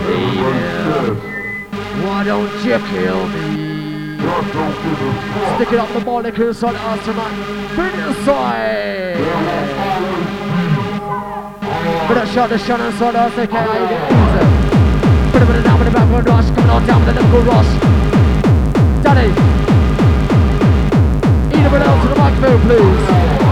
Why 2.07 2.23
don't 2.23 2.49
you 2.65 2.79
kill 2.87 3.27
me? 3.27 3.43
Stick 5.57 5.73
it 5.73 5.81
up 5.81 5.91
the 5.93 5.99
monikers 6.07 6.63
on 6.63 6.77
us 6.77 7.03
aside. 7.03 7.49
But 12.07 12.17
a 12.17 12.27
shot, 12.29 12.53
a 12.53 12.59
shot, 12.59 12.81
and 12.81 12.95
sort 12.97 13.17
of 13.17 13.35
say, 13.35 13.49
can 13.49 13.69
I 13.69 13.89
get 13.89 14.13
easy? 14.13 14.45
Put 15.33 15.43
it 15.57 15.63
down 15.65 15.79
with 15.81 15.89
the 15.89 15.93
back 15.93 16.09
of 16.09 16.25
the 16.25 16.31
rush, 16.31 16.49
coming 16.55 16.71
on 16.71 16.87
down 16.87 17.05
with 17.05 17.13
the 17.13 17.21
Liverpool 17.23 17.43
rush. 17.43 17.67
Danny. 19.03 19.33
Either 21.59 21.79
else 21.79 22.03
to 22.03 22.09
the 22.09 22.15
microphone, 22.15 22.61
please. 22.61 23.45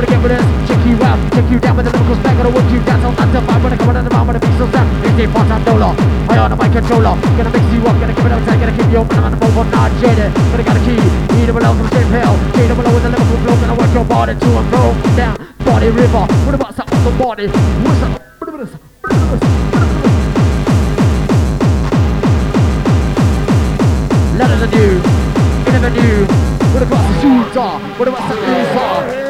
Get 0.00 0.22
with 0.22 0.32
this? 0.32 0.42
Check 0.66 0.80
you 0.88 0.96
out, 1.04 1.20
check 1.30 1.46
you 1.50 1.60
down 1.60 1.76
with 1.76 1.84
the 1.84 1.92
lyrical 1.92 2.16
spec, 2.16 2.34
gonna 2.34 2.50
work 2.50 2.64
you 2.72 2.80
down 2.82 2.98
till 3.04 3.12
9 3.12 3.30
to 3.30 3.40
5 3.46 3.62
when 3.62 3.72
I 3.72 3.76
come 3.76 3.94
on 3.94 4.02
the 4.02 4.10
bomb 4.10 4.26
with 4.26 4.36
a 4.36 4.40
pixel 4.40 4.66
sound. 4.72 4.88
It's 5.04 5.12
a 5.22 5.26
part-time 5.30 5.62
dollar, 5.62 5.94
I 6.26 6.38
on 6.40 6.56
my 6.56 6.68
controller. 6.72 7.14
Gonna 7.36 7.52
mix 7.52 7.64
you 7.70 7.84
up, 7.84 7.94
gonna 8.00 8.14
give 8.16 8.26
it 8.26 8.32
time, 8.48 8.58
gonna 8.58 8.74
keep 8.74 8.90
you 8.90 8.98
open, 8.98 9.18
I'm 9.20 9.24
on 9.28 9.32
the 9.36 9.44
move, 9.44 9.70
not 9.70 9.92
jaded. 10.00 10.32
Gonna 10.34 10.64
got 10.64 10.76
a 10.76 10.82
key, 10.82 10.98
E 10.98 11.46
double 11.46 11.62
L 11.62 11.74
from 11.76 11.86
the 11.86 11.92
same 11.94 12.10
hell. 12.10 12.34
J 12.56 12.66
double 12.66 12.86
L 12.88 12.94
with 12.96 13.04
the 13.04 13.10
Liverpool 13.12 13.38
flow, 13.44 13.54
gonna 13.60 13.76
work 13.76 13.92
your 13.94 14.04
body 14.08 14.34
to 14.34 14.48
and 14.58 14.68
fro. 14.72 14.82
Down, 15.14 15.36
body 15.68 15.88
river, 15.92 16.24
what 16.48 16.54
about 16.58 16.74
something 16.74 16.96
on 16.96 17.04
the 17.04 17.14
body? 17.14 17.46
What's 17.46 18.02
up? 18.02 18.18
What 18.40 18.48
about 18.50 18.60
this? 18.66 18.72
What 19.04 19.12
about 19.14 19.30
this? 19.36 19.44
Let 24.40 24.48
it 24.48 24.70
do, 24.74 24.86
it 24.98 25.72
never 25.76 25.92
knew. 25.92 26.26
What 26.72 26.82
about 26.82 27.04
the 27.04 27.14
shoots 27.20 27.56
are? 27.56 27.78
What 28.00 28.08
about 28.08 28.26
the 28.26 28.36
ooze 28.40 29.29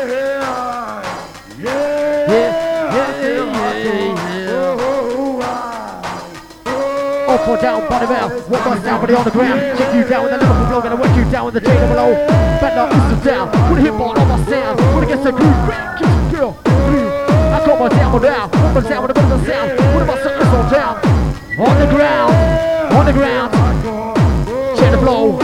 Up 7.41 7.47
or 7.47 7.57
down, 7.57 7.89
body 7.89 8.05
bell. 8.05 8.29
What 8.53 8.63
goes 8.63 8.83
down, 8.83 9.01
body 9.01 9.15
on 9.15 9.23
the 9.25 9.31
ground. 9.31 9.57
Check 9.75 9.95
you 9.95 10.05
down 10.05 10.29
with 10.29 10.31
the 10.31 10.37
Liverpool 10.37 10.67
flow, 10.69 10.81
gonna 10.81 10.95
work 10.95 11.09
you 11.17 11.25
down 11.31 11.45
with 11.45 11.55
the 11.55 11.61
J 11.61 11.73
double 11.73 11.97
O. 11.97 12.13
Better 12.61 12.85
listen 12.85 13.19
down. 13.25 13.49
Put 13.65 13.79
a 13.79 13.81
hip 13.81 13.93
on 13.97 14.13
all 14.13 14.25
my 14.29 14.45
sound. 14.45 14.77
Put 14.77 15.03
against 15.09 15.23
the 15.23 15.31
groove, 15.31 15.59
grand 15.65 15.97
kiss 15.97 16.37
girl. 16.37 16.53
Blue. 16.61 17.09
I 17.09 17.65
got 17.65 17.79
my 17.81 17.89
down, 17.89 18.11
but 18.13 18.21
down. 18.21 18.45
More 18.61 18.81
down 18.85 19.01
with 19.01 19.09
a 19.09 19.13
bit 19.17 19.25
of 19.25 19.41
a 19.41 19.45
sound. 19.49 19.71
About 19.73 20.19
something 20.21 20.37
that's 20.37 20.53
all 20.53 20.69
down? 20.69 20.93
On 21.65 21.75
the 21.81 21.89
ground, 21.89 22.33
on 22.93 23.05
the 23.09 23.13
ground. 23.13 23.49
Check 24.77 24.91
the 24.91 24.99
flow. 25.01 25.41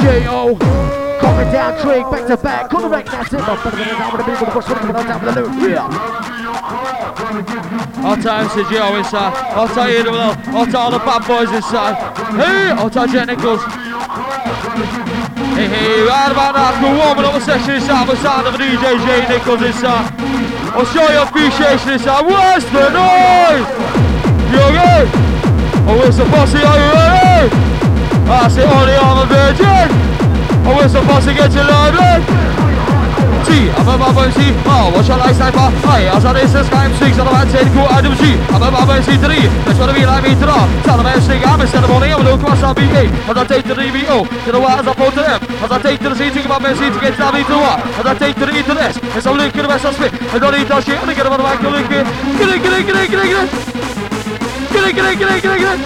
J.O. 0.00 0.56
Coming 1.20 1.52
down, 1.52 1.76
Trig, 1.84 2.10
back 2.10 2.26
to 2.28 2.36
back. 2.38 2.70
The 2.70 2.88
wreck, 2.88 3.04
that's 3.12 3.32
it. 3.34 3.44
But 3.44 3.62
better 3.62 3.76
than 3.76 3.88
down 3.92 4.16
with 4.16 4.24
the 4.24 4.32
people, 4.32 4.46
push 4.56 4.68
with 4.68 4.80
the 4.80 4.88
down 4.88 5.20
with 5.20 5.34
the 5.34 5.42
loot. 5.42 5.70
Yeah. 5.70 7.05
Time 7.36 8.48
to 8.48 8.64
Joe 8.72 8.96
inside. 8.96 9.34
Time 9.68 9.90
here 9.90 10.10
well. 10.10 10.32
Hot 10.56 10.72
time 10.72 10.76
all 10.76 10.90
the 10.90 10.98
bad 11.04 11.20
boys 11.28 11.52
inside. 11.52 11.92
Hey, 12.32 12.72
hot 12.72 12.92
time 12.92 13.12
Jake 13.12 13.26
Nicholls. 13.28 13.60
Hey, 15.52 15.68
hey, 15.68 16.00
right 16.08 16.32
about 16.32 16.56
that. 16.56 16.80
We're 16.80 16.96
warming 16.96 17.28
up 17.28 17.36
the 17.36 17.44
session 17.44 17.76
inside. 17.76 18.08
We're 18.08 18.16
sound 18.24 18.48
of 18.48 18.56
DJ 18.56 18.80
J 19.04 19.28
Nicholls 19.28 19.60
inside. 19.60 20.08
Uh, 20.16 20.80
I'll 20.80 20.88
show 20.88 21.04
you 21.12 21.20
appreciation 21.20 22.00
inside. 22.00 22.24
What's 22.24 22.64
the 22.72 22.88
noise? 22.88 23.68
You 24.48 24.60
okay? 24.72 25.04
Oh, 25.92 26.08
it's 26.08 26.16
the 26.16 26.24
posse, 26.32 26.56
are 26.56 26.78
you 26.80 26.88
ready? 26.88 27.52
I 28.32 28.48
say 28.48 28.64
only 28.64 28.96
on 28.96 29.14
the 29.20 29.26
virgin. 29.28 29.92
Oh, 30.64 30.80
it's 30.80 30.96
the 30.96 31.04
posse, 31.04 31.36
get 31.36 31.52
you 31.52 31.68
lively. 31.68 32.55
G, 33.46 33.70
I'm 33.70 33.86
a 33.86 33.94
Baba 33.94 34.26
MC, 34.26 34.50
oh, 34.66 34.90
what 34.90 35.06
shall 35.06 35.22
I 35.22 35.30
say 35.30 35.54
for? 35.54 35.70
Hi, 35.86 36.10
as 36.10 36.26
I 36.26 36.34
this 36.34 36.66
time, 36.66 36.90
six 36.98 37.14
on 37.14 37.30
the 37.30 37.32
man 37.32 37.46
said, 37.46 37.70
go 37.70 37.86
out 37.86 38.02
of 38.02 38.18
G. 38.18 38.34
I'm 38.50 38.58
a 38.58 38.74
Baba 38.74 38.98
MC 38.98 39.14
3, 39.14 39.22
that's 39.62 39.78
what 39.78 39.86
I 39.86 39.94
mean, 39.94 40.10
I 40.10 40.18
mean 40.18 40.34
to 40.42 40.50
know. 40.50 40.66
Tell 40.82 40.98
them 40.98 41.06
I'm 41.06 41.22
sing, 41.22 41.46
I'm 41.46 41.62
instead 41.62 41.86
of 41.86 41.90
only, 41.94 42.10
I'm 42.10 42.26
look 42.26 42.42
across 42.42 42.58
RBA. 42.58 43.06
As 43.30 43.36
I 43.38 43.44
take 43.46 43.62
to 43.70 43.74
the 43.78 43.86
EVO, 43.86 44.26
to 44.26 44.50
the 44.50 44.58
what 44.58 44.82
as 44.82 44.86
I 44.90 44.94
put 44.98 45.14
to 45.14 45.22
them. 45.22 45.38
As 45.62 45.70
I 45.70 45.78
take 45.78 46.02
to 46.02 46.10
the 46.10 46.18
C, 46.18 46.26
think 46.34 46.46
about 46.50 46.58
MC 46.66 46.90
to 46.90 46.98
get 46.98 47.14
down 47.14 47.38
into 47.38 47.54
what? 47.54 47.78
As 47.86 48.06
I 48.10 48.14
take 48.18 48.34
to 48.34 48.46
the 48.50 48.54
E 48.58 48.66
to 48.66 48.74
this, 48.74 48.98
as 49.14 49.22
I'm 49.30 49.38
looking 49.38 49.62
at 49.62 49.62
the 49.62 49.70
best 49.70 49.86
I 49.86 49.94
spit. 49.94 50.10
I 50.26 50.36
don't 50.42 50.50
need 50.50 50.66
that 50.66 50.82
shit, 50.82 50.98
I'm 50.98 51.06
gonna 51.06 51.14
get 51.14 51.26
him 51.30 51.32
on 51.32 51.38
the 51.38 51.46
mic, 51.46 51.62
I'm 51.62 51.70
looking. 51.70 52.02
Get 52.42 52.50
it, 52.50 52.58
get 52.66 52.74
it, 52.74 52.82
get 52.82 52.98
it, 52.98 53.08
get 53.14 53.20
it, 53.22 53.30
get 53.30 53.46
it. 53.46 53.50
Get 54.74 54.82
it, 54.90 54.94
get 54.98 55.06
it, 55.06 55.16
get 55.22 55.30
it, 55.30 55.40
get 55.46 55.52
it, 55.54 55.60
get 55.62 55.74
it. 55.78 55.80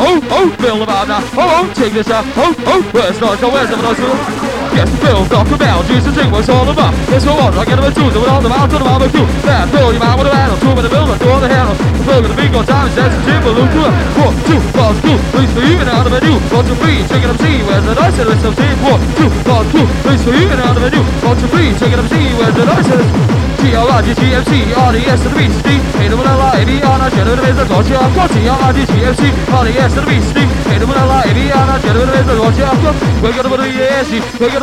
Oh, 0.00 0.16
oh, 0.32 0.48
Bill 0.56 0.80
about 0.80 1.04
that. 1.12 1.20
Oh, 1.36 1.68
oh, 1.68 1.74
take 1.76 1.92
this 1.92 2.08
out. 2.08 2.24
Oh, 2.40 2.56
oh, 2.64 2.80
where's 2.96 3.20
not 3.20 3.36
go? 3.36 3.52
Where's 3.52 3.68
the 3.68 4.49
noise? 4.70 4.78
Yes, 4.78 4.90
Bill, 5.00 5.26
talk 5.26 5.50
about 5.50 5.84
Jesus 5.86 6.06
and 6.06 6.14
drink 6.14 6.32
what's 6.32 6.48
all 6.48 6.68
about. 6.68 6.94
Yes, 7.10 7.24
for 7.24 7.34
one, 7.34 7.54
I 7.54 7.64
get 7.64 7.78
him 7.78 7.84
a 7.84 7.90
two, 7.90 8.10
do 8.10 8.22
it 8.22 8.28
on 8.30 8.42
the 8.42 8.48
mouth, 8.48 8.70
to 8.70 8.78
the 8.78 8.84
barbecue. 8.84 9.26
There, 9.42 9.66
Bill, 9.70 9.92
you 9.92 10.00
man 10.00 10.18
with 10.18 10.26
a 10.26 10.34
handle, 10.34 10.58
two 10.58 10.74
with 10.74 10.86
a 10.86 10.90
bill, 10.90 11.06
two 11.18 11.30
on 11.30 11.40
the 11.42 11.48
handle. 11.50 11.76
Bill, 12.06 12.22
gonna 12.22 12.36
be 12.36 12.48
good 12.48 12.66
time, 12.66 12.88
says 12.94 13.10
the 13.10 13.22
table, 13.26 13.52
look 13.52 13.70
to 13.70 13.80
it. 13.86 13.94
One, 14.18 14.34
two, 14.46 14.60
one, 14.78 14.96
two, 15.02 15.18
please 15.34 15.52
for 15.52 15.62
you 15.62 15.76
and 15.78 15.90
out 15.90 16.06
of 16.06 16.12
a. 16.14 16.20
One, 16.20 16.64
two, 16.66 16.74
three, 16.82 16.98
check 17.06 17.22
it 17.22 17.30
up, 17.30 17.38
see, 17.38 17.62
where's 17.66 17.84
the 17.84 17.94
dice, 17.94 18.18
and 18.18 18.30
it's 18.30 18.42
some 18.42 18.54
team. 18.54 18.76
One, 18.82 19.00
two, 19.18 19.30
one, 19.46 19.66
two, 19.70 19.86
please 20.06 20.22
for 20.22 20.34
you 20.34 20.46
and 20.50 20.60
out 20.60 20.76
of 20.76 20.82
a 20.82 20.90
new. 20.90 21.04
One, 21.26 21.36
two, 21.38 21.48
three, 21.48 21.70
check 21.78 21.92
it 21.92 21.98
up, 21.98 22.08
see, 22.10 22.26
where's 22.38 22.54
the 22.54 22.64
dice, 22.64 22.90
and 22.90 23.00
it's 23.00 23.40
G-R-I-G-G-M-C, 23.60 24.72
R-D-S 24.72 25.20
to 25.22 25.28
the 25.28 25.36
B 25.36 25.46
to 25.46 25.60
D, 25.62 25.70
A-double-L-I-A-B-R, 26.00 26.96
now 26.96 27.10
general 27.12 27.44
is 27.44 27.56
the 27.56 27.64
Dodge, 27.68 27.92
I've 27.92 28.14
got 28.16 28.32
G-R-I-G-G-M-C, 28.32 29.22
R-D-S 29.52 29.94
to 29.94 30.00
the 30.00 30.06
B 30.08 30.16
to 30.16 30.32
D, 30.32 30.40
A-double-L-I-A-B-R, 30.74 31.66
now 31.68 31.78
general 31.78 32.08
is 32.08 32.26
the 32.26 32.34
Dodge, 32.40 32.60
I've 32.60 32.80
got 32.80 32.96
We're 33.20 33.36
gonna 33.36 33.52
put 33.52 33.60
a 33.60 33.68
B-A-S-E, 33.68 34.18
we're 34.40 34.48
gonna 34.48 34.50
put 34.50 34.50
a 34.50 34.50
B-A-S-E, 34.50 34.50
we're 34.50 34.50
gonna 34.50 34.50
put 34.50 34.50
a 34.50 34.50
B-U-N-D-I-N-G, 34.50 34.59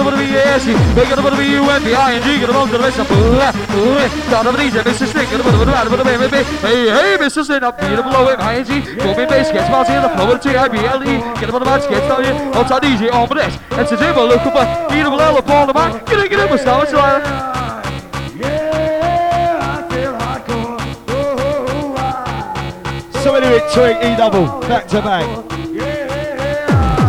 gonna 2.39 2.53
roll 2.53 2.67
to 2.67 2.73
the 2.73 2.79
rest 2.79 2.99
of 2.99 3.07
Boola, 3.07 3.51
down 4.29 4.47
of 4.47 4.53
the 4.55 4.61
DJ, 4.61 4.83
Mr. 4.83 5.31
Gonna 5.31 5.43
put 5.43 5.53
a 5.53 5.57
bit 5.57 5.67
of 5.67 5.93
a 5.93 6.03
bit 6.03 6.15
of 6.15 6.21
a 6.21 6.29
bit 6.29 6.45
Hey, 6.61 6.89
hey, 6.89 7.17
Mr. 7.17 7.43
Stick, 7.43 7.63
up 7.63 7.79
beat 7.79 7.95
below 7.95 8.29
him, 8.29 8.39
I-N-G, 8.39 8.95
booming 8.95 9.27
bass, 9.27 9.51
gets 9.51 9.67
about 9.67 9.87
here, 9.87 10.01
the 10.01 10.09
flow 10.09 10.31
of 10.31 10.41
T-I-B-L-E, 10.41 11.17
get 11.39 11.49
on 11.49 11.59
the 11.59 11.65
match, 11.65 11.89
gets 11.89 12.07
down 12.07 12.23
here, 12.23 12.33
outside 12.53 12.81
DJ, 12.83 13.11
on 13.11 13.27
this, 13.35 13.57
and 13.71 13.87
to 13.87 13.97
do, 13.97 14.13
but 14.13 14.27
look 14.27 14.45
up, 14.45 14.89
B-double-L, 14.89 15.37
upon 15.37 15.67
the 15.67 15.73
man, 15.73 16.03
get 16.05 16.19
it, 16.19 16.29
get 16.29 16.39
it, 16.39 16.49
Mustafa, 16.49 16.83
it's 16.83 16.93
like, 16.93 17.23
So 23.23 23.35
anyway, 23.35 23.59
twig, 23.73 23.97
E 23.97 24.15
double, 24.15 24.61
back 24.61 24.87
to 24.87 25.01
back. 25.01 25.46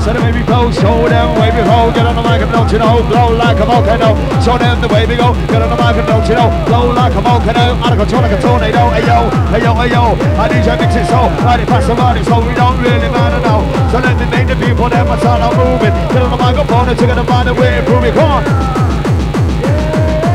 So 0.08 0.16
the 0.16 0.24
baby 0.24 0.40
blow, 0.40 0.72
slow 0.72 1.04
down, 1.04 1.36
wavy 1.36 1.60
roll, 1.68 1.92
get 1.92 2.08
on 2.08 2.16
the 2.16 2.24
mic 2.24 2.40
and 2.40 2.48
don't 2.48 2.64
you 2.72 2.80
know, 2.80 3.04
blow 3.12 3.28
like 3.28 3.60
a 3.60 3.66
volcano. 3.68 4.16
So 4.40 4.56
down 4.56 4.80
the 4.80 4.88
way 4.88 5.04
we 5.04 5.20
go, 5.20 5.36
get 5.52 5.60
on 5.60 5.68
the 5.68 5.76
mic 5.76 6.00
and 6.00 6.08
don't 6.08 6.24
you 6.24 6.32
know, 6.32 6.48
blow 6.64 6.96
like 6.96 7.12
a 7.12 7.20
volcano, 7.20 7.76
out 7.76 7.92
of 7.92 8.00
control 8.00 8.24
like 8.24 8.32
a 8.32 8.40
tornado. 8.40 8.88
Hey 8.88 9.04
yo, 9.04 9.28
hey 9.52 9.60
yo, 9.60 9.76
hey 9.76 9.92
yo, 9.92 10.16
I 10.40 10.48
need 10.48 10.64
you 10.64 10.76
mix 10.80 10.96
it 10.96 11.04
so, 11.12 11.28
I 11.44 11.60
pass 11.68 11.84
the 11.84 11.92
body 11.92 12.24
so 12.24 12.40
we 12.40 12.56
don't 12.56 12.80
really 12.80 13.12
matter 13.12 13.36
now. 13.44 13.60
So 13.92 14.00
let 14.00 14.16
me 14.16 14.24
make 14.32 14.48
the 14.48 14.56
people 14.56 14.88
that 14.88 15.04
my 15.04 15.20
sound 15.20 15.44
are 15.44 15.52
moving. 15.52 15.92
Get 15.92 16.24
on 16.24 16.32
the 16.32 16.40
microphone 16.40 16.88
and 16.88 16.96
check 16.96 17.12
out 17.12 17.20
the 17.20 17.28
body, 17.28 17.52
we're 17.52 17.76
improving. 17.76 18.16
Come 18.16 18.32
on. 18.32 18.42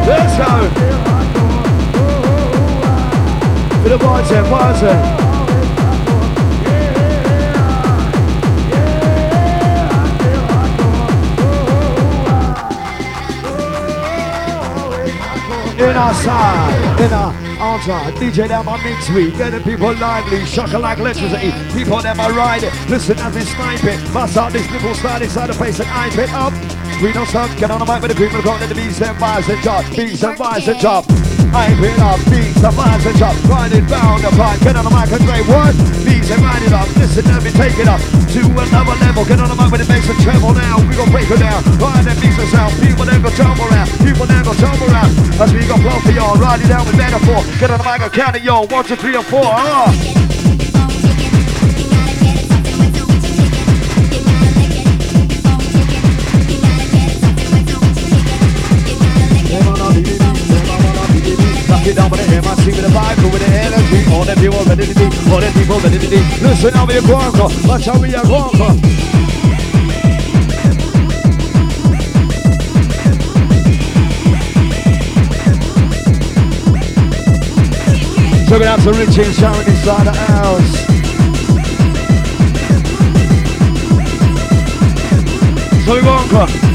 Let's 0.05 0.37
go. 0.37 0.69
For 3.81 3.89
the 3.89 3.97
boys 3.97 4.29
and 4.37 4.45
boys 4.53 4.83
and 4.85 5.22
in 15.89 15.97
our 15.97 16.13
side, 16.13 17.01
in 17.01 17.11
our 17.11 17.33
outside. 17.59 18.13
DJ 18.15 18.47
my 18.63 18.81
mix 18.83 19.09
week, 19.09 19.37
getting 19.37 19.63
people 19.63 19.93
lively, 19.95 20.45
shocking 20.45 20.79
like 20.79 20.99
electricity. 20.99 21.51
People 21.73 22.01
them 22.01 22.19
are 22.19 22.31
riding, 22.31 22.71
listen 22.89 23.17
as 23.19 23.33
they 23.33 23.41
snipe 23.41 23.83
it. 23.83 24.13
Bust 24.13 24.37
out 24.37 24.53
this 24.53 24.69
nipple 24.71 24.95
slide 24.95 25.21
inside 25.21 25.47
the 25.47 25.53
face 25.53 25.79
and 25.79 25.89
I 25.89 26.07
it 26.07 26.29
up. 26.31 26.53
We 27.01 27.11
don't 27.11 27.27
stop, 27.27 27.49
get 27.57 27.71
on 27.71 27.79
the 27.79 27.85
mic 27.85 28.01
with 28.01 28.11
the 28.11 28.17
people 28.17 28.41
going 28.41 28.61
to 28.61 28.67
the 28.67 28.75
beats 28.75 29.01
and 29.01 29.17
vibes 29.17 29.49
and 29.51 29.61
drop, 29.61 29.85
beats 29.91 30.23
and 30.23 30.37
vibes 30.37 30.67
and 30.67 30.79
drop. 30.79 31.32
I 31.51 31.75
been 31.81 31.99
up, 31.99 32.19
beats 32.31 32.63
and 32.63 32.73
vibes 32.73 33.05
and 33.05 33.17
drop, 33.17 33.35
riding 33.49 33.85
round 33.87 34.23
the 34.23 34.31
pipe, 34.37 34.59
get 34.61 34.75
on 34.77 34.85
the 34.85 34.93
mic 34.93 35.11
and 35.11 35.25
great 35.27 35.45
what? 35.49 35.75
Beats 36.05 36.31
and 36.31 36.41
ride 36.41 36.63
it 36.63 36.73
up, 36.73 36.87
listen 36.95 37.25
me 37.43 37.51
take 37.51 37.77
it 37.77 37.87
up 37.87 37.99
to 38.33 38.39
another 38.39 38.95
level. 39.03 39.25
Get 39.25 39.39
on 39.39 39.49
the 39.49 39.55
mic 39.55 39.69
with 39.69 39.81
the 39.81 39.87
bass 39.87 40.09
and 40.09 40.19
treble 40.23 40.53
now. 40.53 40.79
We 40.87 40.95
gon' 40.95 41.11
break 41.11 41.29
it 41.29 41.39
down, 41.39 41.61
ride 41.77 42.05
that 42.05 42.17
beats 42.21 42.39
and 42.39 42.49
sound. 42.49 42.73
People 42.79 43.05
then 43.05 43.21
go 43.21 43.29
jump 43.35 43.59
around, 43.59 43.89
people 43.99 44.25
then 44.25 44.43
go 44.43 44.53
jump 44.55 44.81
around. 44.81 45.11
As 45.37 45.53
we 45.53 45.67
go 45.67 45.77
flow 45.77 45.99
for 45.99 46.11
y'all, 46.11 46.35
ride 46.39 46.61
it 46.61 46.67
down 46.67 46.87
with 46.87 46.97
metaphor. 46.97 47.43
Get 47.59 47.69
on 47.69 47.77
the 47.77 47.85
mic 47.85 48.01
and 48.01 48.13
count 48.13 48.35
it, 48.35 48.43
y'all. 48.43 48.65
One, 48.67 48.85
two, 48.85 48.95
three, 48.95 49.15
and 49.15 49.25
four. 49.25 49.43
Ah. 49.43 50.32
Knock 61.73 61.87
it 61.87 61.95
down 61.95 62.07
for 62.07 62.17
the 62.17 62.27
MIC 62.29 62.65
with 62.67 62.85
the 62.85 62.93
vibe, 62.93 63.17
with 63.33 63.41
the 63.41 63.49
energy. 63.49 64.05
All 64.13 64.23
the 64.23 64.35
people 64.35 64.63
ready 64.63 64.85
to 64.85 64.93
be, 64.93 65.05
all 65.33 65.41
the 65.41 65.49
people 65.57 65.79
ready 65.79 65.97
to 65.97 66.07
be. 66.07 66.21
Listen 66.45 66.71
how 66.71 66.85
we 66.85 66.93
are 66.93 67.01
going, 67.01 67.33
watch 67.65 67.85
how 67.85 67.99
we 67.99 68.13
are 68.13 68.23
going. 68.23 68.53
So 78.47 78.59
we 78.59 78.65
have 78.65 78.83
to 78.83 78.91
Richie 78.91 79.23
and 79.23 79.33
Sharon 79.33 79.67
inside 79.67 80.05
the 80.05 80.13
house. 80.13 80.77
So 85.87 85.95
we 85.95 86.01
go 86.01 86.72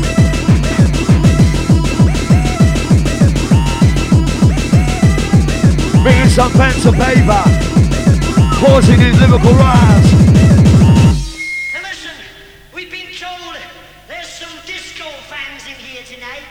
Bringing 6.03 6.29
some 6.29 6.53
pen 6.53 6.73
to 6.83 6.93
paper. 6.93 7.43
Pausing 8.61 9.01
his 9.01 9.19
lyrical 9.21 9.53
rise. 9.55 10.13
Now 11.73 11.83
listen, 11.83 12.17
we've 12.75 12.91
been 12.91 13.13
told 13.15 13.57
there's 14.09 14.29
some 14.29 14.57
disco 14.67 15.05
fans 15.29 15.67
in 15.67 15.75
here 15.75 16.05
tonight. 16.05 16.45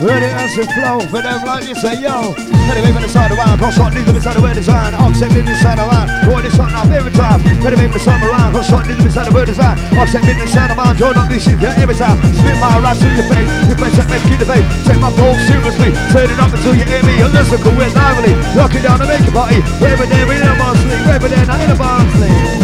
Ready 0.00 0.26
as 0.26 0.56
the 0.56 0.64
flow 0.74 1.00
for 1.00 1.22
them 1.22 1.44
like 1.44 1.68
you 1.68 1.74
say 1.76 2.00
yo 2.02 2.51
Ready 2.68 2.80
wave 2.86 2.96
inside 3.02 3.30
the 3.30 3.36
round, 3.36 3.58
cross 3.60 3.74
shot, 3.74 3.92
leave 3.94 4.08
inside 4.08 4.34
the 4.36 4.42
word 4.42 4.54
design. 4.54 4.94
Offset 4.94 5.34
in 5.34 5.46
inside 5.46 5.78
the 5.78 5.86
line, 5.86 6.08
going 6.24 6.44
this 6.44 6.54
shot 6.54 6.70
now 6.70 6.86
every 6.88 7.12
time. 7.12 7.42
Ready 7.60 7.76
wave 7.76 7.92
the 7.92 7.98
summer 7.98 8.30
around, 8.30 8.52
cross 8.54 8.68
shot, 8.70 8.86
leave 8.86 9.02
inside 9.02 9.26
the 9.26 9.34
word 9.34 9.46
design. 9.46 9.76
Offset 9.98 10.24
in 10.24 10.38
inside 10.40 10.70
the 10.70 10.76
mind, 10.78 10.96
draw 10.98 11.10
up 11.10 11.28
this 11.28 11.44
shit, 11.44 11.58
yeah, 11.58 11.74
every 11.82 11.94
time 11.94 12.16
Spit 12.32 12.56
my 12.62 12.78
rap 12.78 12.96
to 12.96 13.08
your 13.10 13.26
face, 13.26 13.50
you 13.66 13.74
face 13.74 13.96
that 13.98 14.08
make 14.08 14.24
you 14.30 14.38
debate 14.38 14.64
Take 14.86 15.00
my 15.02 15.10
flow 15.10 15.34
seriously, 15.44 15.90
turn 16.14 16.30
it 16.30 16.38
up 16.38 16.54
until 16.54 16.74
you 16.74 16.86
hear 16.86 17.02
me. 17.02 17.18
And 17.18 17.32
listen, 17.34 17.58
cause 17.58 17.74
we're 17.74 17.92
lively, 17.92 18.32
lock 18.54 18.72
it 18.74 18.82
down 18.86 19.02
and 19.02 19.10
make 19.10 19.26
a 19.26 19.32
party 19.34 19.58
Every 19.82 20.06
day 20.06 20.22
we 20.24 20.38
in 20.38 20.46
a 20.46 20.54
sleep, 20.54 21.02
every 21.10 21.30
day 21.30 21.42
night 21.44 21.66
in 21.66 21.70
a 21.70 21.76
sleep 21.76 22.62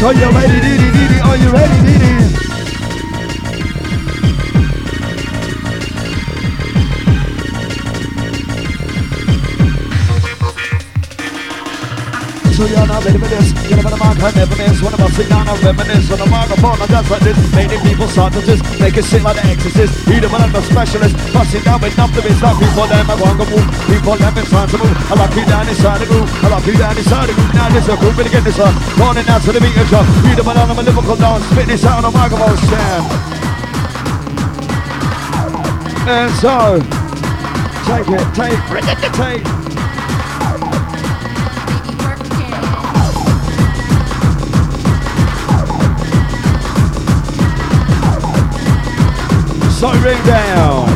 So 0.00 0.10
you 0.16 0.28
ready, 0.32 0.58
dee 0.64 0.78
dee 0.80 0.90
dee 0.96 1.08
dee? 1.12 1.20
Are 1.20 1.36
you 1.36 1.50
ready, 1.52 1.78
dee 1.84 2.49
Ready 12.60 13.16
this. 13.16 13.56
Get 13.72 13.80
on 13.80 13.96
I 13.96 14.30
never 14.36 14.56
miss. 14.60 14.84
When 14.84 14.92
I'm 14.92 15.08
sit 15.16 15.32
down, 15.32 15.48
I 15.48 15.56
reminisce 15.64 16.12
on 16.12 16.20
the 16.20 16.28
microphone. 16.28 16.76
I 16.76 16.86
just 16.92 17.08
like 17.08 17.24
this. 17.24 17.38
Making 17.56 17.80
people 17.80 18.04
start 18.04 18.36
to 18.36 18.44
just 18.44 18.60
make 18.76 19.00
it 19.00 19.04
sit 19.08 19.24
like 19.24 19.40
the 19.40 19.48
exorcist. 19.48 20.04
Either 20.04 20.28
one 20.28 20.44
of 20.44 20.52
the 20.52 20.60
specialist. 20.68 21.16
Busting 21.32 21.64
down 21.64 21.80
with 21.80 21.96
nothing. 21.96 22.20
It's 22.20 22.42
like 22.44 22.60
people 22.60 22.84
them 22.84 23.08
I 23.08 23.16
want 23.16 23.40
to 23.40 23.48
move. 23.48 23.64
People 23.88 24.12
them 24.20 24.36
in 24.36 24.44
time 24.44 24.68
to 24.68 24.76
move. 24.76 24.92
I 25.08 25.14
lock 25.16 25.32
you 25.32 25.44
down 25.48 25.64
inside 25.72 26.04
the 26.04 26.06
groove. 26.12 26.28
I 26.44 26.48
lock 26.52 26.66
you 26.68 26.76
down 26.76 26.92
inside 27.00 27.26
the 27.32 27.32
groove. 27.32 27.54
Now 27.56 27.68
this 27.72 27.88
is 27.88 27.88
a 27.88 27.96
group. 27.96 28.12
Really 28.20 28.28
get 28.28 28.44
this 28.44 28.60
up. 28.60 28.76
Going 29.00 29.24
out 29.24 29.40
to 29.40 29.50
the 29.56 29.60
and 29.64 29.88
drop. 29.88 30.04
Either 30.28 30.44
one 30.44 30.58
of 30.60 30.68
them 30.68 30.76
a 30.76 30.82
lyrical 30.84 31.16
dance. 31.16 31.44
Spit 31.48 31.64
this 31.64 31.84
out 31.88 32.04
on 32.04 32.04
the 32.04 32.12
microphone 32.12 32.60
stand. 32.68 33.04
And 36.04 36.28
so, 36.36 36.76
take 37.88 38.04
it, 38.04 38.26
take, 38.36 38.60
it, 39.00 39.12
take. 39.16 39.59
So 49.80 49.88
ring 50.04 50.20
down. 50.28 50.92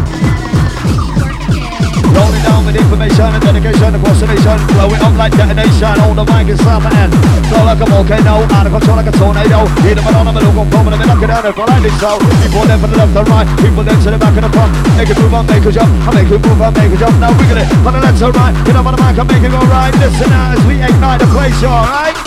Rolling 2.12 2.44
down 2.44 2.68
with 2.68 2.76
information 2.76 3.32
and 3.32 3.40
dedication 3.40 3.96
the 3.96 4.28
nation. 4.28 4.60
Blowing 4.76 5.00
up 5.00 5.16
like 5.16 5.32
detonation. 5.32 5.96
All 6.04 6.12
the 6.12 6.20
mic 6.28 6.52
is 6.52 6.60
slapping 6.60 6.92
and 6.92 7.08
flow 7.48 7.64
like 7.64 7.80
a 7.80 7.88
volcano. 7.88 8.44
Out 8.52 8.68
of 8.68 8.76
control 8.76 9.00
like 9.00 9.08
a 9.08 9.14
tornado. 9.16 9.64
Hit 9.80 9.96
them 9.96 10.04
on 10.04 10.28
middle, 10.36 10.52
go 10.52 10.68
from 10.68 10.92
and 10.92 11.00
knock 11.00 11.16
it 11.16 11.32
down 11.32 11.48
fly 11.56 11.64
like 11.64 11.80
this. 11.80 11.96
So 11.96 12.20
people 12.44 12.60
then 12.68 12.76
from 12.76 12.90
the 12.92 13.00
left 13.00 13.16
and 13.16 13.28
right. 13.32 13.48
People 13.56 13.84
then 13.88 13.96
to 14.04 14.10
the 14.12 14.18
back 14.20 14.36
and 14.36 14.44
the 14.44 14.52
front. 14.52 14.76
Make 15.00 15.08
it 15.08 15.16
move 15.16 15.32
on, 15.32 15.46
make 15.48 15.64
a 15.64 15.72
jump. 15.72 15.88
I 16.04 16.10
make 16.12 16.28
it 16.28 16.44
move 16.44 16.60
on, 16.60 16.72
make 16.76 16.92
a 16.92 16.96
jump. 17.00 17.16
Now 17.24 17.32
wiggle 17.40 17.56
it 17.56 17.68
from 17.80 17.92
the 17.96 18.04
left 18.04 18.20
to 18.20 18.36
right. 18.36 18.52
Get 18.68 18.76
up 18.76 18.84
on 18.84 18.92
the 18.92 19.00
mic 19.00 19.16
and 19.16 19.28
make 19.32 19.44
it 19.48 19.48
go 19.48 19.64
right. 19.64 19.96
Listen 19.96 20.28
now 20.28 20.52
as 20.52 20.60
we 20.68 20.76
ignite 20.76 21.24
the 21.24 21.28
place, 21.32 21.56
alright? 21.64 22.23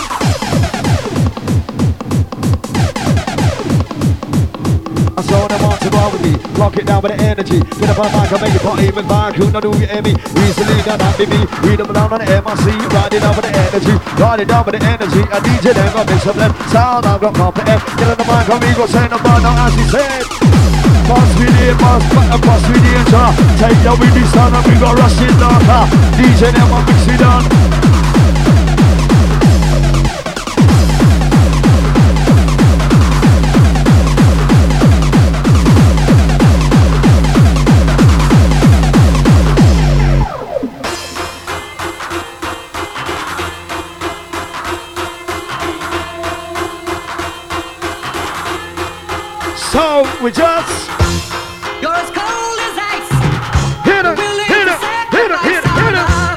Down 6.88 7.02
with 7.04 7.12
the 7.12 7.20
energy. 7.20 7.60
Get 7.60 7.92
up 7.92 8.00
on 8.00 8.08
the 8.08 8.16
mic 8.16 8.32
and 8.32 8.40
make 8.40 8.56
it 8.56 8.64
party 8.64 8.88
with 8.88 9.04
vibe 9.04 9.34
crew. 9.36 9.50
Now 9.52 9.60
do 9.60 9.70
you 9.76 9.84
hear 9.84 10.00
me? 10.00 10.12
Recently 10.16 10.80
done 10.88 10.98
that, 10.98 11.14
baby. 11.20 11.40
Read 11.60 11.78
them 11.78 11.92
down 11.92 12.08
on 12.08 12.18
the 12.18 12.26
MRC. 12.26 12.66
Ride 12.88 13.12
it 13.12 13.20
down 13.20 13.34
with 13.36 13.44
the 13.44 13.52
energy. 13.52 13.94
Ride 14.16 14.40
it 14.40 14.48
down 14.48 14.64
with 14.64 14.74
the 14.74 14.82
energy. 14.82 15.22
A 15.28 15.38
DJ 15.44 15.76
then 15.76 15.92
got 15.92 16.08
up 16.08 16.36
them. 16.36 16.52
Sound 16.72 17.04
I've 17.04 17.20
got 17.20 17.34
confident. 17.36 17.80
Get 18.00 18.08
on 18.08 18.16
the 18.16 18.24
mic 18.24 18.48
and 18.48 18.60
we 18.64 18.70
go 18.72 18.84
send 18.88 19.12
the 19.12 19.18
bar 19.20 19.38
now 19.44 19.68
as 19.68 19.74
he 19.76 19.84
said. 19.92 20.24
Boss 21.04 21.30
with 21.36 21.52
the 21.52 21.76
but 21.76 22.00
boss 22.40 22.64
with 22.72 22.80
the 22.80 22.92
enter. 22.96 23.28
Take 23.60 23.80
your 23.84 23.96
with 24.00 24.14
the 24.16 24.24
sound 24.32 24.56
and 24.56 24.64
we 24.64 24.74
go 24.80 24.90
rush 24.96 25.20
it 25.20 25.34
darker. 25.36 25.84
DJ 26.16 26.40
them 26.56 26.72
a 26.72 26.78
mix 26.88 27.04
it 27.12 27.22
on. 27.22 28.07
So 49.68 50.02
we 50.24 50.30
just 50.32 50.88
You're 51.82 51.92
as 51.92 52.08
cold 52.10 52.58
as 52.68 52.76
ice. 52.94 53.10
hit 53.84 54.04
it, 54.08 54.16
Willing 54.16 54.48
hit 54.48 54.66
it, 54.66 54.80
hit 55.12 55.30
it, 55.30 55.40
hit 55.44 55.60
it, 55.60 55.68
sacrifice 55.68 55.76
hit 55.76 55.94
our. 55.94 56.36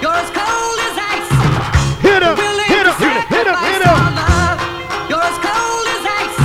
You're 0.00 0.16
as 0.16 0.30
cold 0.32 0.78
as 0.88 0.96
ice. 0.96 1.30
hit 2.00 2.22
it, 2.24 2.34
Willing 2.40 2.70
hit 2.72 2.86
it, 2.88 2.96
hit 2.96 3.16
it, 3.20 3.26
hit 3.28 3.46
it, 3.46 3.56
sacrifice 3.60 3.68
hit 3.68 3.82
it. 3.84 3.92
our 3.92 4.10
love. 4.16 4.58
You're 5.12 5.26
as 5.28 5.38
cold 5.44 5.86
as 5.92 6.04
ice. 6.24 6.38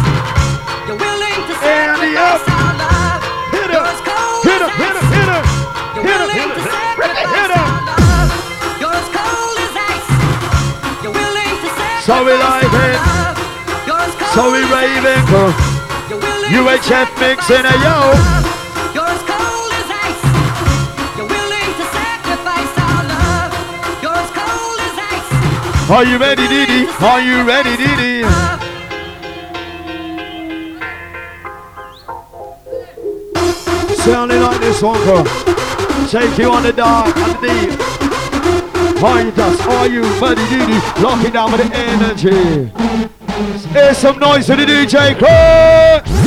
You're 0.88 0.99
willing 0.99 1.41
to 1.49 1.53
And 1.56 1.99
the 2.03 2.12
up. 2.20 2.40
sacrifice 2.44 2.52
our 2.52 2.74
love. 2.84 3.22
Hit 3.56 3.70
You're 3.72 3.88
it, 3.88 3.95
as 3.95 4.02
cold 4.03 4.44
hit 4.45 4.62
it, 4.62 4.72
hit 4.76 4.95
it, 4.95 4.99
ice. 4.99 5.16
hit 5.16 5.30
it. 5.40 5.45
You're 5.95 6.03
willing 6.03 6.36
hit 6.36 6.52
to 6.52 6.62
sacrifice 6.68 7.52
our 7.56 7.80
love. 7.90 8.30
You're 8.84 8.98
as 8.99 9.07
cold 9.16 9.57
as 9.66 9.74
ice. 9.95 10.10
You're 10.99 11.16
willing 11.16 11.56
to 11.64 11.70
sacrifice 11.80 12.06
So 12.06 12.16
we 12.28 12.34
like 12.36 12.70
our 12.76 12.91
it. 12.91 12.99
love. 12.99 13.34
So 14.36 14.52
we 14.52 14.60
raving, 14.68 15.24
UHF 16.46 17.10
mixing 17.20 17.66
a 17.66 17.76
yo. 17.82 18.14
You're 18.94 19.10
as 19.10 19.24
cold 19.26 19.72
as 19.74 19.90
ice. 19.90 20.22
You're 21.18 21.28
willing 21.28 21.72
to 21.74 21.86
sacrifice 21.90 22.74
our 22.86 23.02
love. 23.10 23.52
You're 24.04 24.14
as 24.14 24.30
cold 24.30 24.80
as 24.86 24.96
ice. 25.10 25.90
Are 25.90 26.06
you 26.06 26.18
ready, 26.20 26.48
Didi? 26.48 26.88
Are 27.02 27.20
you 27.20 27.44
ready, 27.44 27.76
Didi? 27.76 28.24
Sounding 34.04 34.42
like 34.42 34.60
this 34.62 34.84
one, 34.84 35.04
girl. 35.04 35.26
Take 36.08 36.38
you 36.38 36.52
on 36.52 36.62
the 36.62 36.74
dark 36.74 37.18
and 37.18 37.36
the 37.36 37.48
deep. 37.48 37.80
You 39.26 39.32
just, 39.32 39.62
are 39.68 39.88
you 39.88 40.04
ready, 40.22 40.46
Didi? 40.50 40.80
Lock 41.02 41.26
it 41.26 41.34
down 41.34 41.52
with 41.52 41.62
the 41.62 41.76
energy. 41.76 42.72
Here's 43.70 43.98
some 43.98 44.20
noise 44.20 44.46
to 44.46 44.56
the 44.56 44.66
DJ 44.66 45.18
crew. 45.18 46.25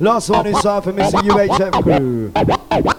Last 0.00 0.30
one 0.30 0.46
is 0.46 0.62
time 0.62 0.82
for 0.82 0.92
Mr. 0.92 1.20
UHF 1.22 1.82
crew. 1.82 2.94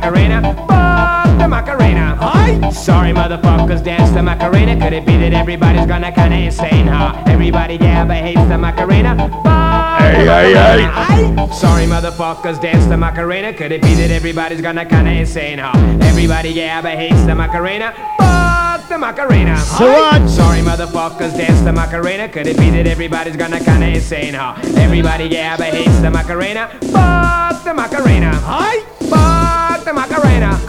Macarena. 0.00 0.40
Fuck 0.66 1.38
the 1.38 1.46
Macarena. 1.46 2.16
Hi. 2.18 2.70
Sorry, 2.70 3.12
motherfuckers, 3.12 3.84
dance 3.84 4.10
the 4.12 4.22
Macarena. 4.22 4.80
Could 4.80 4.94
it 4.94 5.04
be 5.04 5.18
that 5.18 5.34
everybody's 5.34 5.84
gonna 5.86 6.10
kinda 6.10 6.36
insane, 6.36 6.86
huh? 6.86 7.22
Everybody, 7.26 7.76
yeah, 7.76 8.06
but 8.06 8.16
hates 8.16 8.40
the 8.48 8.56
Macarena. 8.56 9.14
Fuck 9.44 10.00
Hey, 10.00 10.24
the 10.24 10.32
hey, 10.32 10.52
hey. 10.54 10.86
Macarena. 10.86 10.92
Aye. 10.96 11.48
Sorry, 11.52 11.84
motherfuckers, 11.84 12.58
dance 12.62 12.86
the 12.86 12.96
Macarena. 12.96 13.52
Could 13.52 13.72
it 13.72 13.82
be 13.82 13.94
that 13.96 14.10
everybody's 14.10 14.62
gonna 14.62 14.86
kinda 14.86 15.10
insane, 15.10 15.58
huh? 15.58 15.72
Everybody, 16.00 16.48
yeah, 16.48 16.80
but 16.80 16.92
hates 16.92 17.22
the 17.24 17.34
Macarena. 17.34 17.92
Fuck 18.18 18.88
the 18.88 18.96
Macarena. 18.96 19.58
So 19.58 19.84
what? 19.92 20.30
Sorry, 20.30 20.60
motherfuckers, 20.60 21.36
dance 21.36 21.60
the 21.60 21.74
Macarena. 21.74 22.26
Could 22.30 22.46
it 22.46 22.56
be 22.58 22.70
that 22.70 22.86
everybody's 22.86 23.36
gonna 23.36 23.60
kinda 23.60 23.88
insane, 23.88 24.32
huh? 24.32 24.54
Everybody, 24.78 25.24
yeah, 25.24 25.58
but 25.58 25.74
hates 25.74 26.00
the 26.00 26.10
Macarena. 26.10 26.70
Fuck 26.90 27.64
the 27.64 27.74
Macarena. 27.74 28.32
Hi. 28.46 28.89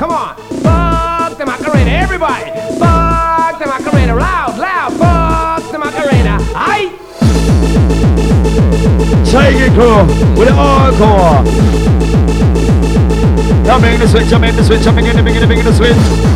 Come 0.01 0.13
on. 0.13 0.35
Fuck 0.63 1.37
the 1.37 1.45
Macarena. 1.45 1.91
Everybody. 1.91 2.49
Fuck 2.79 3.59
the 3.59 3.67
Macarena. 3.67 4.15
Loud, 4.15 4.57
loud. 4.57 4.93
Fuck 4.97 5.71
the 5.71 5.77
Macarena. 5.77 6.39
Take 9.29 9.57
it, 9.57 9.71
crew, 9.73 10.01
with 10.39 10.47
the 10.47 10.55
hardcore. 10.55 11.45
I'm 13.69 13.83
in 13.83 13.99
the 13.99 14.07
switch, 14.07 14.33
I'm 14.33 14.43
in 14.43 14.55
the 14.55 14.63
switch, 14.63 14.87
I'm 14.87 14.97
in 14.97 15.05
the 15.05 15.19
in 15.19 15.47
the 15.47 15.53
in 15.53 15.65
the 15.65 15.71
switch. 15.71 16.31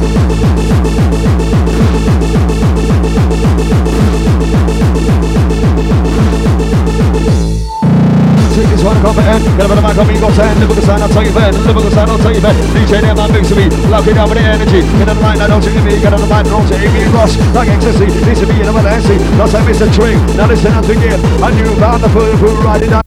Take 8.56 8.72
this 8.72 8.88
one, 8.88 8.96
come 9.04 9.20
in, 9.20 9.44
get 9.60 9.68
up 9.68 9.72
on 9.72 9.76
the 9.76 9.84
mic, 9.84 10.00
amigo, 10.00 10.32
stand, 10.32 10.56
live 10.64 10.70
with 10.72 10.80
the 10.80 10.86
sign, 10.88 11.02
I'll 11.02 11.12
tell 11.12 11.28
you 11.28 11.36
bed, 11.36 11.52
live 11.68 11.76
with 11.76 11.84
the 11.84 11.92
sign, 11.92 12.08
I'll 12.08 12.18
tell 12.18 12.34
you 12.34 12.40
bed. 12.40 12.56
DJ 12.72 13.04
there, 13.04 13.14
man, 13.14 13.28
mix 13.36 13.50
to 13.50 13.56
me, 13.60 13.68
lock 13.92 14.08
it 14.08 14.16
down 14.16 14.30
with 14.32 14.40
the 14.40 14.48
energy. 14.48 14.80
Get 14.96 15.12
on 15.12 15.20
the 15.20 15.24
mic, 15.28 15.36
now 15.44 15.48
don't 15.52 15.66
you 15.68 15.84
me, 15.84 16.00
get 16.00 16.14
on 16.16 16.22
the 16.24 16.30
mic, 16.32 16.48
don't 16.48 16.64
you 16.64 16.88
me, 16.88 17.04
rush, 17.12 17.36
like 17.52 17.68
ecstasy, 17.68 18.08
needs 18.24 18.40
to 18.40 18.48
be 18.48 18.56
in 18.56 18.68
a 18.68 18.72
Valency, 18.72 19.20
lost 19.36 19.60
like 19.60 19.68
Mr. 19.68 19.92
Tree. 19.92 20.16
Now 20.40 20.48
listen, 20.48 20.72
as 20.72 20.88
we 20.88 20.96
get 20.96 21.20
a 21.20 21.50
new 21.52 21.76
bound, 21.76 22.02
the 22.02 22.08
fool, 22.08 22.32
who 22.40 22.48
ride 22.64 22.84
it 22.84 22.92
down. 22.92 23.04